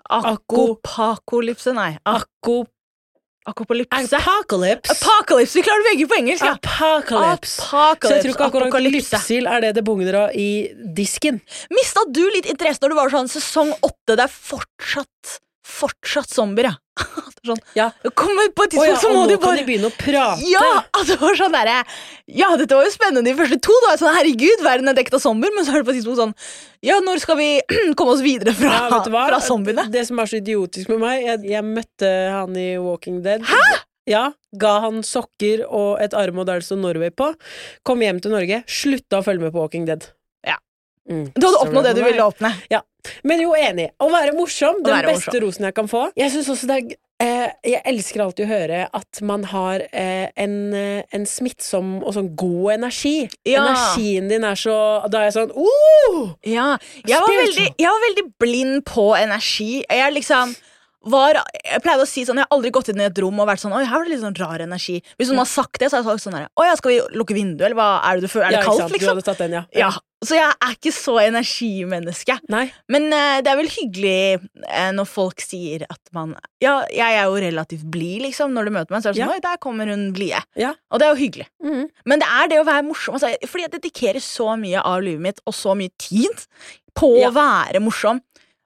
Akopakolypse, 0.10 1.74
nei. 1.76 1.98
Akop... 2.06 2.70
Akopolypse. 3.46 4.18
Apocalypse. 4.18 4.96
Apocalypse, 4.96 5.54
vi 5.60 5.64
klarer 5.68 5.86
begge 5.92 6.08
på 6.10 6.18
engelsk, 6.18 6.46
ja. 6.46 6.56
Apocalypse. 6.58 7.62
Apocalypse. 7.62 8.08
Så 8.08 8.14
jeg 8.16 8.24
tror 8.24 8.34
ikke 8.34 8.48
akkurat 8.50 8.68
apokalypsil 8.72 9.20
lypsil 9.20 9.50
er 9.52 9.66
det 9.68 9.74
det 9.78 9.84
bugner 9.86 10.18
av 10.24 10.34
i 10.34 10.50
disken. 10.98 11.42
Mista 11.74 12.06
du 12.10 12.24
litt 12.34 12.50
interesse 12.50 12.82
når 12.82 12.96
du 12.96 12.98
var 12.98 13.14
sånn 13.14 13.30
sesong 13.30 13.76
åtte? 13.86 14.16
Det 14.16 14.24
er 14.26 14.34
fortsatt 14.34 15.38
Fortsatt 15.66 16.30
zombier, 16.30 16.70
ja. 16.70 16.76
Sånn, 17.46 17.60
Ja. 17.78 17.90
Kommer 18.18 18.48
på 18.56 18.66
et 18.66 18.74
Å 18.78 18.86
ja, 18.86 18.94
tidspunkt, 18.96 19.02
så 19.02 19.10
må 19.14 19.24
kan 19.28 19.42
bare 19.44 19.60
de 19.60 19.66
begynne 19.68 19.90
å 19.90 19.94
prate. 19.98 20.46
Ja! 20.50 20.62
At 20.96 21.10
det 21.10 21.18
var 21.22 21.38
sånn 21.38 21.54
der, 21.54 21.72
Ja, 22.32 22.52
dette 22.58 22.78
var 22.78 22.88
jo 22.88 22.94
spennende 22.94 23.26
de 23.28 23.36
første 23.38 23.60
to. 23.66 23.76
Da 23.86 23.96
sånn, 24.00 24.16
Herregud, 24.16 24.64
verden 24.66 24.90
er 24.90 24.98
dekket 24.98 25.18
av 25.20 25.24
zombier. 25.26 25.54
Men 25.56 25.68
så 25.68 25.76
er 25.76 25.82
det 25.84 25.88
på 25.90 25.94
et 25.94 26.00
tidspunkt 26.00 26.22
sånn 26.22 26.34
Ja, 26.86 27.00
når 27.06 27.22
skal 27.26 27.38
vi 27.42 27.50
komme 28.00 28.16
oss 28.16 28.24
videre 28.26 28.56
fra, 28.58 28.72
Ja, 28.88 29.02
fra 29.04 29.42
zombiene? 29.44 29.88
Det 29.94 30.06
som 30.10 30.22
er 30.22 30.32
så 30.32 30.40
idiotisk 30.40 30.94
med 30.94 31.04
meg 31.04 31.26
Jeg, 31.26 31.44
jeg 31.54 31.68
møtte 31.68 32.14
han 32.34 32.58
i 32.62 32.70
Walking 32.82 33.22
Dead. 33.26 33.46
Hæ?! 33.50 33.66
Ja, 34.06 34.26
Ga 34.54 34.80
han 34.84 35.02
sokker 35.06 35.64
og 35.66 35.98
et 36.04 36.14
armbånd 36.14 36.46
der 36.48 36.62
det 36.62 36.68
sto 36.68 36.78
Norway 36.78 37.10
på. 37.10 37.32
Kom 37.86 38.04
hjem 38.06 38.20
til 38.22 38.36
Norge, 38.36 38.62
slutta 38.70 39.20
å 39.20 39.26
følge 39.26 39.48
med 39.48 39.56
på 39.56 39.64
Walking 39.64 39.88
Dead. 39.90 40.06
Ja. 40.46 40.60
Mm. 41.10 41.32
Du 41.34 41.42
hadde 41.42 41.64
oppnådd 41.64 41.90
det 41.90 41.96
du 41.98 42.04
ville 42.04 42.14
ville 42.14 42.28
oppnå. 42.30 42.54
Men 43.24 43.42
jo, 43.44 43.56
enig. 43.58 43.90
Å 44.02 44.12
være 44.12 44.36
morsom, 44.38 44.82
den 44.84 44.96
være 44.96 45.16
beste 45.16 45.42
rosen 45.44 45.68
jeg 45.70 45.76
kan 45.78 45.90
få. 45.92 46.08
Jeg 46.18 46.34
synes 46.34 46.52
også 46.54 46.70
det 46.70 46.78
er 46.78 46.96
eh, 47.24 47.72
Jeg 47.72 47.82
elsker 47.92 48.24
alltid 48.26 48.46
å 48.46 48.50
høre 48.50 48.82
at 49.00 49.22
man 49.26 49.46
har 49.52 49.86
eh, 49.92 50.28
en, 50.36 50.58
eh, 50.76 51.02
en 51.16 51.26
smittsom 51.30 51.98
og 52.02 52.16
sånn 52.18 52.32
god 52.40 52.76
energi. 52.78 53.16
Ja. 53.48 53.64
Energien 53.64 54.30
din 54.32 54.48
er 54.48 54.60
så 54.60 54.78
Da 55.12 55.24
er 55.24 55.30
jeg 55.30 55.38
sånn 55.40 55.54
oh! 55.56 56.22
Ja, 56.46 56.76
jeg 57.06 57.20
var, 57.22 57.36
veldig, 57.42 57.68
jeg 57.80 57.90
var 57.90 58.08
veldig 58.10 58.26
blind 58.42 58.86
på 58.90 59.12
energi. 59.18 59.84
Jeg 59.84 60.18
liksom 60.20 60.56
var, 61.06 61.38
jeg 61.62 61.82
pleide 61.86 62.06
å 62.06 62.10
si 62.10 62.24
sånn, 62.26 62.40
jeg 62.42 62.48
har 62.48 62.56
aldri 62.56 62.72
gått 62.74 62.90
inn 62.90 63.02
i 63.02 63.06
et 63.06 63.20
rom 63.22 63.38
og 63.44 63.48
vært 63.50 63.62
sånn 63.62 63.76
Oi, 63.78 63.84
her 63.86 64.00
var 64.00 64.08
det 64.08 64.16
litt 64.16 64.24
sånn 64.24 64.38
rar 64.40 64.64
energi. 64.66 64.98
Hvis 65.20 65.30
noen 65.30 65.44
har 65.44 65.50
sagt 65.52 65.78
det, 65.82 65.92
så 65.92 66.00
har 66.00 66.04
jeg 66.04 66.10
sagt 66.10 66.26
sånn 66.26 66.38
her, 66.40 66.48
Å 66.58 66.66
ja, 66.66 66.74
skal 66.80 66.94
vi 66.94 66.98
lukke 67.20 67.38
vinduet, 67.38 67.68
eller 67.68 67.78
hva 67.78 67.90
er 68.10 68.18
det 68.18 68.26
du 68.26 68.32
føler? 68.32 68.48
Er 68.48 68.56
det 68.56 68.62
Ja, 68.62 68.66
kaldt, 68.66 68.94
liksom? 68.96 69.06
Du 69.06 69.12
hadde 69.14 69.26
tatt 69.28 69.44
den, 69.44 69.56
ja. 69.60 69.64
Ja, 69.76 69.92
Så 70.26 70.40
jeg 70.40 70.50
er 70.50 70.74
ikke 70.74 70.94
så 70.96 71.16
energimenneske. 71.22 72.38
Nei. 72.50 72.64
Men 72.90 73.08
uh, 73.14 73.38
det 73.46 73.52
er 73.52 73.60
vel 73.60 73.70
hyggelig 73.70 74.18
uh, 74.66 74.92
når 74.98 75.10
folk 75.12 75.44
sier 75.44 75.86
at 75.90 76.02
man 76.16 76.34
Ja, 76.64 76.80
jeg 76.90 77.20
er 77.20 77.28
jo 77.30 77.38
relativt 77.44 77.86
blid, 77.94 78.24
liksom. 78.26 78.56
Når 78.56 78.70
du 78.70 78.76
møter 78.80 78.96
meg, 78.96 79.04
så 79.04 79.12
er 79.12 79.14
det 79.18 79.22
sånn 79.22 79.30
Ja. 79.30 79.38
Oi, 79.38 79.44
der 79.46 79.62
kommer 79.62 79.92
hun 79.92 80.08
blide. 80.16 80.42
Ja. 80.58 80.74
Og 80.90 81.02
det 81.02 81.08
er 81.10 81.14
jo 81.14 81.22
hyggelig. 81.22 81.50
Mhm. 81.64 81.90
Men 82.10 82.24
det 82.24 82.32
er 82.42 82.50
det 82.50 82.62
å 82.64 82.66
være 82.68 82.88
morsom. 82.88 83.20
Altså, 83.20 83.36
fordi 83.46 83.68
jeg 83.68 83.76
dedikerer 83.78 84.24
så 84.24 84.56
mye 84.58 84.82
av 84.82 85.04
livet 85.06 85.22
mitt 85.30 85.44
og 85.46 85.54
så 85.54 85.76
mye 85.78 85.94
tid 86.02 86.48
på 86.96 87.12
å 87.28 87.30
være 87.36 87.82
morsom. 87.84 88.22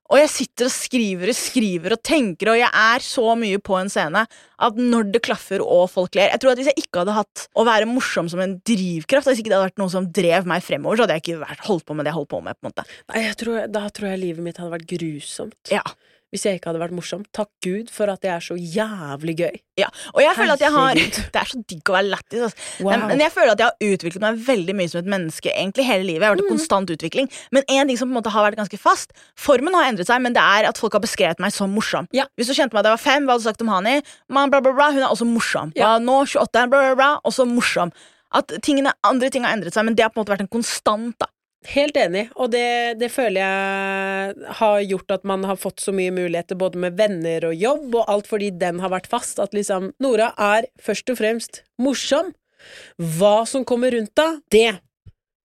Og 0.09 0.17
jeg 0.17 0.29
sitter 0.33 0.65
og 0.65 0.73
skriver 0.73 1.31
og 1.31 1.37
skriver 1.37 1.93
og 1.93 2.01
tenker, 2.05 2.49
og 2.49 2.57
jeg 2.57 2.69
er 2.69 3.05
så 3.05 3.35
mye 3.37 3.59
på 3.61 3.77
en 3.77 3.91
scene 3.93 4.23
at 4.59 4.79
når 4.79 5.11
det 5.13 5.21
klaffer 5.23 5.61
og 5.63 5.85
folk 5.91 6.17
ler 6.17 6.33
Jeg 6.33 6.41
tror 6.41 6.51
at 6.51 6.59
Hvis 6.59 6.71
jeg 6.71 6.81
ikke 6.81 7.03
hadde 7.03 7.15
hatt 7.15 7.45
å 7.53 7.65
være 7.67 7.87
morsom 7.89 8.29
som 8.31 8.41
en 8.43 8.57
drivkraft, 8.65 9.29
hvis 9.29 9.43
ikke 9.43 9.51
det 9.51 9.59
hadde 9.59 9.69
vært 9.69 9.81
noe 9.81 9.93
som 9.93 10.09
drev 10.19 10.49
meg 10.49 10.65
fremover, 10.65 10.97
så 10.97 11.05
hadde 11.05 11.19
jeg 11.19 11.25
ikke 11.27 11.59
holdt 11.69 11.85
på 11.85 11.95
med 11.95 12.07
det 12.07 12.13
jeg 12.13 12.19
holdt 12.19 12.31
på 12.33 12.41
med. 12.43 12.57
på 12.57 12.65
en 12.65 12.71
måte 12.71 12.87
Nei, 13.11 13.23
jeg 13.27 13.39
tror, 13.43 13.59
da 13.69 13.85
tror 13.93 14.11
jeg 14.11 14.23
livet 14.23 14.45
mitt 14.45 14.59
hadde 14.61 14.73
vært 14.73 14.89
grusomt. 14.89 15.59
Ja, 15.71 15.83
Hvis 16.29 16.43
jeg 16.45 16.59
ikke 16.59 16.69
hadde 16.69 16.81
vært 16.83 16.93
morsom. 16.93 17.23
Takk 17.33 17.49
Gud 17.65 17.87
for 17.89 18.11
at 18.13 18.21
det 18.21 18.29
er 18.29 18.43
så 18.45 18.53
jævlig 18.53 19.33
gøy. 19.39 19.55
ja. 19.81 19.87
Og 20.13 20.21
jeg 20.21 20.35
føler 20.37 20.53
at 20.53 20.61
jeg 20.61 20.71
har 20.75 20.93
Det 21.33 21.39
er 21.41 21.49
så 21.49 21.61
digg 21.71 21.89
å 21.89 21.95
være 21.95 22.09
lættis. 22.11 22.43
Altså. 22.47 22.83
Wow. 22.85 23.07
Men- 23.07 23.23
jeg 23.23 23.33
føler 23.33 23.51
at 23.55 23.63
jeg 23.63 23.71
har 23.71 23.93
utviklet 23.95 24.21
meg 24.25 24.43
veldig 24.45 24.75
mye 24.77 24.91
som 24.91 24.99
et 25.01 25.09
menneske 25.15 25.49
egentlig 25.53 25.85
hele 25.87 26.05
livet. 26.05 26.21
Jeg 26.21 26.29
har 26.29 26.35
vært 26.37 26.45
i 26.45 26.51
konstant 26.53 26.93
utvikling 26.93 27.31
Men 27.55 27.63
en 27.67 27.87
ting 27.89 27.97
som 27.97 28.09
på 28.09 28.13
en 28.13 28.19
måte 28.19 28.33
har 28.35 28.45
vært 28.45 28.59
ganske 28.61 28.77
fast 28.81 29.13
Formen 29.39 29.73
har 29.73 29.89
endret 29.89 30.07
seg, 30.11 30.21
men 30.21 30.37
det 30.37 30.43
er 30.43 30.69
at 30.69 30.77
folk 30.77 30.93
har 30.93 31.01
beskrevet 31.01 31.41
meg 31.41 31.55
som 31.55 31.73
morsom. 31.73 32.05
Ja. 32.13 32.27
Hvis 32.37 32.51
du 32.51 32.53
kjente 32.53 32.77
meg 32.77 32.85
da 32.85 32.93
jeg 32.93 32.99
var 32.99 33.03
fem, 33.05 33.25
hva 33.25 33.33
hadde 33.37 33.45
du 33.45 33.49
sagt 33.49 33.65
om 33.65 33.73
Hani? 33.73 33.97
Man, 34.29 34.53
bla, 34.53 34.61
bla, 34.61 34.73
bla, 34.77 34.91
hun 34.93 35.01
er 35.01 35.09
også 35.09 35.25
morsom. 35.25 35.73
Ja, 35.79 35.95
nå 35.97 36.21
28, 36.27 36.69
bla, 36.69 36.85
bla, 36.91 36.95
bla, 36.99 37.09
også 37.25 37.47
morsom. 37.49 37.91
At 38.35 38.53
tingene, 38.61 38.93
andre 39.03 39.31
ting 39.33 39.45
har 39.47 39.55
endret 39.57 39.73
seg, 39.73 39.87
men 39.87 39.95
det 39.97 40.05
har 40.05 40.13
på 40.13 40.19
en 40.19 40.25
måte 40.27 40.35
vært 40.35 40.45
en 40.45 40.53
konstant. 40.53 41.15
da 41.17 41.25
Helt 41.67 41.97
enig, 41.99 42.29
og 42.39 42.53
det, 42.53 42.99
det 43.01 43.09
føler 43.11 43.41
jeg 43.43 44.51
har 44.61 44.77
gjort 44.87 45.11
at 45.11 45.25
man 45.27 45.43
har 45.43 45.57
fått 45.59 45.83
så 45.83 45.91
mye 45.91 46.13
muligheter 46.15 46.55
både 46.55 46.79
med 46.79 46.95
venner 46.95 47.49
og 47.49 47.57
jobb 47.59 47.97
og 47.99 48.11
alt 48.13 48.29
fordi 48.31 48.47
den 48.55 48.79
har 48.79 48.93
vært 48.93 49.09
fast. 49.11 49.41
At 49.43 49.55
liksom 49.55 49.89
Nora 49.99 50.31
er 50.39 50.69
først 50.79 51.11
og 51.11 51.19
fremst 51.19 51.63
morsom. 51.81 52.31
Hva 52.95 53.43
som 53.49 53.67
kommer 53.67 53.91
rundt 53.91 54.15
da, 54.15 54.37
det 54.55 54.79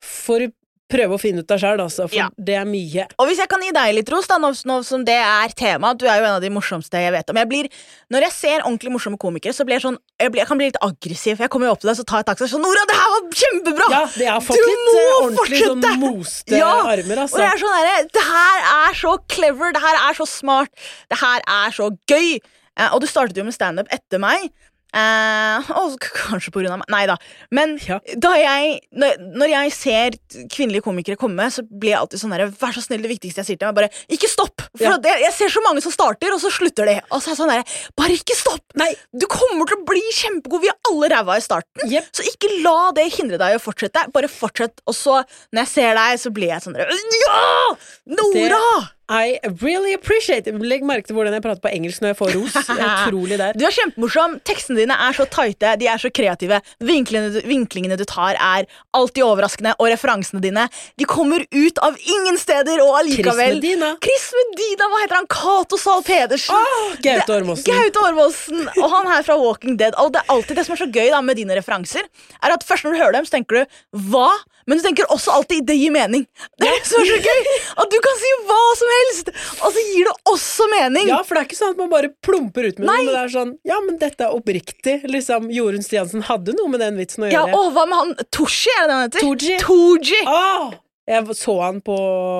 får 0.06 0.44
du 0.44 0.54
prøve 0.90 1.16
å 1.16 1.18
finne 1.20 1.40
ut 1.40 1.50
av 1.50 1.58
sjøl, 1.62 1.80
altså, 1.80 2.04
for 2.10 2.14
Ja. 2.18 2.26
det 2.36 2.54
er 2.60 2.66
mye. 2.68 3.06
Og 3.18 3.26
hvis 3.28 3.38
jeg 3.40 3.48
kan 3.48 3.62
gi 3.64 3.70
deg 3.72 3.94
litt 3.96 4.10
ros, 4.12 4.26
da, 4.28 4.36
nå, 4.38 4.50
nå 4.68 4.76
som 4.84 5.02
det 5.04 5.16
er 5.16 5.48
tema 5.56 5.94
Du 5.96 6.04
er 6.06 6.18
jo 6.20 6.26
en 6.28 6.34
av 6.36 6.42
de 6.44 6.50
morsomste 6.52 7.00
jeg 7.00 7.10
vet 7.14 7.30
om. 7.32 7.36
Jeg 7.40 7.48
blir, 7.48 7.68
når 8.12 8.26
jeg 8.28 8.32
ser 8.36 8.58
ordentlig 8.66 8.92
morsomme 8.92 9.16
komikere, 9.18 9.54
så 9.56 9.64
blir 9.64 9.78
jeg 9.78 9.84
sånn 9.86 9.96
Jeg, 10.20 10.30
blir, 10.30 10.42
jeg 10.42 10.48
kan 10.48 10.58
bli 10.60 10.66
litt 10.68 10.78
aggressiv. 10.84 11.38
Jeg 11.40 11.48
kommer 11.50 11.66
jo 11.66 11.72
opp 11.72 11.80
til 11.80 11.88
deg, 11.90 11.96
så 11.98 12.04
tar 12.04 12.20
jeg 12.22 12.26
taxi 12.28 12.48
sånn 12.52 12.62
Nora, 12.62 12.84
det 12.86 12.98
her 13.00 13.14
var 13.14 13.22
kjempebra! 13.42 13.88
Ja, 13.90 14.02
det 14.14 14.28
har 14.28 14.40
fått 14.44 14.60
Du 14.60 14.66
litt 14.68 14.84
må 14.84 14.98
eh, 15.00 15.14
ordentlig 15.24 15.62
sånn 15.64 15.80
fortsette! 15.82 16.00
moste 16.04 16.58
Ja, 16.60 16.70
armer, 16.92 17.16
Og 17.16 17.24
altså. 17.24 17.40
det 17.40 17.48
er 17.48 17.62
sånn 17.64 17.78
derre 17.80 17.96
Det 18.18 18.26
her 18.28 18.68
er 18.74 19.00
så 19.00 19.14
clever, 19.28 19.72
det 19.72 19.82
her 19.82 19.98
er 20.10 20.14
så 20.20 20.26
smart, 20.28 20.70
det 21.10 21.18
her 21.24 21.40
er 21.48 21.70
så 21.80 21.90
gøy. 22.10 22.38
Eh, 22.76 22.88
og 22.92 23.00
du 23.00 23.06
startet 23.06 23.36
jo 23.38 23.44
med 23.46 23.54
standup 23.56 23.88
etter 23.94 24.18
meg. 24.22 24.50
Eh, 24.94 25.70
og 25.74 25.96
kanskje 26.14 26.52
på 26.54 26.60
grunn 26.62 26.70
av 26.76 26.78
meg. 26.84 26.88
Nei 26.94 27.04
da. 27.10 27.16
Men 27.50 27.76
Ja. 27.82 27.98
da 28.16 28.30
jeg, 28.38 28.80
når, 28.94 29.48
jeg 29.50 29.72
ser 29.74 30.16
kvinnelige 30.52 30.84
komikere 30.86 31.18
komme, 31.18 31.48
så 31.50 31.64
blir 31.66 31.90
jeg 31.94 31.98
alltid 31.98 32.20
sånn 32.22 32.30
der, 32.36 32.46
Vær 32.54 32.72
så 32.76 32.82
snill, 32.84 33.02
det 33.02 33.10
viktigste 33.10 33.42
jeg 33.42 33.48
sier 33.48 33.58
til 33.58 33.66
dem, 33.66 33.72
er 33.74 33.80
bare 33.80 33.90
ikke 34.14 34.30
stopp! 34.30 34.62
For 34.78 34.84
Ja. 34.86 34.98
jeg, 35.02 35.20
jeg 35.26 35.32
ser 35.34 35.48
så 35.50 35.62
mange 35.66 35.82
som 35.82 35.90
starter, 35.94 36.30
og 36.32 36.40
så 36.40 36.52
slutter 36.54 36.86
de. 36.86 36.96
Og 37.10 37.18
så 37.20 37.32
er 37.32 37.34
jeg 37.34 37.40
sånn 37.42 37.52
der, 37.52 37.64
bare 37.98 38.14
ikke 38.14 38.36
stopp! 38.38 38.62
Nei. 38.78 38.92
Du 39.12 39.26
kommer 39.26 39.66
til 39.66 39.80
å 39.80 39.84
bli 39.88 40.02
kjempegod. 40.14 40.62
Vi 40.62 40.70
er 40.70 40.78
alle 40.90 41.10
ræva 41.10 41.36
i 41.38 41.44
starten. 41.44 41.90
Yep. 41.90 42.08
Så 42.14 42.22
ikke 42.30 42.52
la 42.62 42.90
det 42.94 43.08
hindre 43.18 43.38
deg 43.42 43.54
i 43.56 43.58
å 43.58 43.62
fortsette. 43.64 44.06
Bare 44.14 44.30
fortsett. 44.30 44.78
Og 44.86 44.94
så, 44.94 45.20
når 45.52 45.64
jeg 45.66 45.72
ser 45.74 45.94
deg, 45.98 46.18
så 46.22 46.30
blir 46.34 46.54
jeg 46.54 46.62
sånn 46.62 46.78
der, 46.78 46.86
Ja! 47.26 47.76
Nora! 48.14 48.62
I 49.06 49.36
really 49.60 49.92
appreciate 49.92 50.46
it. 50.48 50.56
Legg 50.64 50.80
merke 50.88 51.04
til 51.10 51.16
hvordan 51.18 51.34
jeg 51.36 51.42
prater 51.44 51.60
på 51.60 51.68
engelsk 51.76 52.00
når 52.00 52.14
jeg 52.14 52.16
får 52.16 52.30
ros. 52.38 52.54
Utrolig 53.04 53.36
der. 53.36 53.52
Du 53.52 53.64
er 53.68 53.74
kjempemorsom. 53.76 54.38
Tekstene 54.48 54.78
dine 54.80 54.96
er 54.96 55.12
så 55.18 55.26
tighte, 55.28 55.74
de 55.82 55.88
er 55.92 56.00
så 56.00 56.08
kreative. 56.14 56.60
Vinklingene, 56.80 57.34
du- 57.34 57.44
vinklingene 57.50 57.98
du 58.00 58.04
tar, 58.08 58.38
er 58.40 58.64
alltid 58.96 59.20
overraskende, 59.26 59.74
og 59.76 59.90
referansene 59.92 60.40
dine 60.40 60.64
De 60.96 61.04
kommer 61.10 61.44
ut 61.52 61.82
av 61.84 61.98
ingen 62.00 62.38
steder, 62.40 62.80
og 62.80 62.96
allikevel 63.02 63.58
Chris 63.58 63.60
Medina. 63.60 63.90
Chris 64.08 64.24
Medina, 64.40 64.88
hva 64.94 65.02
heter 65.04 65.20
han? 65.20 65.28
Cato 65.36 65.76
Zahl 65.84 66.00
Pedersen. 66.08 66.56
Oh, 66.56 66.96
Gaute 67.04 67.36
Ormåsen. 67.36 67.68
Gaute 67.68 68.06
Ormåsen. 68.08 68.64
Og 68.80 68.88
han 68.96 69.12
her 69.12 69.26
fra 69.28 69.36
Walking 69.40 69.76
Dead. 69.80 69.92
Og 70.00 70.14
det 70.16 70.24
er 70.24 70.32
alltid 70.32 70.56
det 70.62 70.64
som 70.70 70.78
er 70.78 70.80
så 70.86 70.88
gøy 70.88 71.12
da 71.12 71.20
med 71.20 71.36
dine 71.42 71.60
referanser, 71.60 72.08
er 72.40 72.56
at 72.56 72.64
først 72.64 72.88
når 72.88 72.96
du 72.96 73.02
hører 73.04 73.18
dem, 73.20 73.28
så 73.28 73.36
tenker 73.36 73.60
du 73.66 73.80
hva? 74.14 74.30
Men 74.66 74.80
du 74.80 74.84
tenker 74.86 75.08
også 75.12 75.34
alltid 75.34 75.66
det 75.68 75.76
gir 75.78 75.92
mening. 75.94 76.26
Det 76.60 76.68
er 76.70 76.84
så, 76.86 77.00
så 77.04 77.18
gøy! 77.20 77.48
At 77.82 77.90
du 77.92 77.98
kan 78.04 78.20
si 78.20 78.30
hva 78.48 78.60
som 78.78 78.92
helst, 78.94 79.32
og 79.58 79.74
så 79.74 79.82
gir 79.90 80.08
det 80.08 80.14
også 80.30 80.68
mening. 80.72 81.10
Ja, 81.10 81.18
for 81.26 81.36
det 81.36 81.42
er 81.42 81.48
ikke 81.50 81.58
sånn 81.58 81.74
at 81.74 81.82
man 81.82 81.90
bare 81.92 82.12
plumper 82.24 82.68
ut 82.70 82.78
med 82.80 82.88
Nei. 82.88 82.96
noe. 83.00 83.04
Men 83.04 83.12
det 83.16 83.22
er 83.24 83.34
sånn, 83.34 83.52
ja, 83.68 83.80
men 83.84 83.98
dette 84.00 84.26
er 84.26 84.36
oppriktig. 84.36 84.96
Liksom, 85.10 85.50
Jorunn 85.54 85.84
Stiansen 85.84 86.24
hadde 86.30 86.56
noe 86.56 86.72
med 86.72 86.82
den 86.84 86.96
vitsen 87.00 87.26
å 87.26 87.32
Ja, 87.32 87.44
og 87.50 87.74
hva 87.74 87.84
med 87.90 88.00
han 88.00 88.32
Toshi, 88.34 88.72
er 88.78 88.86
det 88.86 88.88
det 88.88 88.96
han 88.96 89.06
heter? 89.08 89.26
Tooji. 89.26 89.60
Tooji. 89.64 90.24
Åh! 90.30 90.80
Jeg 91.04 91.34
så 91.36 91.58
han 91.60 91.82
på 91.84 91.94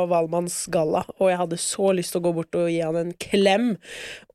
Valmanns 0.08 0.62
galla, 0.72 1.02
og 1.18 1.28
jeg 1.28 1.36
hadde 1.36 1.60
så 1.60 1.90
lyst 1.92 2.14
til 2.14 2.22
å 2.22 2.24
gå 2.24 2.30
bort 2.38 2.56
og 2.56 2.70
gi 2.72 2.78
han 2.80 2.96
en 2.96 3.10
klem 3.20 3.74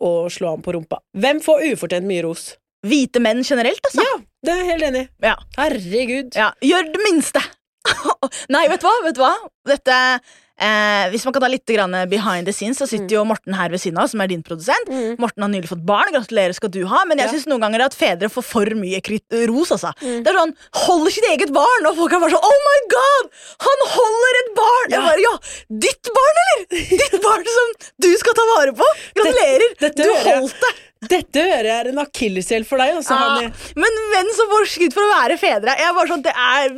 og 0.06 0.30
slå 0.34 0.54
han 0.54 0.66
på 0.66 0.76
rumpa. 0.76 1.00
Hvem 1.18 1.42
får 1.42 1.66
ufortjent 1.72 2.06
mye 2.10 2.28
ros? 2.28 2.52
Hvite 2.86 3.20
menn 3.24 3.42
generelt, 3.44 3.82
altså. 3.90 4.06
Ja, 4.06 4.20
det 4.46 4.54
er 4.54 4.62
jeg 4.62 4.70
helt 4.70 4.86
enig 4.92 5.02
i. 5.02 5.10
Ja. 5.26 5.34
Herregud. 5.58 6.38
Ja, 6.38 6.52
Gjør 6.64 6.94
det 6.94 7.02
minste. 7.08 7.42
Nei, 8.54 8.68
vet 8.72 8.82
du 8.82 8.88
hva? 8.88 8.96
Vet 9.06 9.18
du 9.18 9.24
hva? 9.24 9.34
Dette 9.70 9.98
eh, 10.60 11.10
Hvis 11.14 11.24
man 11.26 11.34
kan 11.36 11.42
ta 11.46 11.50
litt 11.52 11.66
grann 11.66 11.96
behind 12.12 12.46
the 12.50 12.54
scenes, 12.56 12.78
så 12.82 12.88
sitter 12.90 13.16
jo 13.18 13.24
Morten 13.26 13.56
her 13.58 13.70
ved 13.74 13.80
siden 13.82 13.98
av, 14.02 14.10
som 14.12 14.22
er 14.22 14.28
din 14.32 14.44
produsent. 14.44 14.90
Morten 15.20 15.46
har 15.46 15.52
nylig 15.54 15.70
fått 15.72 15.86
barn. 15.86 16.12
Gratulerer 16.14 16.54
skal 16.58 16.70
du 16.70 16.82
ha. 16.86 17.04
Men 17.06 17.18
jeg 17.18 17.28
Ja. 17.30 17.34
synes 17.34 17.48
noen 17.48 17.62
ganger 17.66 17.86
at 17.86 17.94
fedre 17.96 18.30
får 18.30 18.44
for 18.44 18.66
mye 18.76 19.00
ros. 19.50 19.72
Altså. 19.72 19.94
Det 20.00 20.28
er 20.28 20.34
sånn 20.40 20.56
Holder 20.74 21.12
sitt 21.12 21.26
eget 21.30 21.52
barn! 21.54 21.86
Og 21.90 21.96
folk 21.98 22.14
er 22.14 22.20
bare 22.20 22.32
sånn 22.36 22.44
Oh 22.50 22.60
my 22.68 22.80
god! 22.96 23.32
Han 23.66 23.86
holder 23.96 24.40
et 24.44 24.52
barn! 24.56 24.90
Jeg 24.90 25.00
Ja. 25.00 25.08
bare, 25.08 25.22
ja, 25.22 25.38
Ditt 25.88 26.12
barn, 26.20 26.44
eller? 26.44 26.68
Ditt 26.98 27.22
barn 27.24 27.46
som 27.46 27.74
du 28.02 28.12
skal 28.18 28.34
ta 28.34 28.46
vare 28.56 28.74
på! 28.74 28.86
Gratulerer! 29.16 29.76
dette 29.80 30.04
du 30.04 30.14
holdt 30.30 30.56
det! 30.62 30.76
Dette 31.00 31.40
hører 31.40 31.64
jeg 31.64 31.80
er 31.80 31.88
en 31.94 32.00
akilleshæl 32.04 32.66
for 32.68 32.78
deg. 32.82 32.98
Altså, 33.00 33.16
Ja, 33.16 33.50
men 33.80 34.00
menn 34.12 34.32
som 34.36 34.50
får 34.52 34.66
skryt 34.68 34.92
for 34.94 35.06
å 35.08 35.14
være 35.14 35.38
fedre 35.40 35.72
sånn, 36.10 36.22
det, 36.26 36.34
er, 36.36 36.74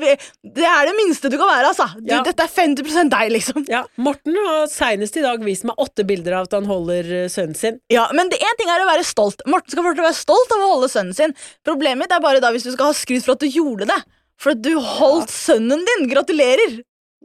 det 0.45 0.63
er 0.67 0.85
det 0.85 0.93
minste 0.95 1.27
du 1.31 1.39
kan 1.41 1.49
være. 1.49 1.71
Altså. 1.71 1.87
Du, 1.97 2.05
Ja. 2.13 2.21
Dette 2.21 2.43
er 2.45 2.51
50% 2.53 3.09
deg, 3.09 3.31
liksom. 3.33 3.65
Ja, 3.71 3.85
Morten 3.95 4.35
har 4.35 4.65
senest 4.67 5.15
i 5.15 5.23
dag 5.23 5.43
vist 5.47 5.63
meg 5.67 5.79
åtte 5.79 6.03
bilder 6.07 6.35
av 6.41 6.49
at 6.49 6.55
han 6.57 6.65
holder 6.67 7.07
eh, 7.21 7.27
sønnen 7.31 7.55
sin. 7.55 7.77
Ja, 7.93 8.09
Men 8.17 8.27
det 8.31 8.41
én 8.43 8.57
ting 8.59 8.67
er 8.73 8.83
å 8.83 8.89
være 8.89 9.05
stolt. 9.07 9.43
Morten 9.47 9.71
skal 9.71 9.85
fortsatt 9.87 10.09
være 10.09 10.17
stolt 10.19 10.51
av 10.57 10.65
å 10.65 10.71
holde 10.73 10.89
sønnen 10.91 11.15
sin. 11.15 11.35
Problemet 11.67 12.03
mitt 12.03 12.11
er 12.15 12.23
bare 12.23 12.41
da 12.43 12.51
hvis 12.51 12.67
du 12.67 12.73
skal 12.75 12.91
ha 12.91 12.97
skryt 12.97 13.23
for 13.23 13.37
at 13.37 13.45
du 13.45 13.47
gjorde 13.47 13.87
det. 13.87 13.99
For 14.41 14.51
at 14.55 14.61
du 14.65 14.73
holdt 14.75 15.31
sønnen 15.31 15.85
din. 15.87 16.09
Gratulerer! 16.11 16.81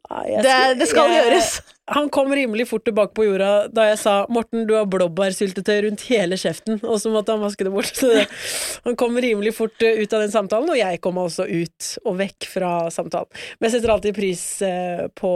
Ja, 0.06 0.22
jeg 0.30 0.44
Det, 0.46 0.56
det 0.84 0.86
skal 0.92 1.10
jeg- 1.10 1.24
gjøres. 1.24 1.50
Han 1.94 2.08
kom 2.10 2.32
rimelig 2.34 2.64
fort 2.68 2.82
tilbake 2.84 3.14
på 3.14 3.24
jorda 3.28 3.68
da 3.70 3.84
jeg 3.92 3.98
sa 4.00 4.14
'Morten, 4.26 4.64
du 4.66 4.74
har 4.74 4.86
blåbærsyltetøy 4.90 5.84
rundt 5.84 6.02
hele 6.10 6.34
kjeften', 6.34 6.80
og 6.82 6.98
så 6.98 7.12
måtte 7.14 7.30
han 7.30 7.40
vaske 7.44 7.62
det 7.62 7.70
bort. 7.72 7.92
Så 8.00 8.08
det, 8.10 8.24
han 8.84 8.96
kom 8.98 9.14
rimelig 9.22 9.54
fort 9.54 9.80
eh, 9.86 10.00
ut 10.02 10.12
av 10.12 10.24
den 10.24 10.32
samtalen, 10.34 10.68
og 10.72 10.76
jeg 10.78 11.00
kom 11.00 11.16
også 11.22 11.46
ut 11.46 11.90
og 12.04 12.18
vekk 12.18 12.48
fra 12.50 12.72
samtalen. 12.90 13.30
Men 13.60 13.68
jeg 13.70 13.76
setter 13.76 13.94
alltid 13.94 14.16
pris 14.18 14.42
eh, 14.66 15.06
på 15.14 15.30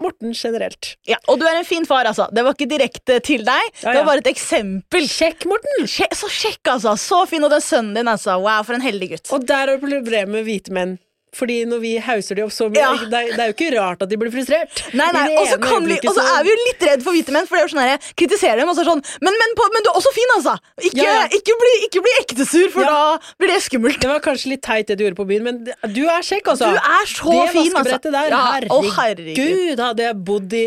Morten 0.00 0.32
generelt. 0.32 0.94
Ja, 1.06 1.18
Og 1.28 1.38
du 1.38 1.44
er 1.44 1.58
en 1.60 1.68
fin 1.68 1.84
far, 1.84 2.08
altså. 2.08 2.30
Det 2.32 2.44
var 2.46 2.56
ikke 2.56 2.70
direkte 2.70 3.20
til 3.20 3.44
deg. 3.44 3.68
Det 3.82 3.92
var 4.00 4.08
bare 4.08 4.24
et 4.24 4.32
eksempel. 4.32 5.04
Kjekk, 5.04 5.44
Morten! 5.52 5.84
Sje- 5.84 6.08
Så 6.16 6.28
kjekk, 6.32 6.64
altså. 6.78 6.96
Så 6.96 7.26
fin, 7.28 7.44
og 7.44 7.50
den 7.52 7.60
sønnen 7.60 7.94
din, 8.00 8.08
altså. 8.08 8.38
Wow, 8.40 8.62
for 8.64 8.72
en 8.78 8.80
heldig 8.88 9.10
gutt. 9.12 9.32
Og 9.36 9.44
der 9.46 9.68
er 9.74 9.82
problemet 9.82 10.32
med 10.32 10.44
hvite 10.48 10.72
menn. 10.72 10.96
Fordi 11.36 11.60
når 11.70 11.78
vi 11.82 11.90
hauser 12.02 12.34
de 12.38 12.42
opp 12.42 12.50
så 12.54 12.66
Ja. 12.74 12.90
det, 12.98 13.14
er, 13.14 13.28
det 13.36 13.42
er 13.44 13.50
jo 13.52 13.54
ikke 13.54 13.70
rart 13.76 14.02
at 14.02 14.08
de 14.10 14.16
blir 14.18 14.32
frustrert. 14.34 14.80
Nei, 14.98 15.06
nei, 15.14 15.26
og 15.38 15.46
så 15.46 15.58
kan 15.62 15.84
vi, 15.86 15.98
og 16.02 16.14
så 16.16 16.24
er 16.36 16.42
vi 16.46 16.50
jo 16.50 16.56
litt 16.66 16.82
redd 16.88 17.04
for 17.06 17.14
hvite 17.14 17.34
menn, 17.36 17.46
for 17.46 17.56
det 17.56 17.62
er 17.62 17.66
jo 17.68 17.72
sånn 17.74 17.82
her, 17.84 17.92
jeg 17.94 18.16
kritiserer 18.24 18.62
dem 18.64 18.72
og 18.72 18.76
så 18.78 18.84
sånn 18.88 19.02
men, 19.22 19.36
men, 19.42 19.54
på, 19.58 19.68
men 19.74 19.86
du 19.86 19.90
er 19.92 19.98
også 20.00 20.12
fin, 20.16 20.34
altså! 20.36 20.56
Ikke, 20.82 21.04
Ja, 21.04 21.12
ja. 21.20 21.24
ikke, 21.38 21.56
bli, 21.62 21.74
ikke 21.86 22.02
bli 22.06 22.14
ektesur, 22.24 22.66
for 22.74 22.88
da 22.88 23.18
blir 23.38 23.52
det 23.54 23.60
skummelt. 23.66 24.00
Det 24.02 24.10
var 24.10 24.22
kanskje 24.24 24.52
litt 24.54 24.62
teit 24.66 24.90
det 24.90 24.98
du 24.98 25.04
gjorde 25.06 25.20
på 25.22 25.28
byen, 25.30 25.46
men 25.46 25.62
du 25.94 26.02
er 26.10 26.26
kjekk, 26.26 26.50
altså. 26.54 26.70
Du 26.74 26.80
er 26.80 27.10
så 27.14 27.36
det 27.36 27.48
fin, 27.54 27.76
altså. 27.78 27.98
der, 28.10 28.30
Ja, 28.34 28.42
å, 28.70 28.80
herregud. 28.96 28.96
herregud. 28.98 29.84
Hadde 29.86 30.06
jeg 30.08 30.18
bodd 30.26 30.52
i, 30.58 30.66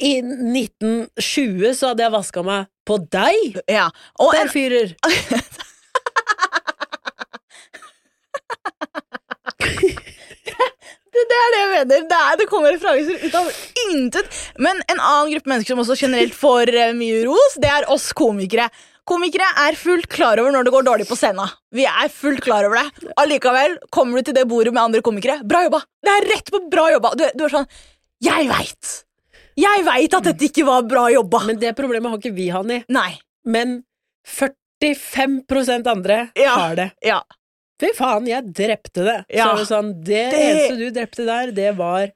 i 0.00 0.12
1920, 0.24 1.74
så 1.78 1.92
hadde 1.92 2.06
jeg 2.06 2.14
vaska 2.14 2.44
meg 2.46 2.70
på 2.88 2.98
deg. 3.12 3.60
Ja. 3.70 3.88
Og 4.22 4.32
Der, 4.34 4.48
fyrer. 4.52 4.96
det, 11.30 11.38
er 11.42 11.50
det 11.54 11.60
jeg 11.60 11.70
mener. 11.72 12.06
Det, 12.10 12.20
er, 12.28 12.38
det 12.40 12.46
kommer 12.50 12.72
referanser 12.74 13.26
ut 13.26 13.36
av 13.38 13.50
intet. 13.88 14.40
Men 14.62 14.80
en 14.92 15.00
annen 15.02 15.32
gruppe 15.34 15.52
mennesker 15.52 15.74
som 15.74 15.82
også 15.84 15.96
generelt 16.02 16.34
får 16.36 16.72
eh, 16.74 16.94
mye 16.98 17.22
ros, 17.28 17.58
det 17.62 17.70
er 17.70 17.86
oss 17.92 18.10
komikere. 18.16 18.68
Komikere 19.08 19.48
er 19.64 19.74
fullt 19.74 20.06
klar 20.12 20.38
over 20.38 20.54
når 20.54 20.68
det 20.68 20.72
går 20.76 20.84
dårlig 20.86 21.06
på 21.08 21.16
scenen. 21.18 21.50
Vi 21.74 21.82
er 21.90 22.10
fullt 22.14 22.42
klar 22.44 22.68
over 22.68 22.78
det. 22.78 23.08
Allikevel 23.18 23.78
kommer 23.94 24.20
du 24.22 24.28
til 24.28 24.36
det 24.36 24.44
bordet 24.50 24.70
med 24.74 24.82
andre 24.84 25.02
komikere. 25.02 25.40
Bra 25.42 25.64
jobba! 25.66 25.80
Det 26.06 26.12
er 26.12 26.28
rett 26.30 26.52
på 26.54 26.60
bra 26.70 26.84
jobba. 26.94 27.10
Du, 27.18 27.24
du 27.34 27.46
er 27.48 27.56
sånn 27.56 27.66
Jeg 28.22 28.46
veit! 28.52 28.92
Jeg 29.58 29.82
veit 29.84 30.14
at 30.16 30.24
dette 30.30 30.46
ikke 30.46 30.64
var 30.64 30.86
bra 30.88 31.08
jobba. 31.12 31.42
Men 31.50 31.58
det 31.60 31.74
problemet 31.76 32.14
har 32.14 32.22
ikke 32.22 32.36
vi, 32.36 32.46
Hanni. 32.54 32.78
Nei. 32.94 33.10
Men 33.44 33.80
45 34.24 35.86
andre 35.90 36.28
Ja. 36.38 36.54
har 36.54 36.76
det. 36.78 36.90
Ja. 37.02 37.20
Fy 37.82 37.88
faen, 37.98 38.26
jeg 38.30 38.46
drepte 38.54 39.02
det. 39.06 39.16
Ja. 39.34 39.48
Så 39.50 39.58
det 39.58 39.66
sånn, 39.72 39.88
det, 40.06 40.22
Det- 40.30 40.42
eneste 40.46 40.76
du 40.78 40.84
drepte 40.94 41.24
der, 41.26 41.50
det 41.56 41.72
var 41.78 42.06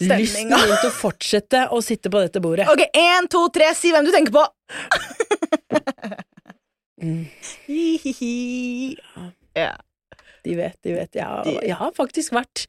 Stemninga. 0.00 0.18
lysten 0.18 0.50
min 0.50 0.76
til 0.82 0.90
å 0.90 0.94
fortsette 0.98 1.60
å 1.70 1.78
sitte 1.84 2.10
på 2.10 2.20
dette 2.24 2.42
bordet. 2.42 2.66
Ok, 2.72 2.82
én, 2.98 3.28
to, 3.30 3.44
tre, 3.54 3.70
si 3.78 3.92
hvem 3.94 4.04
du 4.08 4.10
tenker 4.14 4.34
på. 4.34 4.44
Mm. 7.02 7.26
Ja. 9.54 9.72
De 10.44 10.54
vet, 10.58 10.76
de 10.82 10.92
vet. 10.96 11.14
Jeg 11.14 11.24
har, 11.28 11.46
jeg 11.62 11.76
har 11.78 11.92
faktisk 11.94 12.32
vært 12.34 12.64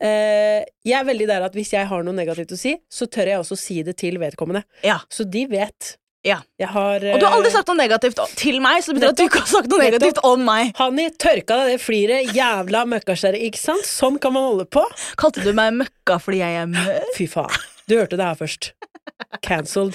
eh, 0.00 0.62
Jeg 0.86 0.96
er 0.96 1.04
veldig 1.08 1.26
der 1.28 1.44
at 1.44 1.56
hvis 1.56 1.74
jeg 1.74 1.84
har 1.90 2.04
noe 2.06 2.16
negativt 2.16 2.54
å 2.56 2.58
si, 2.60 2.72
så 2.88 3.04
tør 3.10 3.28
jeg 3.34 3.42
også 3.42 3.58
si 3.60 3.82
det 3.84 3.98
til 4.00 4.16
vedkommende. 4.22 4.62
Ja. 4.86 4.98
Så 5.12 5.26
de 5.28 5.44
vet. 5.50 5.96
Ja. 6.26 6.40
Jeg 6.58 6.68
har 6.74 7.04
Og 7.14 7.20
du 7.20 7.24
har 7.26 7.34
aldri 7.36 7.48
eh, 7.48 7.54
sagt 7.54 7.68
noe 7.70 7.78
negativt 7.78 8.18
til 8.36 8.58
meg, 8.64 8.82
så 8.82 8.90
det 8.92 8.98
betyr 9.00 9.12
at 9.12 9.18
du 9.20 9.24
ikke 9.28 9.42
har 9.44 9.50
sagt 9.52 9.68
noe 9.70 9.78
Nettopp. 9.78 9.92
negativt 10.02 10.18
om 10.26 10.42
meg. 10.44 10.72
Hanni, 10.80 11.04
tørka 11.14 11.58
deg 11.60 11.70
det 11.76 11.80
fliret, 11.84 12.32
jævla 12.34 12.82
møkkaskjære, 12.90 13.38
ikke 13.48 13.60
sant? 13.62 13.86
Sånn 13.86 14.18
kan 14.22 14.34
man 14.34 14.48
holde 14.50 14.66
på. 14.66 14.82
Kalte 15.20 15.44
du 15.46 15.52
meg 15.56 15.76
møkka 15.78 16.18
fordi 16.24 16.40
jeg 16.42 16.58
er 16.64 16.66
mørk? 16.72 17.12
Fy 17.16 17.28
faen. 17.30 17.54
Du 17.88 17.94
hørte 17.96 18.18
det 18.18 18.26
her 18.26 18.36
først. 18.36 18.72
Cancelled. 19.46 19.94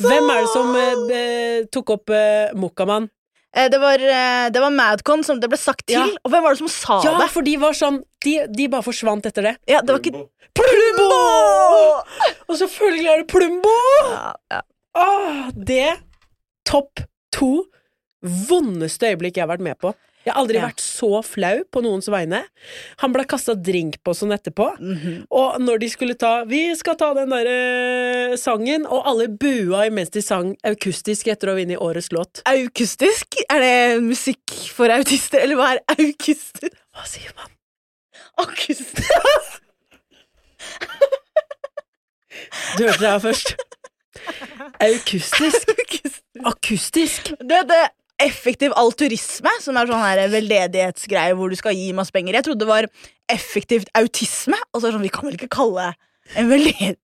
Hvem 0.00 0.30
er 0.32 0.38
det 0.46 0.52
som 0.54 0.70
eh, 0.78 1.02
eh, 1.18 1.58
tok 1.74 1.90
opp 1.98 2.14
eh, 2.16 2.54
Mokkamann? 2.56 3.10
Eh, 3.52 3.66
Det 3.68 3.76
var, 3.82 4.00
det 4.48 4.62
var 4.62 4.70
Madcon 4.72 5.20
som 5.26 5.38
det 5.42 5.50
ble 5.52 5.58
sagt 5.60 5.84
til. 5.90 5.98
Ja. 5.98 6.06
Og 6.24 6.32
hvem 6.32 6.46
var 6.46 6.54
det 6.56 6.62
som 6.62 6.70
sa 6.72 7.02
Ja, 7.04 7.18
det? 7.20 7.28
for 7.34 7.44
de 7.44 7.58
var 7.60 7.76
sånn 7.76 7.98
De, 8.24 8.38
de 8.48 8.68
bare 8.72 8.86
forsvant 8.86 9.26
etter 9.28 9.50
det. 9.50 9.56
Ja, 9.68 9.82
det 9.82 9.92
var 9.92 10.00
ikke 10.00 10.24
Plumbo! 10.56 11.10
Og 12.48 12.56
selvfølgelig 12.60 13.06
er 13.12 13.22
det 13.22 13.28
Plumbo! 13.32 13.76
ja, 14.12 14.32
ja. 14.56 14.60
Åh, 14.94 15.50
det 15.56 15.96
topp 16.68 17.00
to 17.34 17.64
vondeste 18.22 19.08
øyeblikk 19.12 19.38
jeg 19.38 19.46
har 19.46 19.52
vært 19.56 19.64
med 19.64 19.78
på. 19.82 19.94
Jeg 20.22 20.30
har 20.34 20.38
aldri 20.44 20.54
Ja. 20.60 20.68
vært 20.68 20.78
så 20.78 21.18
flau 21.26 21.64
på 21.64 21.80
noens 21.82 22.06
vegne. 22.06 22.44
Han 22.98 23.12
ble 23.12 23.24
kasta 23.26 23.56
drink 23.58 23.96
på 24.04 24.12
sånn 24.14 24.30
etterpå. 24.30 24.78
Mhm. 24.78 25.26
Og 25.32 25.58
når 25.60 25.78
de 25.80 25.88
skulle 25.88 26.14
ta 26.14 26.44
'Vi 26.44 26.76
skal 26.76 26.94
ta 26.94 27.12
den 27.14 27.28
derre 27.30 28.36
sangen', 28.38 28.86
og 28.86 29.02
alle 29.04 29.26
bua 29.26 29.86
imens 29.86 30.10
de 30.10 30.20
sang 30.22 30.56
akustisk 30.62 31.26
etter 31.26 31.48
å 31.48 31.50
ha 31.50 31.56
vunnet 31.56 31.78
årets 31.78 32.10
låt. 32.12 32.40
Akustisk? 32.46 33.34
Er 33.50 33.58
det 33.58 34.02
musikk 34.02 34.48
for 34.70 34.86
autister, 34.88 35.40
eller 35.40 35.56
hva 35.56 35.72
er 35.74 35.80
akustisk? 35.88 36.70
Hva 36.94 37.04
sier 37.04 37.32
man? 37.36 37.50
Akustisk. 38.38 39.62
Du 42.78 42.84
hørte 42.84 43.00
det 43.00 43.10
her 43.10 43.18
først. 43.18 43.56
Akustisk. 44.82 45.74
Akustisk. 46.52 47.32
Det, 47.40 47.60
det, 47.68 47.82
effektiv 48.22 48.74
alturisme, 48.78 49.52
som 49.62 49.78
er 49.78 49.90
sånn 49.90 50.02
her 50.04 50.22
veldedighetsgreie 50.32 51.36
hvor 51.38 51.52
du 51.52 51.58
skal 51.58 51.76
gi 51.76 51.90
masse 51.96 52.14
penger. 52.14 52.38
Jeg 52.38 52.48
trodde 52.48 52.64
det 52.64 52.70
var 52.70 52.88
effektivt 53.32 53.90
autisme. 53.98 54.58
Og 54.72 54.80
så 54.80 54.86
er 54.86 54.90
det 54.90 54.96
sånn, 54.98 55.06
vi 55.06 55.14
kan 55.14 55.28
vel 55.28 55.38
ikke 55.38 55.52
kalle 55.52 55.92
en 56.38 56.50
velded... 56.50 57.00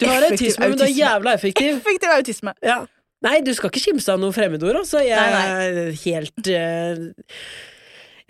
Du 0.00 0.06
har 0.08 0.24
autisme, 0.28 0.70
men 0.70 0.78
du 0.78 0.86
er 0.86 0.94
jævla 0.94 1.34
effektiv. 1.38 1.76
Effektiv 1.78 2.14
autisme. 2.14 2.54
Ja. 2.64 2.80
Nei, 3.24 3.40
du 3.42 3.50
skal 3.56 3.72
ikke 3.72 3.82
kimse 3.88 4.14
av 4.14 4.20
noen 4.22 4.34
fremmedord, 4.34 4.78
altså. 4.84 5.02
Jeg 5.02 5.18
Nei, 5.18 5.46
er 5.58 5.92
helt 6.04 6.50
uh, 6.54 7.32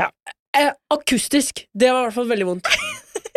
Ja. 0.00 0.10
Eh, 0.56 0.70
akustisk. 0.90 1.66
Det 1.76 1.90
var 1.92 2.00
i 2.00 2.08
hvert 2.08 2.16
fall 2.16 2.30
veldig 2.30 2.46
vondt. 2.48 2.70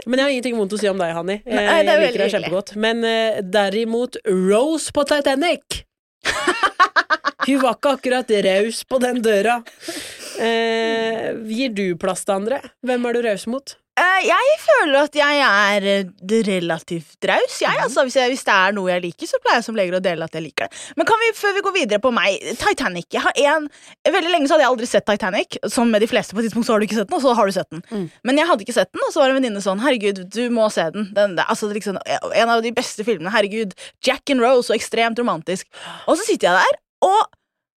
Men 0.06 0.20
jeg 0.20 0.26
har 0.26 0.34
ingenting 0.36 0.58
vondt 0.58 0.76
å 0.76 0.80
si 0.82 0.90
om 0.90 1.02
deg, 1.02 1.14
Hanni. 1.16 1.38
Jeg, 1.46 1.66
Nei, 1.68 1.82
det 1.86 1.94
er 1.94 2.04
liker 2.06 2.24
deg 2.24 2.34
kjempegodt. 2.36 2.74
Men 2.82 3.04
uh, 3.06 3.42
derimot 3.46 4.18
Rose 4.26 4.94
på 4.96 5.06
Titanic 5.10 5.84
Hun 7.48 7.62
var 7.64 7.76
ikke 7.76 7.94
akkurat 7.98 8.34
raus 8.46 8.84
på 8.86 9.00
den 9.02 9.22
døra. 9.26 9.60
Uh, 10.38 11.38
gir 11.50 11.74
du 11.74 11.86
plass 12.02 12.26
til 12.26 12.38
andre? 12.38 12.62
Hvem 12.86 13.08
er 13.10 13.18
du 13.18 13.26
raus 13.26 13.48
mot? 13.50 13.76
Eh, 14.02 14.22
jeg 14.26 14.54
føler 14.64 14.98
at 15.06 15.18
jeg 15.20 15.42
er 15.46 15.86
eh, 15.92 16.06
relativt 16.48 17.28
raus. 17.30 17.58
Jeg, 17.62 17.70
Mhm. 17.76 17.84
altså, 17.86 18.04
hvis, 18.08 18.16
jeg, 18.18 18.32
hvis 18.34 18.44
det 18.48 18.54
er 18.56 18.72
noe 18.74 18.90
jeg 18.90 19.02
liker, 19.04 19.28
så 19.30 19.38
pleier 19.44 19.60
jeg 19.60 19.66
som 19.68 19.76
leger 19.78 19.98
å 20.00 20.02
dele 20.02 20.26
at 20.26 20.34
jeg 20.34 20.44
liker 20.48 20.66
det. 20.68 20.80
Men 20.98 21.06
kan 21.06 21.20
vi, 21.22 21.30
før 21.38 21.54
vi 21.58 21.62
går 21.68 21.76
videre 21.76 22.00
på 22.02 22.12
meg 22.16 22.40
Titanic. 22.58 23.06
Jeg 23.14 23.22
har 23.22 23.34
en, 23.54 23.68
veldig 24.08 24.32
lenge 24.34 24.48
så 24.50 24.56
hadde 24.58 24.66
jeg 24.66 24.72
aldri 24.74 24.88
sett 24.90 25.06
Titanic. 25.06 25.58
Som 25.70 25.92
med 25.94 26.02
de 26.02 26.08
fleste 26.10 26.34
på 26.34 26.42
et 26.42 26.50
tidspunkt 26.50 26.66
så 26.70 26.74
har 26.74 26.80
du 26.82 26.88
ikke 26.88 26.98
sett 27.02 27.12
den, 27.12 27.18
og 27.20 27.22
så 27.28 27.36
har 27.38 27.46
du 27.46 27.52
sett 27.60 27.70
den. 27.70 27.84
Mm. 27.92 28.08
Men 28.26 28.42
jeg 28.42 28.48
hadde 28.50 28.66
ikke 28.66 28.78
sett 28.80 28.92
den, 28.92 29.04
og 29.06 29.14
så 29.14 29.22
var 29.22 29.30
en 29.36 29.38
venninne 29.42 29.62
sånn 29.62 29.84
Herregud, 29.86 30.24
du 30.34 30.42
må 30.50 30.70
se 30.74 30.88
den. 30.96 31.12
den 31.14 31.38
altså, 31.46 31.70
liksom, 31.72 32.00
en 32.08 32.50
av 32.50 32.62
de 32.66 32.72
beste 32.72 33.06
filmene. 33.06 33.30
Herregud. 33.32 33.76
Jack 34.04 34.30
and 34.34 34.42
Rose, 34.42 34.72
og 34.74 34.80
ekstremt 34.80 35.20
romantisk. 35.22 35.68
Og 36.08 36.18
så 36.18 36.26
sitter 36.26 36.50
jeg 36.50 36.66
der, 36.66 36.82
og 37.06 37.22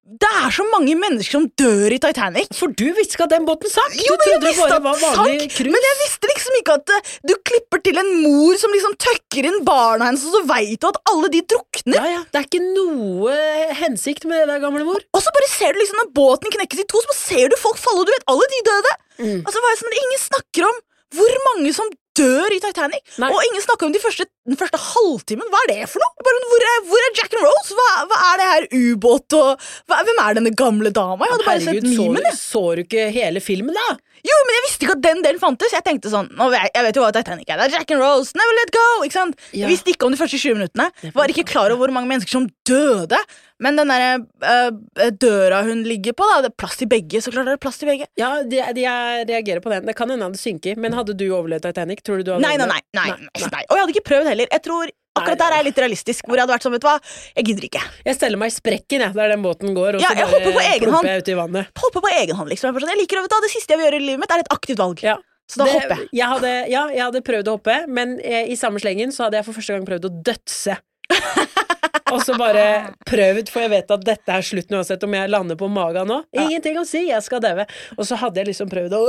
det 0.05 0.29
er 0.29 0.51
så 0.53 0.65
mange 0.69 0.93
mennesker 1.01 1.33
som 1.39 1.45
dør 1.57 1.93
i 1.95 1.99
Titanic. 2.03 2.51
For 2.53 2.73
du 2.77 2.85
visste 2.93 3.17
ikke 3.17 3.25
at 3.25 3.33
den 3.33 3.47
båten 3.49 3.71
sank! 3.73 3.95
Jo, 3.97 4.17
men 4.21 4.29
jeg 4.35 4.41
det 4.43 4.51
visste 4.51 4.77
at 4.77 4.85
vanlig 4.85 5.13
sank. 5.17 5.71
Men 5.73 5.87
jeg 5.87 5.99
visste 6.03 6.29
liksom 6.29 6.59
ikke 6.59 6.77
at 6.77 6.93
eh, 6.93 7.13
du 7.31 7.33
klipper 7.49 7.81
til 7.87 8.01
en 8.03 8.11
mor 8.21 8.59
som 8.61 8.75
liksom 8.77 8.99
tøkker 9.01 9.49
inn 9.49 9.63
barna 9.65 10.11
hennes, 10.11 10.27
og 10.29 10.37
så 10.37 10.43
veit 10.51 10.77
du 10.83 10.91
at 10.91 11.01
alle 11.09 11.33
de 11.33 11.41
drukner. 11.55 11.97
Ja, 11.97 12.13
ja. 12.19 12.21
Det 12.29 12.43
er 12.43 12.49
ikke 12.51 12.63
noe 12.67 13.39
hensikt 13.81 14.29
med 14.29 14.43
det 14.43 14.51
der, 14.53 14.63
gamle 14.67 14.85
mor. 14.85 15.01
Og 15.17 15.25
så 15.25 15.33
bare 15.39 15.51
ser 15.55 15.73
du 15.73 15.81
liksom 15.81 16.03
når 16.03 16.13
båten 16.21 16.53
knekkes 16.59 16.85
i 16.85 16.89
to, 16.93 17.01
så 17.09 17.19
ser 17.23 17.49
du 17.49 17.57
folk 17.65 17.81
falle, 17.81 18.05
og 18.05 18.11
du 18.11 18.13
vet 18.13 18.29
alle 18.35 18.51
de 18.53 18.63
døde. 18.69 18.97
Mm. 19.25 19.41
Altså, 19.41 19.57
hva 19.57 19.71
er 19.71 19.77
det 19.77 19.83
sånn, 19.87 20.01
Ingen 20.05 20.25
snakker 20.29 20.69
om 20.69 20.83
hvor 21.15 21.37
mange 21.49 21.73
som 21.73 21.89
dør 22.19 22.55
i 22.55 22.61
Titanic. 22.63 23.03
Nei. 23.23 23.31
Og 23.33 23.47
ingen 23.49 23.65
snakker 23.65 23.89
om 23.89 23.95
de 23.95 24.01
første, 24.03 24.27
den 24.49 24.59
første 24.61 24.81
halvtimen. 24.81 25.49
Hva 25.53 25.63
er 25.65 25.73
det 25.73 25.91
for 25.93 26.05
noe? 26.05 26.27
Bare, 26.27 26.43
hvor, 26.53 26.67
er, 26.71 26.81
hvor 26.91 27.07
er 27.09 27.17
Jack 27.19 27.37
and 27.37 27.47
Rose? 27.47 27.77
Hva, 27.79 27.89
hva 28.11 28.21
er 28.31 28.41
det 28.41 28.49
her 28.53 28.69
ubåt 28.95 29.39
og 29.39 29.67
hva, 29.91 30.01
Hvem 30.07 30.21
er 30.25 30.39
denne 30.39 30.55
gamle 30.59 30.93
dama? 30.95 31.27
Jeg 31.27 31.37
hadde 31.37 31.49
bare 31.49 31.65
Herregud, 31.65 31.89
sett 31.91 32.03
memen. 32.03 32.29
Så, 32.31 32.45
så 32.45 32.65
du 32.79 32.85
ikke 32.85 33.09
hele 33.15 33.43
filmen, 33.45 33.77
da? 33.79 33.97
Jo, 34.25 34.37
men 34.49 34.57
jeg 34.57 34.65
visste 34.65 34.87
ikke 34.87 34.95
at 34.97 35.03
den 35.05 35.19
delen 35.25 35.41
fantes. 35.43 35.73
Jeg 35.75 35.85
tenkte 35.85 36.09
sånn, 36.13 36.31
Jeg 36.33 36.85
vet 36.87 36.97
jo 36.97 37.03
hva 37.05 37.11
Titanic 37.13 37.49
er. 37.51 37.59
Det 37.61 37.67
er 37.67 37.75
Jack 37.79 37.91
and 37.93 38.01
Rolls, 38.01 38.33
never 38.39 38.57
let 38.61 38.73
go! 38.73 38.87
ikke 39.05 39.19
sant? 39.19 39.37
Ja. 39.53 39.67
Jeg 39.67 39.75
visste 39.75 39.93
ikke 39.93 40.09
om 40.09 40.15
de 40.15 40.21
første 40.21 40.41
20 40.41 40.57
minuttene. 40.57 41.13
Var 41.13 41.35
ikke 41.35 41.45
klar 41.51 41.75
over 41.75 41.85
hvor 41.85 41.93
mange 41.99 42.09
mennesker 42.09 42.33
som 42.39 42.49
døde. 42.65 43.21
Men 43.61 43.77
den 43.79 43.93
der, 43.93 44.25
øh, 44.49 45.11
døra 45.21 45.61
hun 45.69 45.85
ligger 45.87 46.17
på, 46.17 46.27
da, 46.33 46.41
det 46.47 46.51
er 46.55 46.57
plass 46.65 46.81
til 46.81 46.89
begge. 46.91 47.21
Så 47.23 47.31
klart 47.31 47.47
er 47.47 47.59
det 47.59 47.63
plass 47.63 47.79
til 47.79 47.93
begge. 47.93 48.09
Ja, 48.19 48.33
de, 48.43 48.65
de 48.75 48.89
reagerer 49.29 49.61
på 49.61 49.71
den. 49.71 49.87
Det 49.87 49.97
kan 49.97 50.11
hende 50.11 50.33
det 50.33 50.41
synker, 50.41 50.81
men 50.81 50.97
hadde 50.97 51.15
du 51.15 51.29
overlevd 51.29 51.69
Titanic? 51.69 52.03
Tror 52.03 52.19
du 52.19 52.31
du 52.31 52.35
hadde 52.35 52.49
Nei, 52.49 52.57
nei, 52.57 52.67
nei. 52.67 52.81
nei, 52.97 53.09
nei, 53.29 53.49
nei. 53.53 53.65
Og 53.69 53.77
jeg 53.77 53.85
hadde 53.85 53.97
ikke 53.99 54.09
prøvd 54.09 54.33
heller. 54.33 54.51
Jeg 54.57 54.65
tror 54.65 54.91
Akkurat 55.15 55.39
der 55.39 55.53
er 55.55 55.61
jeg 55.63 55.67
litt 55.69 55.79
realistisk. 55.79 56.25
Hvor 56.27 56.35
jeg 56.35 56.43
hadde 56.43 56.55
vært 56.57 56.65
sånn, 56.67 56.75
vet 56.75 56.83
du 56.83 56.89
hva, 56.89 56.97
jeg 57.39 57.45
gidder 57.51 57.67
ikke. 57.69 57.83
Jeg 58.09 58.17
steller 58.19 58.41
meg 58.41 58.51
i 58.51 58.55
sprekken, 58.57 59.05
jeg, 59.07 59.15
der 59.15 59.29
den 59.35 59.45
båten 59.45 59.77
går, 59.77 59.99
og 59.99 60.03
Ja, 60.03 60.11
så 60.11 60.27
bare 60.27 60.41
plumper 60.83 61.11
jeg 61.13 61.23
uti 61.23 61.37
vannet. 61.39 61.71
Hopper 61.79 62.03
på 62.03 62.11
egen 62.19 62.35
hånd, 62.41 62.51
liksom. 62.51 62.73
Jeg, 62.75 62.83
sånn, 62.83 62.99
liker 62.99 63.21
å, 63.21 63.23
vet 63.29 63.31
du, 63.37 63.39
Det 63.47 63.53
siste 63.55 63.73
jeg 63.77 63.79
vil 63.79 63.87
gjøre 63.89 64.01
i 64.03 64.07
livet 64.09 64.25
mitt, 64.25 64.35
er 64.35 64.43
et 64.43 64.51
aktivt 64.57 64.83
valg. 64.83 65.05
Ja. 65.07 65.17
Så 65.47 65.61
da 65.61 65.65
Det- 65.69 65.73
hopper 65.77 65.97
jeg. 66.01 66.09
jeg 66.19 66.27
hadde, 66.35 66.53
ja, 66.73 66.83
jeg 66.89 67.03
hadde 67.05 67.21
prøvd 67.23 67.49
å 67.53 67.55
hoppe, 67.59 67.77
men 67.87 68.19
eh, 68.25 68.49
i 68.51 68.57
samme 68.57 68.81
slengen 68.81 69.13
så 69.13 69.25
hadde 69.29 69.37
jeg 69.39 69.45
for 69.45 69.53
første 69.55 69.77
gang 69.77 69.87
prøvd 69.87 70.09
å 70.09 70.13
dødse. 70.31 70.79
og 72.15 72.23
så 72.25 72.37
bare 72.39 72.65
prøvd, 73.09 73.51
for 73.53 73.65
jeg 73.65 73.73
vet 73.73 73.93
at 73.97 74.05
dette 74.07 74.37
er 74.37 74.47
slutten 74.47 74.79
uansett 74.79 75.05
om 75.07 75.17
jeg 75.17 75.33
lander 75.33 75.59
på 75.61 75.69
magen 75.73 76.09
nå. 76.11 76.21
Ingenting 76.37 76.79
å 76.81 76.87
si, 76.89 77.05
jeg 77.11 77.25
skal 77.27 77.43
daue. 77.45 77.67
Og 77.99 78.09
så 78.09 78.19
hadde 78.21 78.41
jeg 78.41 78.51
liksom 78.53 78.71
prøvd 78.71 78.97
å, 78.97 79.03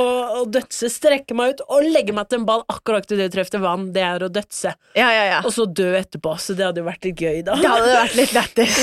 å, 0.00 0.04
å 0.40 0.42
dødse, 0.52 0.90
strekke 0.92 1.36
meg 1.38 1.54
ut 1.54 1.64
og 1.68 1.88
legge 1.92 2.16
meg 2.16 2.30
til 2.30 2.42
en 2.42 2.48
ball 2.48 2.64
akkurat 2.72 3.06
idet 3.10 3.28
jeg 3.28 3.36
treffer 3.36 3.62
vann. 3.62 3.90
Det 3.94 4.04
er 4.06 4.26
å 4.26 4.32
dødse. 4.32 4.74
Ja, 4.98 5.08
ja, 5.12 5.24
ja. 5.34 5.40
Og 5.46 5.54
så 5.54 5.68
dø 5.68 5.92
etterpå, 5.98 6.34
så 6.40 6.56
det 6.58 6.68
hadde 6.68 6.82
jo 6.82 6.88
vært 6.88 7.08
litt 7.08 7.22
gøy, 7.22 7.40
da. 7.46 7.56
Det 7.60 7.72
hadde 7.76 7.96
vært 7.96 8.18
litt 8.18 8.36
lættis. 8.36 8.82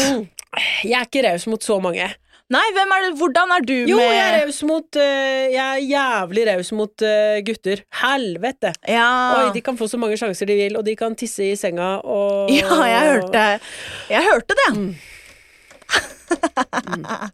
Jeg 0.84 0.98
er 0.98 1.06
ikke 1.06 1.26
raus 1.28 1.46
mot 1.50 1.64
så 1.64 1.78
mange. 1.84 2.08
Nei, 2.50 2.64
hvem 2.74 2.90
er 2.96 3.04
det, 3.06 3.10
hvordan 3.20 3.52
er 3.54 3.62
du 3.62 3.74
Jo, 3.92 3.98
med 4.00 4.08
jeg 4.10 4.22
er 4.26 4.36
raus 4.42 4.60
mot 4.66 4.98
uh, 4.98 5.44
Jeg 5.54 5.62
er 5.62 5.84
jævlig 5.86 6.46
raus 6.50 6.72
mot 6.74 7.04
uh, 7.06 7.36
gutter. 7.46 7.84
Helvete! 8.02 8.72
Ja. 8.90 9.06
Oi, 9.38 9.52
de 9.54 9.62
kan 9.66 9.78
få 9.78 9.86
så 9.92 10.00
mange 10.02 10.18
sjanser 10.18 10.50
de 10.50 10.56
vil, 10.58 10.78
og 10.80 10.86
de 10.88 10.96
kan 10.98 11.14
tisse 11.20 11.46
i 11.46 11.56
senga 11.60 11.92
og 12.02 12.50
ja, 12.54 12.66
jeg 12.90 13.14
hørte 13.14 13.44
Jeg 14.10 14.26
hørte 14.32 14.58
det. 14.64 14.70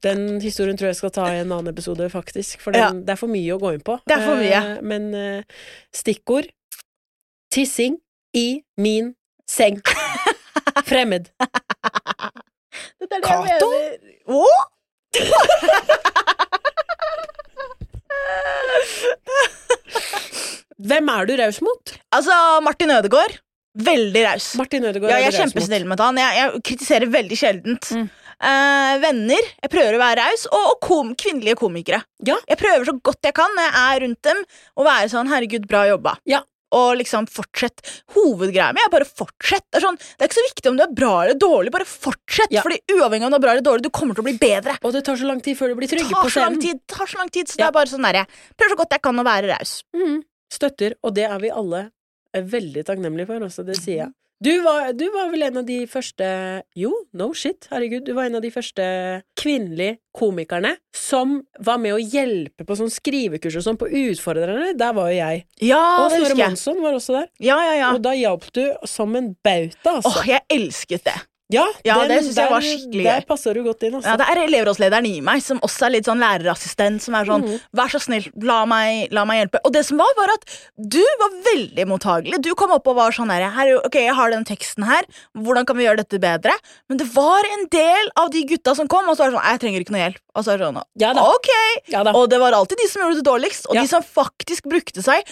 Den 0.04 0.26
historien 0.44 0.78
tror 0.80 0.92
jeg 0.92 1.00
skal 1.00 1.12
ta 1.16 1.26
i 1.32 1.40
en 1.46 1.52
annen 1.52 1.72
episode, 1.72 2.10
faktisk. 2.12 2.60
For 2.64 2.76
den, 2.76 2.82
Ja. 2.84 2.92
det 2.92 3.16
er 3.16 3.20
for 3.20 3.32
mye 3.32 3.56
å 3.56 3.60
gå 3.60 3.74
inn 3.76 3.84
på. 3.88 3.98
Det 4.08 4.16
er 4.20 4.24
for 4.28 4.40
mye. 4.40 4.62
Uh, 4.62 4.84
men 4.84 5.10
uh, 5.16 5.66
stikkord 5.96 6.52
tissing 7.56 7.98
i 8.36 8.62
min 8.80 9.14
seng. 9.48 9.80
Fremmed. 10.90 11.32
Dette 13.00 13.16
er 13.16 13.20
det 13.20 13.24
Kato? 13.24 13.72
jeg 13.72 14.00
mener. 14.00 14.16
Å? 14.28 14.75
Hvem 20.86 21.10
er 21.10 21.30
du 21.30 21.34
raus 21.40 21.62
mot? 21.64 21.96
Altså, 22.14 22.36
Martin 22.66 22.92
Ødegaard. 22.94 23.40
Veldig 23.86 24.22
raus. 24.24 24.52
Martin 24.60 24.86
Ødegaard 24.88 25.12
Ja, 25.12 25.18
jeg 25.24 25.34
er 25.34 25.40
kjempesnill 25.44 25.86
mot. 25.88 26.00
han. 26.00 26.20
Jeg, 26.20 26.38
jeg 26.40 26.62
kritiserer 26.70 27.12
veldig 27.12 27.38
sjeldent. 27.40 27.90
Mm. 27.96 28.10
Eh, 28.36 28.94
venner. 29.04 29.50
Jeg 29.64 29.72
prøver 29.72 29.96
å 29.98 30.02
være 30.02 30.26
raus. 30.28 30.46
Og, 30.52 30.66
og 30.74 30.78
kom, 30.84 31.14
kvinnelige 31.20 31.58
komikere. 31.60 32.02
Ja. 32.28 32.38
Jeg 32.52 32.60
prøver 32.62 32.88
så 32.88 32.96
godt 33.00 33.28
jeg 33.28 33.36
kan 33.38 33.56
når 33.56 33.68
jeg 33.70 33.80
er 33.86 34.04
rundt 34.06 34.22
dem, 34.30 34.44
å 34.76 34.88
være 34.88 35.12
sånn 35.12 35.32
'herregud, 35.32 35.68
bra 35.72 35.86
jobba'. 35.92 36.18
Ja. 36.30 36.44
Og 36.76 36.98
liksom 37.00 37.28
fortsett. 37.32 37.80
Hovedgreia 38.16 38.74
mi 38.76 38.84
er 38.84 38.92
bare 38.92 39.08
fortsett. 39.08 39.64
Det 39.72 39.80
er, 39.80 39.86
sånn, 39.86 40.00
det 40.00 40.26
er 40.26 40.30
ikke 40.30 40.40
så 40.42 40.46
viktig 40.50 40.72
om 40.74 40.80
du 40.80 40.84
er 40.86 40.94
bra 40.98 41.14
eller 41.24 41.38
dårlig, 41.40 41.72
bare 41.76 41.88
fortsett. 41.88 42.52
Ja. 42.52 42.64
Fordi 42.66 42.82
uavhengig 42.98 43.24
av 43.24 43.30
om 43.30 43.36
du 43.36 43.40
er 43.40 43.46
bra 43.48 43.54
eller 43.56 43.66
dårlig, 43.66 43.86
du 43.88 43.94
kommer 43.96 44.18
til 44.18 44.26
å 44.26 44.28
bli 44.28 44.36
bedre. 44.42 44.76
Og 44.84 44.92
det 44.96 45.06
tar 45.08 45.20
så 45.22 45.30
lang 45.30 45.40
tid 45.46 45.58
før 45.60 45.72
du 45.72 45.80
blir 45.80 45.92
trygg 45.92 46.12
på 46.12 46.30
scenen. 46.34 46.60
tid, 46.62 46.82
tar 46.92 47.08
så 47.08 47.22
lang 47.22 47.32
tid, 47.32 47.48
så 47.48 47.56
Ja. 47.58 47.66
det 47.66 47.68
er 47.70 47.78
bare 47.80 47.92
sånn 47.94 48.04
der, 48.10 48.22
jeg 48.24 48.28
prøver 48.60 48.76
så 48.76 48.80
godt 48.84 48.98
jeg 48.98 49.02
kan 49.08 49.24
å 49.24 49.26
være 49.26 49.54
raus. 49.56 49.74
Mm. 49.96 50.24
Støtter, 50.52 50.94
og 51.04 51.16
det 51.16 51.26
er 51.30 51.40
vi 51.40 51.50
alle 51.50 51.92
er 52.36 52.42
veldig 52.44 52.84
takknemlige 52.86 53.28
for, 53.28 53.40
også, 53.48 53.66
det 53.66 53.78
sier 53.80 53.98
jeg. 54.04 54.12
Du 54.46 54.62
var, 54.62 54.94
du 54.94 55.08
var 55.10 55.32
vel 55.32 55.42
en 55.48 55.56
av 55.58 55.66
de 55.66 55.78
første 55.90 56.26
Jo, 56.78 56.92
no 57.18 57.32
shit, 57.34 57.66
herregud. 57.72 58.04
Du 58.06 58.12
var 58.14 58.28
en 58.28 58.38
av 58.38 58.44
de 58.44 58.52
første 58.54 58.84
kvinnelige 59.42 59.98
komikerne 60.14 60.76
som 60.94 61.40
var 61.66 61.80
med 61.82 61.96
å 61.96 61.98
hjelpe 61.98 62.68
på 62.68 62.78
sånn 62.78 62.92
skrivekurs 62.94 63.58
og 63.58 63.66
sånn 63.66 63.80
på 63.82 63.90
Utfordrerne. 63.90 64.76
Der 64.78 64.94
var 64.94 65.10
jo 65.10 65.18
jeg. 65.18 65.46
Ja, 65.66 65.82
og 66.04 66.14
Snorre. 66.14 66.38
Monsson 66.44 66.84
var 66.84 67.00
også 67.00 67.18
der. 67.18 67.32
Ja, 67.42 67.58
ja, 67.72 67.74
ja. 67.80 67.90
Og 67.98 68.04
da 68.06 68.14
hjalp 68.14 68.46
du 68.54 68.68
som 68.86 69.18
en 69.18 69.34
bauta, 69.42 69.98
altså. 69.98 70.14
Åh, 70.14 70.30
jeg 70.36 70.46
elsket 70.60 71.10
det. 71.10 71.18
Ja, 71.50 71.66
ja, 71.86 71.96
den- 72.00 72.08
det 72.10 72.24
synes 72.24 72.36
jeg 72.36 72.50
var 72.50 72.62
skikkelig 72.62 72.82
skikkelig 72.86 73.04
Der 73.06 73.22
passer 73.22 73.54
du 73.54 73.64
godt 73.64 73.84
inn, 73.84 73.94
Også. 73.94 74.04
Ja, 74.06 74.16
det 74.18 74.26
er 74.30 74.42
elevrådslederen 74.48 75.06
i 75.06 75.22
meg, 75.22 75.42
som 75.42 75.60
også 75.60 75.86
er 75.86 75.90
litt 75.92 76.06
sånn 76.06 76.20
lærerassistent. 76.20 77.02
Som 77.02 77.14
er 77.16 77.26
sånn, 77.26 77.44
Mhm. 77.46 77.60
vær 77.76 77.88
så 77.90 78.00
snill, 78.02 78.26
la 78.42 78.66
meg, 78.66 79.12
la 79.12 79.26
meg 79.26 79.48
hjelpe. 79.48 79.60
Og 79.66 79.72
det 79.74 79.86
som 79.86 79.98
var, 79.98 80.08
var 80.18 80.30
at 80.34 80.46
du 80.78 81.04
var 81.20 81.30
veldig 81.54 81.86
mottagelig. 81.88 82.42
Du 82.42 82.54
kom 82.56 82.72
opp 82.72 82.88
og 82.88 82.96
var 82.96 83.12
sånn 83.12 83.30
her, 83.32 83.76
Ok, 83.86 83.94
jeg 83.96 84.14
har 84.16 84.30
den 84.32 84.44
teksten 84.44 84.84
her, 84.86 85.04
hvordan 85.38 85.66
kan 85.66 85.78
vi 85.78 85.84
gjøre 85.86 85.98
dette 85.98 86.20
bedre? 86.20 86.52
Men 86.90 86.98
det 86.98 87.08
var 87.14 87.44
en 87.60 87.68
del 87.68 88.10
av 88.18 88.30
de 88.32 88.44
gutta 88.44 88.76
som 88.76 88.88
kom, 88.88 89.08
og 89.08 89.16
så 89.18 89.20
var 89.20 89.32
det 89.32 89.38
sånn, 89.40 89.52
jeg 89.52 89.60
trenger 89.60 89.80
ikke 89.86 89.92
noe 89.92 90.10
hjelp. 90.10 90.18
Og 90.36 90.44
så 90.44 90.54
er 90.54 90.58
det 90.58 90.68
sånn, 90.68 90.84
Ja 90.98 91.12
ok. 91.14 91.50
Ja. 91.88 92.02
Og 92.14 92.30
det 92.30 92.40
var 92.40 92.52
alltid 92.54 92.78
de 92.78 92.88
som 92.88 93.02
gjorde 93.02 93.22
det 93.22 93.26
dårligst, 93.26 93.66
og 93.70 93.76
Ja. 93.76 93.82
de 93.82 93.88
som 93.88 94.02
faktisk 94.04 94.64
brukte 94.64 95.04
seg 95.04 95.24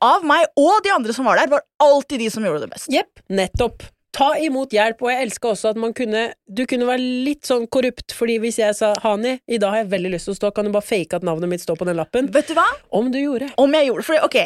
av 0.00 0.24
meg 0.24 0.46
og 0.56 0.82
de 0.82 0.90
andre 0.90 1.12
som 1.12 1.24
var 1.24 1.36
der, 1.36 1.46
var 1.46 1.62
alltid 1.80 2.18
de 2.18 2.28
som 2.30 2.42
gjorde 2.42 2.60
det 2.60 2.70
best. 2.70 2.88
Jepp, 2.90 3.20
nettopp. 3.30 3.82
Ta 4.12 4.34
imot 4.44 4.74
hjelp, 4.76 5.00
og 5.00 5.08
jeg 5.08 5.24
elska 5.26 5.52
også 5.54 5.70
at 5.72 5.78
man 5.80 5.94
kunne 5.96 6.26
Du 6.44 6.66
kunne 6.68 6.84
være 6.88 7.00
litt 7.24 7.48
sånn 7.48 7.64
korrupt, 7.72 8.12
fordi 8.12 8.38
hvis 8.42 8.58
jeg 8.60 8.76
sa 8.76 8.92
Hani, 9.04 9.38
i 9.48 9.60
dag 9.62 9.72
har 9.72 9.82
jeg 9.84 9.92
veldig 9.94 10.10
lyst 10.12 10.28
til 10.28 10.34
å 10.34 10.40
stå, 10.40 10.50
kan 10.54 10.68
du 10.68 10.72
bare 10.74 10.84
fake 10.84 11.16
at 11.16 11.24
navnet 11.24 11.48
mitt 11.48 11.64
står 11.64 11.78
på 11.80 11.88
den 11.88 11.96
lappen? 11.96 12.28
Vet 12.34 12.50
du 12.52 12.54
hva? 12.58 12.66
Om 12.92 13.08
du 13.14 13.18
gjorde. 13.22 13.48
Om 13.56 13.72
jeg 13.78 13.88
gjorde 13.88 14.04
det, 14.04 14.08
for 14.10 14.28
ok 14.28 14.38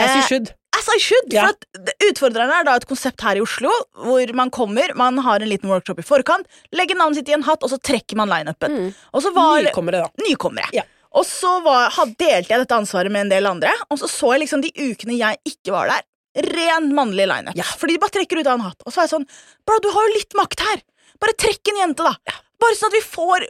As 0.00 0.14
you 0.14 0.22
eh, 0.22 0.26
should. 0.30 0.54
As 0.80 0.88
I 0.88 0.98
should, 1.02 1.32
Ja. 1.34 1.42
for 1.42 1.48
at 1.50 1.84
det- 1.84 1.94
er 2.22 2.64
da 2.64 2.76
et 2.76 2.86
konsept 2.86 3.20
her 3.20 3.36
i 3.36 3.40
Oslo 3.40 3.70
hvor 3.94 4.32
man 4.34 4.50
kommer, 4.50 4.94
man 4.94 5.18
har 5.18 5.40
en 5.42 5.48
liten 5.48 5.68
workshop 5.68 5.98
i 5.98 6.02
forkant, 6.02 6.46
legger 6.72 6.96
navnet 6.96 7.16
sitt 7.16 7.28
i 7.28 7.32
en 7.32 7.42
hatt, 7.42 7.62
og 7.62 7.68
så 7.70 7.78
trekker 7.78 8.16
man 8.16 8.28
lineupen. 8.28 8.94
Og 9.12 9.22
så 9.22 9.34
var 9.34 9.60
Nykommere, 9.60 10.04
da. 10.06 10.08
nykommere. 10.24 10.70
Ja. 10.72 10.82
Og 11.12 11.24
så 11.26 11.62
var, 11.64 11.90
delte 12.16 12.48
jeg 12.48 12.60
dette 12.62 12.76
ansvaret 12.76 13.10
med 13.10 13.22
en 13.26 13.28
del 13.28 13.46
andre, 13.46 13.72
og 13.90 13.98
så 13.98 14.08
så 14.08 14.32
jeg 14.32 14.46
liksom 14.46 14.62
de 14.62 14.70
ukene 14.70 15.18
jeg 15.18 15.36
ikke 15.44 15.72
var 15.72 15.88
der, 15.90 16.02
ren 16.34 16.92
mannlig 16.94 17.26
lineup. 17.30 17.56
Ja. 17.58 17.64
Fordi 17.80 17.96
de 17.96 18.02
bare 18.02 18.14
trekker 18.18 18.40
ut 18.40 18.46
av 18.46 18.58
en 18.58 18.68
hatt. 18.68 18.82
Og 18.86 18.92
så 18.92 19.00
er 19.02 19.08
jeg 19.08 19.14
sånn 19.16 19.26
Bro, 19.66 19.80
du 19.82 19.90
har 19.94 20.06
jo 20.08 20.14
litt 20.14 20.36
makt 20.38 20.62
her! 20.68 20.82
Bare 21.20 21.34
trekk 21.36 21.68
en 21.72 21.80
jente, 21.82 22.06
da! 22.06 22.38
Bare 22.60 22.76
sånn 22.76 22.90
at 22.92 22.96
vi 22.98 23.00
får 23.04 23.44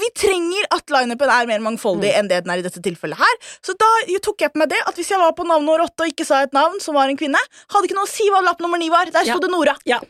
Vi 0.00 0.08
trenger 0.18 0.66
at 0.74 0.90
lineupen 0.90 1.30
er 1.30 1.46
mer 1.46 1.62
mangfoldig 1.62 2.10
enn 2.18 2.28
det 2.30 2.40
den 2.44 2.50
er 2.50 2.62
i 2.62 2.66
dette 2.66 2.82
tilfellet 2.82 3.18
her. 3.20 3.36
Så 3.62 3.76
da 3.78 3.88
tok 4.26 4.42
jeg 4.42 4.52
på 4.52 4.58
meg 4.62 4.72
det 4.72 4.80
at 4.86 4.98
hvis 4.98 5.12
jeg 5.14 5.22
var 5.22 5.32
på 5.38 5.46
navneår 5.46 5.84
åtte 5.86 6.06
og 6.06 6.10
ikke 6.12 6.26
sa 6.26 6.42
et 6.44 6.56
navn 6.56 6.80
som 6.82 6.98
var 6.98 7.08
en 7.12 7.18
kvinne, 7.20 7.38
hadde 7.70 7.86
ikke 7.86 7.98
noe 7.98 8.08
å 8.08 8.10
si 8.10 8.26
hva 8.32 8.42
lapp 8.42 8.60
nummer 8.64 8.80
ni 8.82 8.90
var. 8.90 9.06
Der 9.14 9.22
sto 9.22 9.38
Ja. 9.38 9.42
det 9.44 9.52
Nora. 9.54 9.76
Ja. 9.86 10.00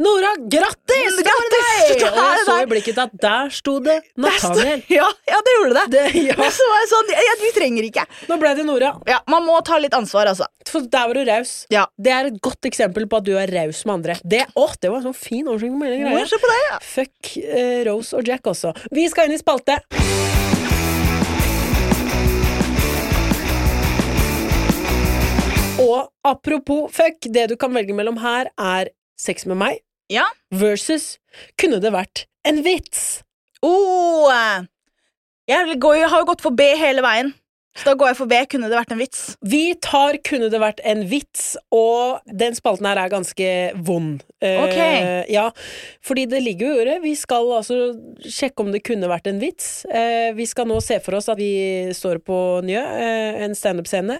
Nora, 0.00 0.30
grattis! 0.48 1.16
Grattis! 1.20 2.04
Og 2.08 2.20
jeg 2.24 2.44
så 2.46 2.54
i 2.62 2.68
blikket 2.70 2.98
at 3.02 3.12
der 3.20 3.50
sto 3.52 3.74
det 3.84 3.98
Nathaniel. 4.16 4.80
Ja, 5.00 5.04
ja, 5.28 5.40
det 5.44 5.52
gjorde 5.58 5.74
det. 5.76 5.82
Det, 5.92 6.22
ja. 6.30 6.36
Så 6.56 6.68
var 6.70 6.78
jeg 6.80 6.88
sånn, 6.88 7.10
ja, 7.12 7.34
Vi 7.42 7.50
trenger 7.52 7.88
ikke. 7.90 8.04
Nå 8.30 8.38
ble 8.40 8.54
det 8.56 8.64
Nora. 8.64 8.94
Ja, 9.10 9.18
Man 9.28 9.44
må 9.44 9.58
ta 9.66 9.76
litt 9.76 9.92
ansvar, 9.96 10.30
altså. 10.32 10.48
For 10.70 10.86
der 10.88 11.10
var 11.10 11.18
du 11.18 11.28
raus. 11.28 11.52
Ja. 11.72 11.82
Det 12.00 12.14
er 12.16 12.30
et 12.30 12.38
godt 12.40 12.64
eksempel 12.70 13.04
på 13.10 13.20
at 13.20 13.26
du 13.28 13.34
er 13.36 13.52
raus 13.52 13.82
med 13.84 13.98
andre. 13.98 14.16
Det, 14.24 14.46
åh, 14.56 14.72
det 14.80 14.88
var 14.88 15.02
en 15.02 15.10
sånn 15.10 15.18
fin 15.20 15.50
oversikt 15.52 15.76
på 15.76 15.90
jeg 15.90 16.30
se 16.30 16.40
på 16.40 16.48
det, 16.48 16.56
ja. 16.64 16.78
Fuck 16.94 17.30
uh, 17.42 17.82
Rose 17.90 18.16
og 18.16 18.32
Jack 18.32 18.48
også. 18.54 18.72
Vi 18.96 19.04
skal 19.12 19.28
inn 19.28 19.36
i 19.36 19.42
spalte. 19.42 19.76
Og 25.84 26.08
apropos 26.24 26.88
fuck, 26.96 27.28
det 27.28 27.50
du 27.52 27.56
kan 27.60 27.76
velge 27.76 27.92
mellom 27.96 28.16
her, 28.24 28.48
er 28.56 28.94
sex 29.20 29.44
med 29.44 29.60
meg 29.60 29.84
Ja. 30.10 30.26
versus 30.50 31.18
kunne 31.60 31.78
det 31.82 31.92
vært 31.94 32.26
en 32.48 32.62
vits? 32.66 33.22
Oh, 33.62 34.26
eh, 34.32 34.66
jeg, 35.50 35.78
har 35.78 36.18
jo 36.22 36.26
gått 36.28 36.42
for 36.42 36.56
B 36.56 36.72
hele 36.78 37.04
veien. 37.04 37.34
Så 37.78 37.86
da 37.86 37.92
går 37.94 38.10
jeg 38.10 38.16
for 38.18 38.30
B. 38.30 38.38
Kunne 38.50 38.66
det 38.66 38.74
vært 38.74 38.92
en 38.92 38.98
vits? 38.98 39.20
Vi 39.46 39.62
tar 39.78 40.18
Kunne 40.26 40.48
det 40.50 40.58
vært 40.60 40.80
en 40.86 41.04
vits, 41.08 41.52
og 41.72 42.18
den 42.26 42.56
spalten 42.58 42.88
her 42.88 42.98
er 42.98 43.12
ganske 43.12 43.50
vond. 43.86 44.24
Eh, 44.42 44.58
Ok. 44.64 45.30
ja, 45.30 45.50
fordi 46.02 46.26
det 46.26 46.42
ligger 46.42 46.66
jo 46.66 46.72
i 46.74 46.80
øret. 46.82 47.02
Vi 47.02 47.14
skal 47.14 47.46
altså 47.56 47.94
sjekke 48.26 48.64
om 48.64 48.72
det 48.72 48.82
kunne 48.82 49.08
vært 49.08 49.28
en 49.30 49.38
vits. 49.38 49.86
Uh, 49.86 50.34
vi 50.34 50.46
skal 50.46 50.66
nå 50.66 50.80
se 50.82 50.98
for 51.00 51.14
oss 51.14 51.28
at 51.28 51.38
vi 51.38 51.92
står 51.94 52.18
på 52.24 52.60
Njø, 52.66 52.82
uh, 52.82 53.44
en 53.44 53.54
standup-scene, 53.54 54.18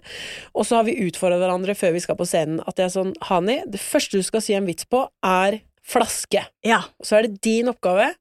og 0.55 0.64
så 0.64 0.76
har 0.76 0.84
vi 0.84 1.01
utfordra 1.09 1.41
hverandre 1.41 1.74
før 1.74 1.93
vi 1.93 2.01
skal 2.01 2.16
på 2.16 2.28
scenen. 2.28 2.62
At 2.66 2.76
det 2.76 2.86
er 2.86 2.95
sånn 2.95 3.14
Hani, 3.26 3.62
det 3.66 3.80
første 3.80 4.16
du 4.16 4.22
skal 4.22 4.41
si 4.41 4.55
en 4.55 4.66
vits 4.66 4.86
på, 4.86 5.09
er 5.24 5.61
flaske. 5.91 6.45
Ja. 6.66 6.82
Og 7.01 7.09
så 7.09 7.18
er 7.18 7.26
det 7.28 7.41
din 7.45 7.70
oppgave. 7.72 8.12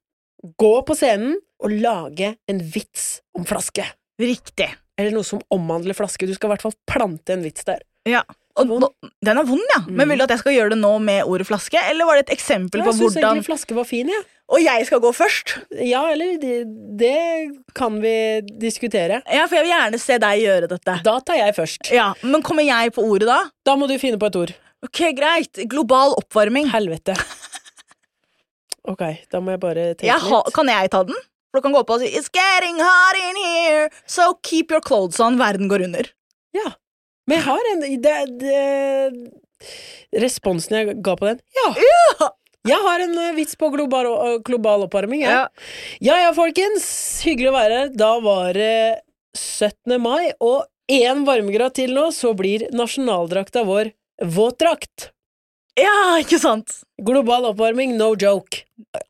Gå 0.60 0.74
på 0.88 0.96
scenen 0.96 1.36
og 1.60 1.74
lage 1.82 2.34
en 2.48 2.60
vits 2.74 3.20
om 3.36 3.46
flaske. 3.48 3.84
Riktig. 4.20 4.68
Eller 5.00 5.14
noe 5.16 5.26
som 5.26 5.40
omhandler 5.52 5.96
flaske. 5.96 6.28
Du 6.28 6.34
skal 6.36 6.50
i 6.50 6.54
hvert 6.54 6.64
fall 6.66 6.76
plante 6.88 7.36
en 7.36 7.44
vits 7.44 7.64
der. 7.68 7.82
Ja. 8.08 8.22
Og, 8.58 8.72
og, 8.74 8.88
den 9.24 9.38
er 9.38 9.46
vond, 9.46 9.62
ja. 9.76 9.80
Men 9.86 10.08
Mm. 10.08 10.10
Vil 10.10 10.18
du 10.18 10.24
at 10.24 10.32
jeg 10.34 10.42
skal 10.42 10.54
gjøre 10.56 10.72
det 10.74 10.78
nå 10.80 10.90
med 11.00 11.24
ordet 11.24 11.46
flaske, 11.48 11.80
eller 11.90 12.04
var 12.08 12.18
det 12.18 12.26
et 12.28 12.34
eksempel 12.36 12.82
på 12.82 12.90
hvordan 12.90 13.00
Jeg 13.00 13.12
syns 13.12 13.16
egentlig 13.22 13.46
flaske 13.46 13.76
var 13.76 13.86
fin, 13.88 14.08
jeg. 14.10 14.24
Og 14.50 14.62
jeg 14.64 14.86
skal 14.88 15.00
gå 15.00 15.12
først? 15.14 15.52
Ja. 15.70 15.84
ja, 15.86 16.00
eller 16.10 16.38
det, 16.42 16.56
det 16.98 17.62
kan 17.78 18.00
vi 18.02 18.40
diskutere. 18.58 19.20
Ja, 19.30 19.44
for 19.46 19.60
jeg 19.60 19.68
vil 19.68 19.72
gjerne 19.76 20.00
se 20.02 20.18
deg 20.18 20.42
gjøre 20.42 20.70
dette. 20.72 20.96
Da 21.06 21.14
tar 21.22 21.38
jeg 21.38 21.54
først. 21.54 21.92
Ja, 21.94 22.10
Men 22.22 22.42
kommer 22.42 22.66
jeg 22.66 22.92
på 22.96 23.04
ordet 23.06 23.30
da? 23.30 23.44
Da 23.64 23.76
må 23.78 23.86
du 23.86 23.94
finne 24.02 24.18
på 24.18 24.26
et 24.26 24.40
ord. 24.42 24.56
Ok, 24.82 25.04
greit. 25.14 25.62
Global 25.70 26.16
oppvarming. 26.18 26.66
Helvete. 26.72 27.14
Ok, 28.90 29.02
da 29.30 29.40
må 29.44 29.54
jeg 29.54 29.60
bare 29.62 29.84
tenke 29.94 30.08
Jeg 30.08 30.22
ha, 30.24 30.40
litt. 30.44 30.54
kan 30.56 30.70
jeg 30.72 30.90
ta 30.92 31.02
den? 31.06 31.18
For 31.50 31.60
du 31.60 31.66
kan 31.66 31.74
gå 31.74 31.82
på 31.86 31.96
og 31.98 32.02
si 32.02 32.10
It's 32.14 32.30
getting 32.34 32.78
hot 32.82 33.18
in 33.18 33.38
here, 33.44 33.86
so 34.06 34.32
keep 34.46 34.70
your 34.74 34.82
clothes 34.82 35.20
on. 35.22 35.38
Verden 35.40 35.70
går 35.70 35.86
under. 35.86 36.10
Ja. 36.56 36.72
Men 37.30 37.38
jeg 37.38 37.46
har 37.46 37.70
en 37.72 37.82
det, 38.02 38.16
det, 38.40 39.30
Responsen 40.24 40.76
jeg 40.78 40.96
ga 41.04 41.14
på 41.18 41.28
den 41.28 41.40
Ja! 41.54 42.30
Jeg 42.68 42.76
har 42.84 43.00
en 43.00 43.14
eh, 43.16 43.30
vits 43.38 43.56
på 43.56 43.70
global, 43.72 44.08
eh, 44.26 44.34
global 44.44 44.82
oppvarming. 44.84 45.22
jeg. 45.24 45.46
Ja 46.04 46.16
ja, 46.20 46.32
folkens. 46.36 46.84
Hyggelig 47.24 47.48
å 47.48 47.54
være 47.56 47.78
her. 47.78 47.94
Da 47.96 48.10
var 48.20 48.52
det 48.52 49.00
17. 49.38 49.96
mai, 50.02 50.32
og 50.44 50.66
én 50.90 51.22
varmegrad 51.24 51.72
til 51.78 51.94
nå, 51.96 52.10
så 52.12 52.34
blir 52.36 52.66
nasjonaldrakta 52.76 53.62
vår 53.64 53.94
våtdrakt. 54.36 55.08
Ja, 55.78 55.96
ikke 56.22 56.40
sant? 56.42 56.80
Global 57.06 57.46
oppvarming, 57.52 57.94
no 57.98 58.12
joke. 58.18 58.64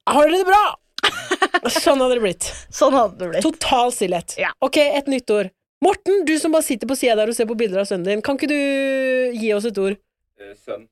Har 0.09 0.29
dere 0.29 0.43
det 0.43 0.49
bra? 0.49 0.65
Sånn 1.81 2.03
hadde 2.03 2.19
det 2.19 2.25
blitt. 2.25 2.51
Sånn 2.73 2.95
hadde 2.97 3.19
det 3.21 3.31
blitt. 3.33 3.47
Total 3.47 3.93
stillhet. 3.95 4.37
Ja. 4.41 4.53
Ok, 4.65 4.81
et 4.83 5.09
nytt 5.11 5.31
ord. 5.35 5.53
Morten, 5.85 6.27
du 6.29 6.35
som 6.39 6.53
bare 6.53 6.67
sitter 6.67 6.89
på 6.89 6.97
sida 6.99 7.17
der 7.17 7.33
og 7.33 7.37
ser 7.37 7.49
på 7.49 7.57
bilder 7.57 7.83
av 7.83 7.89
sønnen 7.89 8.09
din, 8.09 8.25
kan 8.25 8.37
ikke 8.37 8.51
du 8.51 8.59
gi 9.41 9.55
oss 9.57 9.69
et 9.69 9.81
ord? 9.81 9.97
Sønn. 10.61 10.85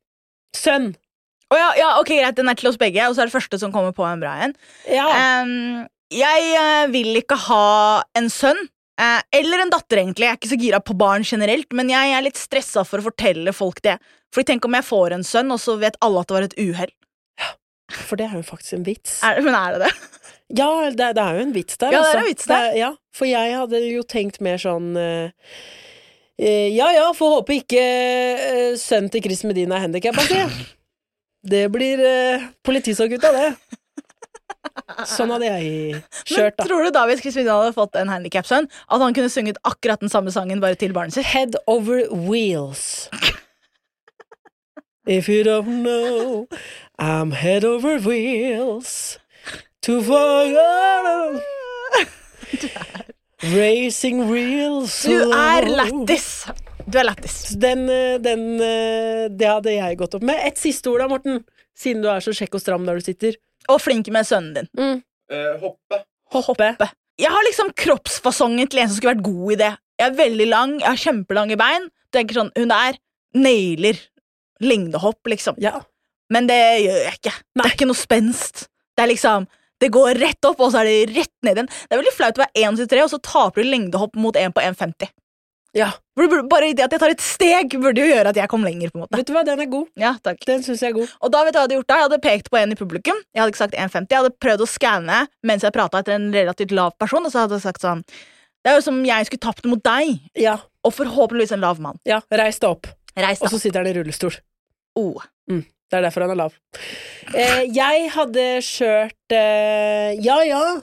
Sønn. 0.56 0.88
Å 1.48 1.56
ja, 1.56 1.68
ja, 1.80 1.90
ok, 2.00 2.12
greit, 2.12 2.36
Den 2.36 2.50
er 2.50 2.56
til 2.56 2.70
oss 2.70 2.80
begge, 2.80 3.04
og 3.08 3.16
så 3.16 3.24
er 3.24 3.30
det 3.30 3.36
første 3.36 3.60
som 3.60 3.72
kommer 3.72 3.94
på 3.96 4.04
en 4.08 4.20
bra 4.20 4.34
en. 4.44 4.56
Ja. 4.88 5.06
Um, 5.44 5.86
jeg 6.12 6.52
eh, 6.56 6.88
vil 6.92 7.20
ikke 7.20 7.36
ha 7.48 8.02
en 8.16 8.28
sønn. 8.32 8.60
Eh, 9.00 9.20
eller 9.40 9.64
en 9.64 9.72
datter, 9.72 10.02
egentlig. 10.02 10.26
Jeg 10.26 10.34
er 10.34 10.40
ikke 10.40 10.52
så 10.52 10.60
gira 10.60 10.80
på 10.84 10.96
barn 10.98 11.26
generelt, 11.26 11.70
men 11.76 11.90
jeg 11.92 12.14
er 12.14 12.24
litt 12.26 12.40
stressa 12.40 12.84
for 12.88 13.00
å 13.00 13.08
fortelle 13.10 13.54
folk 13.56 13.82
det. 13.86 13.98
Fordi 14.34 14.52
tenk 14.52 14.68
om 14.68 14.76
jeg 14.76 14.86
får 14.88 15.16
en 15.16 15.26
sønn, 15.26 15.52
og 15.54 15.60
så 15.62 15.78
vet 15.80 15.98
alle 16.04 16.22
at 16.22 16.30
det 16.30 16.36
var 16.36 16.48
et 16.48 16.58
uhell. 16.60 16.94
For 17.88 18.20
det 18.20 18.28
er 18.28 18.36
jo 18.36 18.44
faktisk 18.44 18.76
en 18.76 18.84
vits. 18.84 19.20
Er, 19.24 19.40
men 19.44 19.56
er 19.56 19.76
det 19.76 19.86
det? 19.86 19.92
Ja, 20.58 20.68
det, 20.88 21.10
det 21.16 21.24
er 21.24 21.38
jo 21.38 21.44
en 21.46 21.52
vits 21.52 21.76
der. 21.80 21.92
Ja, 21.92 22.00
det 22.00 22.08
er 22.08 22.08
altså. 22.08 22.20
en 22.20 22.30
vits 22.30 22.48
der. 22.48 22.64
Det 22.64 22.80
ja, 22.80 22.90
for 23.16 23.28
jeg 23.28 23.56
hadde 23.56 23.82
jo 23.84 24.04
tenkt 24.08 24.40
mer 24.44 24.60
sånn 24.60 24.94
uh, 24.96 25.28
Ja 26.40 26.88
ja, 26.94 27.06
får 27.16 27.34
håpe 27.34 27.58
ikke 27.58 27.82
uh, 27.82 28.72
sønnen 28.80 29.12
til 29.12 29.24
Chris 29.24 29.44
Medina 29.48 29.76
er 29.78 29.86
handikappa, 29.86 30.24
sier 30.28 30.44
jeg. 30.46 30.68
Det 31.52 31.68
blir 31.72 32.00
uh, 32.02 32.48
politisak 32.66 33.12
ut 33.14 33.24
av 33.24 33.36
det. 33.36 33.50
Sånn 35.08 35.32
hadde 35.34 35.48
jeg 35.48 36.02
kjørt, 36.28 36.56
da. 36.58 36.66
tror 36.66 36.86
du 36.86 36.90
da 36.94 37.04
hvis 37.10 37.22
Chris 37.24 37.38
hadde 37.40 37.72
fått 37.76 37.98
en 37.98 38.10
handikapsønn, 38.12 38.68
at 38.68 39.04
han 39.04 39.16
kunne 39.16 39.32
sunget 39.32 39.60
akkurat 39.68 40.00
den 40.04 40.12
samme 40.12 40.32
sangen 40.34 40.62
bare 40.64 40.78
til 40.78 40.94
barnet 40.96 41.16
sitt? 41.16 41.28
Head 41.32 41.58
over 41.66 42.04
wheels. 42.12 43.08
If 45.08 45.28
you 45.28 45.42
don't 45.42 45.82
know, 45.82 46.48
I'm 46.98 47.32
head 47.32 47.64
over 47.64 47.98
wheels. 47.98 49.18
To 49.82 50.02
far 50.02 50.52
Racing 53.38 54.26
wheels 54.28 55.04
Du 55.06 55.30
er 55.30 55.68
lættis! 55.70 56.48
Du 56.88 56.98
er 56.98 57.06
lættis. 57.06 57.54
Den, 57.60 57.84
eh, 57.92 58.18
den 58.20 58.60
eh, 58.60 59.28
Det 59.30 59.46
hadde 59.48 59.74
jeg 59.76 59.98
gått 60.00 60.16
opp 60.18 60.24
med. 60.26 60.40
Et 60.44 60.58
siste 60.58 60.90
ord 60.90 61.04
da, 61.04 61.08
Morten. 61.10 61.44
Siden 61.78 62.02
du 62.02 62.08
er 62.10 62.24
så 62.24 62.34
kjekk 62.34 62.58
og 62.58 62.62
stram 62.64 62.86
der 62.88 62.98
du 62.98 63.04
sitter. 63.04 63.38
Og 63.68 63.80
flink 63.84 64.08
med 64.14 64.26
sønnen 64.28 64.54
din. 64.56 65.02
Eh, 65.30 65.58
hoppe. 65.60 66.02
Hoppe. 66.32 66.90
Jeg 67.18 67.32
har 67.34 67.44
liksom 67.48 67.72
kroppsfasongen 67.76 68.68
til 68.70 68.80
en 68.80 68.88
som 68.88 68.96
skulle 68.96 69.14
vært 69.16 69.26
god 69.26 69.52
i 69.52 69.58
det. 69.60 69.72
Jeg 69.98 70.06
er 70.12 70.18
veldig 70.20 70.46
lang, 70.48 70.74
jeg 70.80 70.88
har 70.88 71.00
kjempelange 71.02 71.56
bein. 71.58 71.88
Tenker 72.14 72.38
sånn, 72.38 72.52
Hun 72.56 72.70
er 72.72 72.96
nailer 73.34 73.98
lengdehopp, 74.60 75.20
liksom. 75.28 75.58
Ja. 75.62 75.80
Men 76.32 76.46
det 76.48 76.58
gjør 76.84 76.98
jeg 77.04 77.18
ikke. 77.18 77.34
Det 77.56 77.64
er 77.64 77.74
ikke 77.74 77.88
noe 77.90 77.98
spenst. 77.98 78.68
Det 78.96 79.04
er 79.04 79.12
liksom 79.12 79.48
Det 79.78 79.92
går 79.94 80.18
rett 80.18 80.44
opp, 80.48 80.58
og 80.58 80.72
så 80.72 80.80
er 80.80 80.88
det 80.88 81.14
rett 81.14 81.34
ned 81.46 81.54
igjen. 81.60 81.68
Det 81.70 81.94
er 81.94 82.00
veldig 82.00 82.12
flaut 82.16 82.38
å 82.38 82.42
være 82.42 82.64
1,73, 82.66 83.02
og 83.04 83.10
så 83.12 83.18
taper 83.22 83.62
du 83.62 83.68
lengdehopp 83.68 84.16
mot 84.18 84.34
en 84.36 84.52
på 84.52 84.60
1,50. 84.64 85.12
ja. 85.78 85.92
Bare 86.48 86.72
det 86.74 86.84
at 86.84 86.92
jeg 86.96 87.00
tar 87.00 87.12
et 87.14 87.20
steg, 87.22 87.76
burde 87.80 88.02
jo 88.02 88.08
gjøre 88.10 88.32
at 88.32 88.36
jeg 88.40 88.48
kom 88.50 88.64
lenger. 88.66 88.90
på 88.90 88.98
en 88.98 89.04
måte 89.06 89.16
Vet 89.20 89.26
du 89.28 89.32
hva, 89.36 89.44
den 89.46 89.60
er 89.60 89.66
god. 89.70 89.86
Ja, 89.96 90.14
takk 90.24 90.40
Den 90.48 90.62
synes 90.66 90.80
jeg 90.82 90.90
er 90.90 90.96
god. 90.98 91.12
Og 91.22 91.30
da 91.32 91.44
vet 91.46 91.52
du 91.54 91.58
hva 91.58 91.62
jeg 91.62 91.68
hadde 91.68 91.76
gjort 91.78 91.88
da? 91.88 91.94
Jeg 92.00 92.06
hadde 92.08 92.20
pekt 92.26 92.50
på 92.50 92.58
en 92.58 92.72
i 92.72 92.78
publikum. 92.78 93.20
Jeg 93.34 93.40
hadde 93.42 93.52
ikke 93.54 93.62
sagt 93.64 93.74
1,50. 93.78 94.08
Jeg 94.10 94.18
hadde 94.22 94.34
prøvd 94.42 94.64
å 94.64 94.68
skanne 94.68 95.20
mens 95.46 95.62
jeg 95.62 95.72
prata 95.72 96.00
etter 96.02 96.16
en 96.18 96.28
relativt 96.34 96.74
lav 96.74 96.92
person, 96.98 97.24
og 97.24 97.32
så 97.32 97.44
hadde 97.44 97.54
jeg 97.60 97.62
sagt 97.68 97.80
sånn 97.86 98.02
Det 98.64 98.72
er 98.72 98.76
jo 98.80 98.84
som 98.88 98.98
jeg 99.06 99.26
skulle 99.30 99.40
tapt 99.46 99.64
mot 99.70 99.82
deg, 99.82 100.18
Ja. 100.36 100.58
og 100.84 100.92
forhåpentligvis 100.92 101.52
en 101.54 101.60
lav 101.62 101.78
mann. 101.80 101.98
ja. 102.04 102.20
Reis 102.32 102.58
deg 102.58 102.70
opp. 102.70 102.86
Reis 103.16 103.40
Og 103.42 103.48
så 103.50 103.58
sitter 103.60 103.80
han 103.84 103.86
i 103.90 103.94
rullestol. 103.98 104.34
Oh. 104.96 105.22
Det 105.48 105.96
er 105.96 106.02
derfor 106.04 106.20
han 106.26 106.30
er 106.34 106.36
lav. 106.36 106.52
Eh, 107.34 107.62
jeg 107.72 108.10
hadde 108.12 108.42
kjørt 108.60 109.32
eh, 109.32 110.12
Ja, 110.20 110.42
ja. 110.44 110.80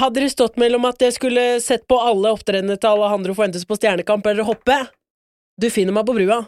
Hadde 0.00 0.20
det 0.24 0.30
stått 0.32 0.56
mellom 0.60 0.84
at 0.88 1.00
jeg 1.04 1.12
skulle 1.16 1.46
sett 1.60 1.86
på 1.90 1.98
alle 2.00 2.30
opptredenene 2.32 2.78
til 2.80 2.88
Alejandro 2.94 3.34
Fuentes 3.36 3.66
på 3.68 3.76
Stjernekamp 3.78 4.26
eller 4.30 4.46
hoppe 4.48 4.76
Du 5.60 5.68
finner 5.72 5.92
meg 5.96 6.06
på 6.08 6.14
brua. 6.16 6.38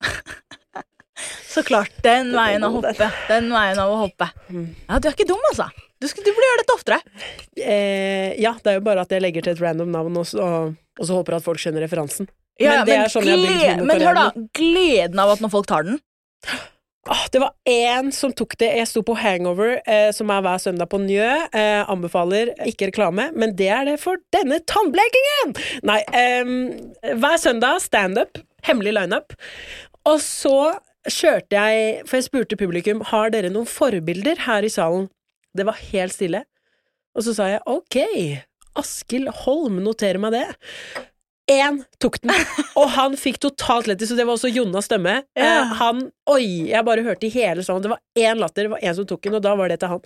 Så 1.48 1.62
klart. 1.64 1.92
Den 2.04 2.32
veien 2.36 2.64
av 2.66 2.74
å 2.74 2.80
hoppe. 2.82 3.06
Den 3.30 3.46
veien 3.54 3.78
av 3.80 3.92
å 3.94 3.96
hoppe. 4.02 4.26
Ja, 4.52 4.98
Du 5.00 5.08
er 5.08 5.14
ikke 5.14 5.26
dum, 5.28 5.40
altså. 5.50 5.70
Du, 5.96 6.04
skal, 6.10 6.26
du 6.26 6.28
burde 6.36 6.48
gjøre 6.50 6.60
dette 6.60 6.74
oftere. 6.76 6.98
Eh, 7.56 8.34
ja, 8.42 8.52
det 8.60 8.72
er 8.74 8.76
jo 8.76 8.82
bare 8.84 9.06
at 9.06 9.14
jeg 9.14 9.22
legger 9.24 9.46
til 9.46 9.54
et 9.56 9.62
random 9.64 9.88
navn, 9.94 10.18
og 10.20 10.26
så, 10.28 10.44
og 10.76 11.08
så 11.08 11.16
håper 11.16 11.38
at 11.38 11.46
folk 11.46 11.62
skjønner 11.62 11.86
referansen. 11.86 12.28
Ja, 12.60 12.82
Men 12.82 12.88
det 12.90 12.98
er 12.98 13.12
sånn 13.12 13.24
jeg 13.28 13.38
har 13.40 13.46
bygd 13.48 13.62
gle- 13.64 13.86
Men 13.88 14.04
hør, 14.04 14.18
da. 14.20 14.26
Gleden 14.60 15.22
av 15.24 15.32
at 15.32 15.40
når 15.44 15.54
folk 15.56 15.70
tar 15.72 15.88
den. 15.88 15.96
Åh, 17.06 17.26
det 17.32 17.38
var 17.38 17.52
én 17.70 18.08
som 18.12 18.32
tok 18.34 18.56
det. 18.58 18.72
Jeg 18.80 18.88
sto 18.90 19.02
på 19.06 19.14
Hangover, 19.14 19.76
eh, 19.86 20.08
som 20.14 20.30
er 20.34 20.40
hver 20.42 20.58
søndag 20.58 20.88
på 20.90 20.98
Njø. 20.98 21.28
Eh, 21.54 21.82
anbefaler 21.86 22.50
ikke 22.66 22.88
reklame, 22.90 23.28
men 23.38 23.54
det 23.54 23.68
er 23.70 23.84
det 23.86 24.00
for 24.02 24.18
denne 24.34 24.58
tannblekingen! 24.66 25.54
Nei, 25.86 26.00
eh, 26.10 26.50
hver 27.14 27.38
søndag 27.38 27.78
standup, 27.84 28.40
hemmelig 28.66 28.96
lineup. 28.98 29.36
Og 30.06 30.18
så 30.22 30.74
kjørte 31.06 31.54
jeg 31.54 32.02
For 32.08 32.18
jeg 32.18 32.26
spurte 32.26 32.58
publikum 32.58 33.04
har 33.12 33.30
dere 33.30 33.52
noen 33.54 33.68
forbilder 33.70 34.42
her 34.42 34.66
i 34.66 34.72
salen. 34.72 35.06
Det 35.54 35.66
var 35.68 35.78
helt 35.92 36.12
stille. 36.12 36.42
Og 37.14 37.22
så 37.22 37.36
sa 37.36 37.46
jeg 37.52 37.62
ok, 37.70 38.00
Askild 38.76 39.30
Holm, 39.44 39.78
noterer 39.84 40.18
meg 40.18 40.34
det. 40.34 40.48
Én 41.46 41.76
tok 42.02 42.16
den, 42.24 42.32
og 42.80 42.88
han 42.96 43.12
fikk 43.14 43.36
totalt 43.44 43.86
lettis, 43.86 44.10
og 44.10 44.18
det 44.18 44.24
var 44.26 44.34
også 44.34 44.50
Jonas 44.50 44.88
stemme. 44.88 45.20
Ja. 45.38 45.44
Eh, 45.46 45.74
han 45.78 46.00
Oi, 46.32 46.72
jeg 46.72 46.82
bare 46.88 47.04
hørte 47.06 47.28
i 47.28 47.30
hele 47.30 47.62
sånn 47.62 47.84
Det 47.84 47.92
var 47.92 48.00
én 48.18 48.40
latter, 48.42 48.66
det 48.66 48.72
var 48.72 48.82
én 48.82 48.96
som 48.98 49.06
tok 49.06 49.22
den, 49.28 49.36
og 49.38 49.44
da 49.44 49.52
var 49.58 49.70
det 49.70 49.76
til 49.78 49.92
han. 49.92 50.02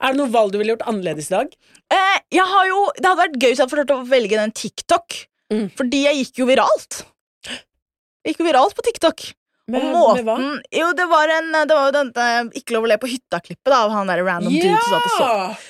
Er 0.00 0.14
det 0.14 0.20
noe 0.22 0.32
valg 0.32 0.54
du 0.54 0.56
ville 0.56 0.72
gjort 0.72 0.86
annerledes 0.88 1.28
i 1.28 1.34
dag? 1.34 1.52
Eh, 1.92 2.16
jeg 2.38 2.48
har 2.54 2.70
jo, 2.70 2.80
det 2.96 3.04
hadde 3.04 3.20
vært 3.20 3.36
gøy 3.36 3.50
hvis 3.50 3.60
jeg 3.60 3.66
hadde 3.66 3.82
fått 3.82 3.94
å 3.98 4.00
velge 4.08 4.40
den 4.40 4.56
TikTok. 4.62 5.18
Mm. 5.52 5.66
Fordi 5.76 6.02
jeg 6.06 6.22
gikk 6.22 6.40
jo 6.40 6.48
viralt. 6.48 7.02
Jeg 7.44 8.32
gikk 8.32 8.40
jo 8.40 8.48
viralt 8.48 8.76
på 8.78 8.84
TikTok. 8.88 9.28
Med, 9.72 9.84
og 9.84 9.92
måten, 9.94 10.24
med 10.24 10.26
hva? 10.26 10.36
Jo, 10.74 10.88
det 10.96 11.04
var, 11.10 11.30
en, 11.36 11.52
det 11.54 11.74
var 11.76 11.84
jo 11.86 11.92
den 11.94 12.48
Ikke 12.58 12.74
lov 12.74 12.88
å 12.88 12.88
le 12.90 12.96
på 12.98 13.08
hytta-klippet 13.12 13.70
da, 13.70 13.84
av 13.84 13.92
han 13.94 14.10
der 14.10 14.24
random 14.26 14.50
dude 14.56 14.72
som 14.74 14.96
satt 14.96 15.06
og 15.06 15.12
så. 15.14 15.28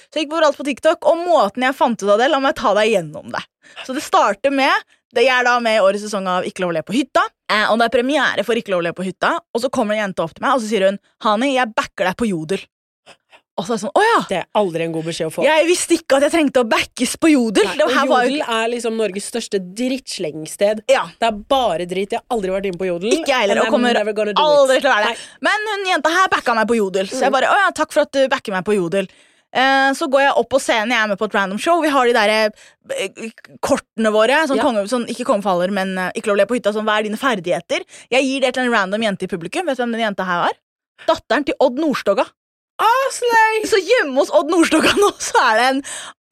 Så 0.09 0.21
jeg 0.21 0.29
gikk 0.29 0.37
viralt 0.39 0.59
på 0.59 0.67
TikTok, 0.71 1.11
og 1.11 1.27
måten 1.27 1.67
jeg 1.67 1.77
fant 1.77 2.01
ut 2.01 2.15
av 2.15 2.23
det, 2.23 2.31
la 2.33 2.41
meg 2.43 2.55
ta 2.59 2.73
deg 2.79 2.89
gjennom 2.95 3.35
det. 3.35 3.43
Så 3.87 3.95
det 3.97 4.03
starter 4.03 4.51
med 4.55 4.73
det 5.13 5.27
Jeg 5.27 5.35
er 5.41 5.45
da 5.45 5.59
med 5.61 5.77
i 5.77 5.81
årets 5.85 6.07
sesong 6.07 6.27
av 6.27 6.45
Ikke 6.49 6.61
lov 6.65 6.71
å 6.73 6.77
le 6.79 6.83
på 6.89 6.95
hytta. 6.97 7.21
Eh, 7.53 7.67
og 7.71 7.79
det 7.79 7.85
er 7.91 7.97
premiere 7.99 8.45
for 8.49 8.55
Ikke 8.57 8.73
lov 8.73 8.81
å 8.81 8.87
le 8.89 8.93
på 8.97 9.05
hytta, 9.05 9.35
og 9.55 9.61
så 9.61 9.69
kommer 9.71 9.95
en 9.99 10.07
jente 10.09 10.23
opp 10.25 10.33
til 10.35 10.43
meg 10.47 10.55
og 10.57 10.63
så 10.63 10.71
sier 10.71 10.87
hun 10.89 10.99
Hani, 11.27 11.55
jeg 11.59 11.75
backer 11.77 12.09
deg 12.09 12.17
på 12.17 12.29
Jodel. 12.31 12.63
Og 13.61 13.67
så 13.69 13.75
er 13.75 13.77
Det 13.77 13.83
sånn, 13.83 13.93
å 13.93 14.03
ja! 14.03 14.21
Det 14.31 14.37
er 14.39 14.47
aldri 14.57 14.85
en 14.87 14.93
god 14.95 15.05
beskjed 15.05 15.29
å 15.29 15.33
få. 15.35 15.43
Jeg 15.45 15.67
visste 15.69 15.93
ikke 15.99 16.17
at 16.17 16.25
jeg 16.25 16.33
trengte 16.33 16.63
å 16.63 16.69
backes 16.73 17.19
på 17.21 17.29
Jodel. 17.35 17.67
Nei, 17.69 17.75
jo 17.83 17.89
Jodel 17.93 18.39
er 18.41 18.71
liksom 18.73 18.97
Norges 18.97 19.27
største 19.29 19.61
drittslengsted. 19.61 20.81
ja, 20.89 21.03
Det 21.21 21.29
er 21.29 21.37
bare 21.53 21.85
dritt. 21.87 22.13
Jeg 22.17 22.23
har 22.23 22.37
aldri 22.37 22.51
vært 22.55 22.71
inne 22.71 22.81
på 22.81 22.89
Jodel. 22.89 23.13
Ikke 23.13 23.29
jeg 23.29 23.45
heller, 23.45 23.61
og 23.67 23.75
kommer 23.75 23.95
aldri 24.01 24.81
til 24.81 24.89
å 24.89 24.95
være 24.97 25.13
det. 25.13 25.19
Men 25.45 25.69
hun 25.69 25.85
jenta 25.93 26.15
her 26.17 26.33
backa 26.33 26.55
meg 26.57 26.67
på 26.73 26.77
Jodel, 26.81 27.07
så 27.13 27.21
Mm. 27.21 27.23
jeg 27.29 27.33
bare, 27.33 27.53
å 27.53 27.59
ja, 27.61 27.71
takk 27.77 27.93
for 27.93 28.01
at 28.03 28.13
du 28.13 28.27
backer 28.29 28.53
meg 28.57 28.65
på 28.65 28.75
Jodel. 28.75 29.07
Eh, 29.53 29.91
så 29.99 30.07
går 30.09 30.23
jeg 30.25 30.35
opp 30.41 30.49
på 30.55 30.61
scenen, 30.65 30.91
jeg 30.95 31.03
er 31.05 31.09
med 31.11 31.19
på 31.21 31.27
et 31.29 31.35
random 31.37 31.59
show. 31.61 31.81
Vi 31.85 31.91
har 31.93 32.07
de 32.09 32.15
der 32.17 32.33
eh, 32.33 33.31
kortene 33.61 34.13
våre. 34.15 34.43
Sånn 34.49 34.57
Ja. 34.61 34.65
konge, 34.65 34.87
sånn, 34.89 35.05
ikke 35.13 35.27
kongefaller, 35.29 35.71
men 35.75 35.93
eh, 35.99 36.11
ikke 36.17 36.31
lov 36.33 36.39
å 36.39 36.43
le 36.43 36.47
på 36.49 36.57
hytta. 36.57 36.73
Sånn, 36.73 36.87
hva 36.89 36.99
er 36.99 37.09
dine 37.09 37.21
ferdigheter? 37.21 37.85
Jeg 38.11 38.25
gir 38.29 38.41
det 38.47 38.55
til 38.57 38.65
en 38.65 38.73
random 38.73 39.03
jente 39.05 39.29
i 39.29 39.33
publikum. 39.33 39.67
Vet 39.69 39.77
du 39.77 39.83
hvem 39.85 39.93
den 39.93 40.07
jenta 40.07 40.25
her 40.29 40.49
er? 40.49 40.57
Datteren 41.09 41.45
til 41.45 41.55
Odd 41.61 41.77
Nordstoga. 41.83 42.25
Slay! 43.13 43.61
Så 43.69 43.79
hjemme 43.79 44.17
hos 44.19 44.31
Odd 44.35 44.49
Nordstoga 44.51 44.95
nå, 44.97 45.13
så 45.21 45.39
er 45.53 45.59
det 45.61 45.67
en 45.69 45.83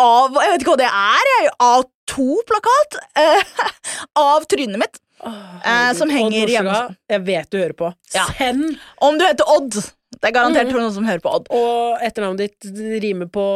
av 0.01 0.35
Jeg 0.41 0.51
vet 0.55 0.63
ikke 0.65 0.73
hva 0.73 0.81
det 0.81 0.89
er. 0.89 1.29
jeg, 1.37 1.51
A2-plakat 1.61 2.97
eh, 3.21 3.55
av 4.25 4.47
trynet 4.51 4.81
mitt. 4.81 4.99
Eh, 5.21 5.91
som 5.99 6.09
henger 6.11 6.47
Odd 6.49 6.55
hjemme 6.57 6.73
Nordstoga, 6.73 6.97
Jeg 7.13 7.25
vet 7.29 7.51
du 7.53 7.59
hører 7.61 7.77
på. 7.77 7.91
Ja. 8.17 8.25
Send! 8.39 8.79
Om 9.05 9.19
du 9.21 9.27
heter 9.29 9.45
Odd. 9.53 9.77
Det 10.21 10.29
er 10.29 10.37
garantert 10.37 10.69
Mhm. 10.69 10.77
noen 10.81 10.93
som 10.93 11.05
hører 11.09 11.21
på 11.25 11.33
Odd. 11.35 11.47
Og 11.51 11.99
etternavnet 12.05 12.51
ditt 12.61 13.03
rimer 13.03 13.27
på 13.33 13.47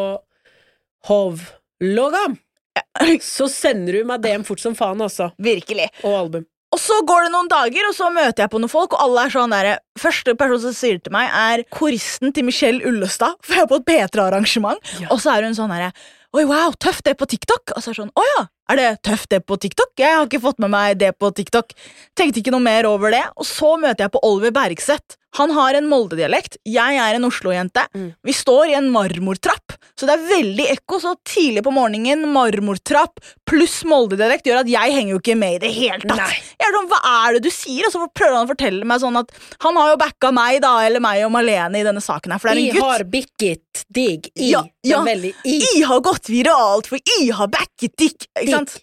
Hovlogam. 1.08 2.38
Så 3.22 3.46
sender 3.52 4.00
du 4.00 4.04
meg 4.08 4.22
DM 4.24 4.44
fort 4.46 4.60
som 4.62 4.74
faen, 4.74 5.00
altså. 5.04 5.30
Virkelig. 5.42 5.90
Og 6.02 6.16
album. 6.24 6.46
Og 6.74 6.80
så 6.82 6.96
går 7.06 7.28
det 7.28 7.30
noen 7.30 7.46
dager, 7.46 7.84
og 7.86 7.94
så 7.94 8.08
møter 8.10 8.42
jeg 8.42 8.50
på 8.50 8.58
noen 8.58 8.70
folk, 8.72 8.96
og 8.96 9.02
alle 9.04 9.28
er 9.28 9.30
sånn 9.30 9.52
der 9.54 9.76
Første 10.02 10.32
person 10.34 10.58
som 10.64 10.72
sier 10.74 10.96
til 10.98 11.12
meg, 11.14 11.28
er 11.30 11.62
koristen 11.70 12.32
til 12.34 12.42
Michelle 12.48 12.82
Ullestad, 12.82 13.36
for 13.46 13.54
jeg 13.54 13.62
er 13.62 13.70
på 13.70 13.78
et 13.78 13.84
P3-arrangement. 13.86 14.80
Ja. 14.98 15.06
Og 15.14 15.20
så 15.22 15.36
er 15.36 15.46
hun 15.46 15.54
sånn 15.54 15.70
herre 15.70 15.92
Oi, 16.34 16.42
wow, 16.50 16.72
tøft 16.82 17.04
det 17.06 17.12
er 17.12 17.20
på 17.20 17.28
TikTok. 17.30 17.76
Og 17.76 17.78
så 17.78 17.92
er 17.92 17.94
det 17.94 18.00
sånn, 18.00 18.10
å 18.18 18.24
ja, 18.26 18.40
er 18.70 18.80
det 18.80 18.88
tøft 19.04 19.30
det 19.34 19.42
på 19.44 19.58
TikTok? 19.60 19.92
Jeg 20.00 20.16
har 20.16 20.24
ikke 20.28 20.42
fått 20.44 20.62
med 20.62 20.72
meg 20.72 20.96
det 21.00 21.12
på 21.20 21.28
TikTok. 21.36 21.74
Tenkte 22.16 22.40
ikke 22.40 22.54
noe 22.54 22.64
mer 22.64 22.88
over 22.88 23.12
det. 23.12 23.24
Og 23.36 23.48
så 23.48 23.74
møter 23.80 24.06
jeg 24.06 24.14
på 24.14 24.24
Oliver 24.24 24.54
Bergseth. 24.56 25.18
Han 25.36 25.50
har 25.50 25.74
en 25.74 25.88
Molde-dialekt. 25.90 26.60
Jeg 26.62 26.98
er 27.02 27.16
en 27.16 27.26
Oslo-jente. 27.26 27.82
Mm. 27.94 28.10
Vi 28.22 28.34
står 28.36 28.70
i 28.70 28.76
en 28.78 28.86
marmortrapp, 28.94 29.74
så 29.98 30.06
det 30.06 30.14
er 30.14 30.26
veldig 30.28 30.66
ekko. 30.76 31.00
Så 31.02 31.14
tidlig 31.26 31.64
på 31.66 31.72
morgenen, 31.74 32.22
marmortrapp 32.30 33.18
pluss 33.50 33.80
Molde-dialekt 33.88 34.46
gjør 34.46 34.62
at 34.62 34.70
jeg 34.70 34.94
henger 34.94 35.16
jo 35.16 35.18
ikke 35.20 35.36
med 35.38 35.56
i 35.58 35.62
det 35.66 35.72
hele 35.74 35.98
tatt. 36.04 36.22
Nei. 36.22 36.38
Jeg 36.54 36.68
er 36.68 36.76
sånn, 36.78 36.86
Hva 36.92 37.00
er 37.10 37.36
det 37.36 37.42
du 37.48 37.50
sier? 37.50 37.88
Og 37.88 37.94
så 37.96 38.06
prøver 38.14 38.36
han 38.38 38.46
å 38.46 38.52
fortelle 38.52 38.86
meg 38.88 39.02
sånn 39.02 39.18
at 39.18 39.34
han 39.66 39.80
har 39.80 39.90
jo 39.90 39.98
backa 40.04 40.30
meg, 40.34 40.60
da, 40.62 40.76
eller 40.86 41.02
meg 41.02 41.24
og 41.26 41.34
Malene 41.34 41.82
i 41.82 41.86
denne 41.86 42.02
saken 42.04 42.36
her, 42.36 42.42
for 42.42 42.52
det 42.52 42.54
er 42.54 42.62
I 42.62 42.68
en 42.70 42.78
gutt. 42.78 42.86
har 42.86 43.06
bikket 43.16 43.84
digg 43.98 44.30
i. 44.36 44.52
Ja, 44.52 44.62
ja. 44.86 45.02
veldig 45.06 45.34
i. 45.42 45.58
I 45.80 45.82
har 45.88 46.04
gått 46.04 46.30
viralt, 46.30 46.92
for 46.92 47.14
I 47.18 47.30
har 47.34 47.50
backet 47.50 47.98
Dick. 47.98 48.28
Ikke 48.38 48.53
sant? 48.54 48.76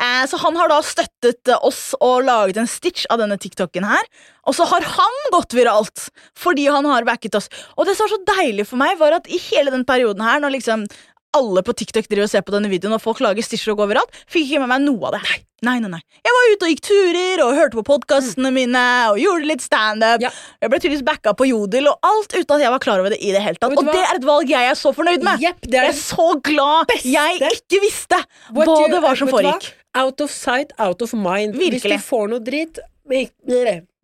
Eh, 0.00 0.24
så 0.28 0.40
han 0.42 0.56
har 0.58 0.70
da 0.72 0.78
støttet 0.84 1.50
eh, 1.50 1.64
oss 1.64 1.92
og 2.00 2.24
laget 2.26 2.60
en 2.62 2.70
stitch 2.70 3.06
av 3.12 3.22
denne 3.22 3.38
TikToken 3.40 3.86
her. 3.86 4.08
Og 4.50 4.56
så 4.58 4.66
har 4.68 4.84
han 4.96 5.18
gått 5.34 5.54
viralt 5.54 6.08
fordi 6.38 6.66
han 6.72 6.88
har 6.90 7.06
backet 7.06 7.38
oss. 7.38 7.48
Og 7.76 7.86
det 7.86 7.96
som 7.96 8.08
var 8.08 8.16
så 8.16 8.36
deilig 8.36 8.66
for 8.70 8.82
meg, 8.82 8.98
var 9.00 9.18
at 9.18 9.30
i 9.30 9.40
hele 9.50 9.74
den 9.74 9.86
perioden 9.88 10.24
her, 10.24 10.42
når 10.42 10.56
liksom 10.58 10.86
alle 11.34 11.62
på 11.64 11.72
TikTok 11.74 12.06
driver 12.10 12.24
og 12.26 12.30
ser 12.30 12.42
på 12.44 12.52
denne 12.54 12.68
videoen, 12.68 12.94
og 12.96 13.00
folk 13.02 13.20
lager 13.24 13.42
stitcher 13.42 13.72
og 13.72 13.78
går 13.82 13.88
viralt, 13.94 14.12
fikk 14.28 14.50
ikke 14.50 14.60
med 14.60 14.68
meg 14.74 14.82
noe 14.84 15.06
av 15.08 15.14
det. 15.16 15.22
Nei, 15.62 15.78
nei, 15.78 15.78
nei. 15.84 15.88
nei. 15.94 16.00
Jeg 16.26 16.32
var 16.34 16.46
ute 16.52 16.66
og 16.66 16.70
gikk 16.72 16.80
turer 16.88 17.42
og 17.44 17.54
hørte 17.54 17.78
på 17.78 17.84
podkastene 17.86 18.50
mine 18.52 18.82
og 19.12 19.20
gjorde 19.22 19.46
litt 19.46 19.62
standup. 19.62 20.20
Ja. 20.24 20.30
Jeg 20.60 20.72
ble 20.72 20.80
tydeligvis 20.82 21.04
backa 21.06 21.32
på 21.38 21.46
Jodel 21.48 21.86
og 21.92 21.98
alt 22.08 22.34
uten 22.34 22.56
at 22.56 22.64
jeg 22.64 22.72
var 22.74 22.82
klar 22.82 22.98
over 23.04 23.14
det 23.14 23.20
i 23.22 23.30
det 23.32 23.42
hele 23.44 23.56
tatt. 23.60 23.70
Og 23.72 23.78
Og 23.78 23.92
det 23.92 24.02
er 24.02 24.16
et 24.18 24.26
valg 24.26 24.50
jeg 24.50 24.70
er 24.72 24.74
så 24.74 24.92
fornøyd 24.96 25.22
med. 25.22 25.40
Yep, 25.40 25.60
det 25.70 25.78
er 25.78 25.86
Jeg 25.88 25.94
er 25.94 26.00
så 26.02 26.26
glad 26.42 26.86
beste. 26.90 27.12
jeg 27.14 27.52
ikke 27.60 27.80
visste 27.84 28.18
hva 28.50 28.66
you- 28.66 28.90
det 28.90 29.02
var 29.02 29.14
som 29.16 29.28
foregikk. 29.28 29.72
Out 29.94 30.20
of 30.20 30.30
sight, 30.30 30.72
out 30.78 31.00
of 31.02 31.12
mind. 31.14 31.54
Hvis 31.54 31.78
Virkelig. 31.82 31.98
du 32.02 32.08
får 32.10 32.28
noe 32.28 32.40
dritt 32.40 32.78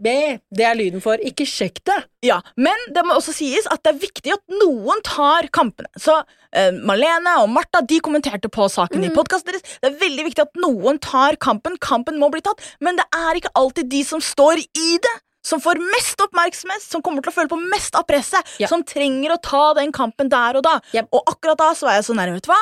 be, 0.03 0.39
Det 0.55 0.65
er 0.65 0.77
lyden 0.79 1.03
for 1.05 1.21
ikke 1.21 1.47
sjekk 1.49 1.81
det. 1.89 1.99
Ja, 2.27 2.41
Men 2.57 2.79
det 2.95 3.05
må 3.07 3.17
også 3.19 3.35
sies 3.37 3.69
at 3.71 3.83
det 3.85 3.95
er 3.95 4.03
viktig 4.03 4.35
at 4.35 4.43
noen 4.61 5.03
tar 5.07 5.49
kampene. 5.55 5.91
Så 5.99 6.17
uh, 6.23 6.73
Malene 6.89 7.39
og 7.43 7.51
Martha 7.53 7.83
de 7.83 8.01
kommenterte 8.05 8.51
på 8.53 8.67
saken 8.73 9.07
i 9.07 9.13
podkasten 9.15 9.53
deres. 9.53 9.79
Det 9.83 9.91
er 9.91 10.01
veldig 10.01 10.27
viktig 10.31 10.45
at 10.47 10.61
noen 10.63 11.01
tar 11.03 11.39
kampen. 11.43 11.79
Kampen 11.83 12.19
må 12.21 12.31
bli 12.35 12.43
tatt, 12.45 12.63
men 12.85 12.99
det 12.99 13.07
er 13.15 13.39
ikke 13.39 13.55
alltid 13.59 13.91
de 13.91 14.05
som 14.07 14.23
står 14.23 14.63
i 14.65 14.91
det. 15.03 15.17
Som 15.49 15.63
får 15.63 15.79
mest 15.81 16.21
oppmerksomhet, 16.21 16.83
som 16.83 17.01
kommer 17.01 17.23
til 17.25 17.31
å 17.31 17.37
føle 17.37 17.49
på 17.49 17.57
mest 17.71 17.95
av 17.97 18.05
presset. 18.09 18.45
Ja. 18.61 18.69
Som 18.69 18.83
trenger 18.85 19.33
å 19.33 19.41
ta 19.41 19.71
den 19.79 19.95
kampen 19.95 20.29
der 20.29 20.59
og 20.59 20.67
da. 20.67 20.75
Yep. 20.93 21.09
Og 21.15 21.31
akkurat 21.31 21.61
da 21.63 21.71
så 21.79 21.89
var 21.89 21.97
jeg 21.97 22.09
sånn 22.09 22.21
her, 22.21 22.35
vet 22.35 22.45
du 22.45 22.51
hva? 22.51 22.59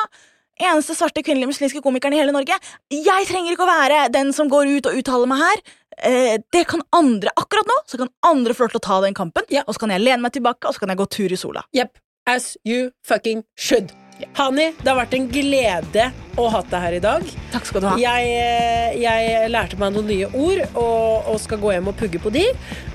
Eneste 0.57 0.95
svarte 0.97 1.21
kvinnelige 1.25 1.51
muslimske 1.51 1.81
komikeren 1.85 2.15
i 2.15 2.21
hele 2.21 2.33
Norge. 2.33 2.55
Jeg 2.93 3.27
trenger 3.29 3.53
ikke 3.53 3.65
å 3.65 3.69
være 3.69 4.07
den 4.13 4.31
som 4.33 4.49
går 4.49 4.71
ut 4.77 4.89
og 4.89 5.01
uttaler 5.01 5.29
meg 5.29 5.43
her. 5.43 5.61
Eh, 5.97 6.37
det 6.53 6.67
kan 6.69 6.81
andre 6.93 7.31
Akkurat 7.35 7.65
nå 7.65 7.77
så 7.89 7.97
kan 7.97 8.09
andre 8.27 8.53
få 8.53 8.67
lov 8.67 8.75
til 8.75 8.81
å 8.83 8.87
ta 8.87 9.01
den 9.01 9.15
kampen, 9.17 9.43
Ja. 9.49 9.63
og 9.67 9.73
så 9.75 9.79
kan 9.85 9.89
jeg 9.95 10.01
lene 10.05 10.21
meg 10.21 10.33
tilbake 10.33 10.67
og 10.69 10.75
så 10.75 10.79
kan 10.83 10.89
jeg 10.93 10.97
gå 10.99 11.07
tur 11.09 11.31
i 11.33 11.39
sola. 11.39 11.63
Yep. 11.73 11.97
As 12.27 12.57
you 12.65 12.91
fucking 13.03 13.43
should. 13.55 13.93
Hani, 14.33 14.71
det 14.81 14.87
har 14.89 14.97
vært 14.97 15.13
en 15.13 15.27
glede 15.29 16.07
å 16.41 16.47
ha 16.49 16.61
deg 16.65 16.81
her 16.81 16.95
i 16.97 16.99
dag. 16.99 17.25
Takk 17.53 17.67
skal 17.69 17.81
du 17.83 17.87
ha. 17.87 17.97
Jeg, 18.01 18.31
eh, 18.33 18.95
jeg 18.97 19.51
lærte 19.53 19.77
meg 19.77 19.93
noen 19.93 20.07
nye 20.09 20.25
ord 20.33 20.63
og, 20.73 21.29
og 21.33 21.37
skal 21.39 21.61
gå 21.61 21.71
hjem 21.75 21.91
og 21.91 21.97
pugge 21.99 22.19
på 22.23 22.31
de. 22.33 22.47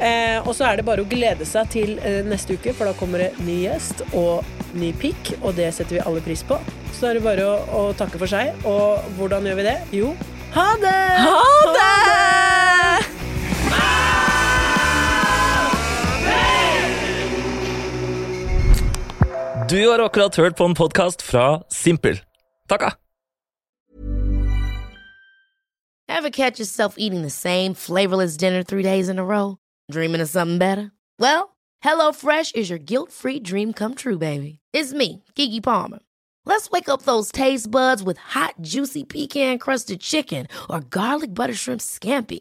Eh, 0.03 0.41
og 0.43 0.51
så 0.59 0.67
er 0.67 0.77
det 0.81 0.85
bare 0.89 1.05
å 1.05 1.09
glede 1.09 1.47
seg 1.47 1.71
til 1.71 1.95
eh, 2.03 2.23
neste 2.27 2.59
uke, 2.59 2.75
for 2.75 2.91
da 2.91 2.93
kommer 2.99 3.23
det 3.23 3.31
ny 3.47 3.61
gjest 3.69 4.03
og 4.13 4.43
ny 4.75 4.91
pikk, 4.99 5.37
og 5.43 5.55
det 5.55 5.71
setter 5.75 6.01
vi 6.01 6.05
alle 6.05 6.21
pris 6.27 6.43
på. 6.43 6.59
Så 6.99 7.07
er 7.13 7.15
det 7.19 7.23
bare 7.25 7.47
å, 7.47 7.57
å 7.71 7.89
takke 7.95 8.19
for 8.19 8.27
seg. 8.31 8.53
Og 8.67 9.15
hvordan 9.19 9.47
gjør 9.47 9.63
vi 9.63 9.69
det? 9.71 9.79
Jo, 9.95 10.15
ha 10.59 10.73
det! 10.83 10.99
Ha 11.23 11.51
det! 11.79 12.42
Du 19.73 19.89
har 19.89 19.99
akkurat 19.99 20.37
hørt 20.37 20.57
på 20.57 20.65
en 20.65 20.75
podkast 20.75 21.23
fra 21.23 21.63
Simpel. 21.71 22.21
Takka! 22.69 22.91
Ever 26.09 26.31
catch 26.31 26.61
yourself 26.61 26.95
eating 26.99 27.23
the 27.23 27.31
same 27.31 27.75
flavorless 27.75 28.37
dinner 28.37 28.63
three 28.63 28.83
days 28.83 29.09
in 29.09 29.19
a 29.19 29.25
row? 29.25 29.57
Dreaming 29.91 30.21
of 30.21 30.29
something 30.29 30.59
better? 30.59 30.93
Well, 31.19 31.57
HelloFresh 31.85 32.55
is 32.55 32.69
your 32.71 32.79
guilt-free 32.79 33.41
dream 33.41 33.73
come 33.73 33.95
true, 33.95 34.19
baby. 34.19 34.59
It's 34.75 34.93
me, 34.93 35.25
Kiki 35.35 35.61
Palmer. 35.61 36.01
Let's 36.45 36.71
wake 36.71 36.89
up 36.89 37.03
those 37.03 37.33
taste 37.33 37.71
buds 37.71 38.03
with 38.03 38.19
hot, 38.19 38.55
juicy 38.61 39.05
pecan-crusted 39.05 40.01
chicken 40.01 40.49
or 40.69 40.81
garlic 40.81 41.35
butter 41.35 41.55
shrimp 41.55 41.81
scampi. 41.81 42.41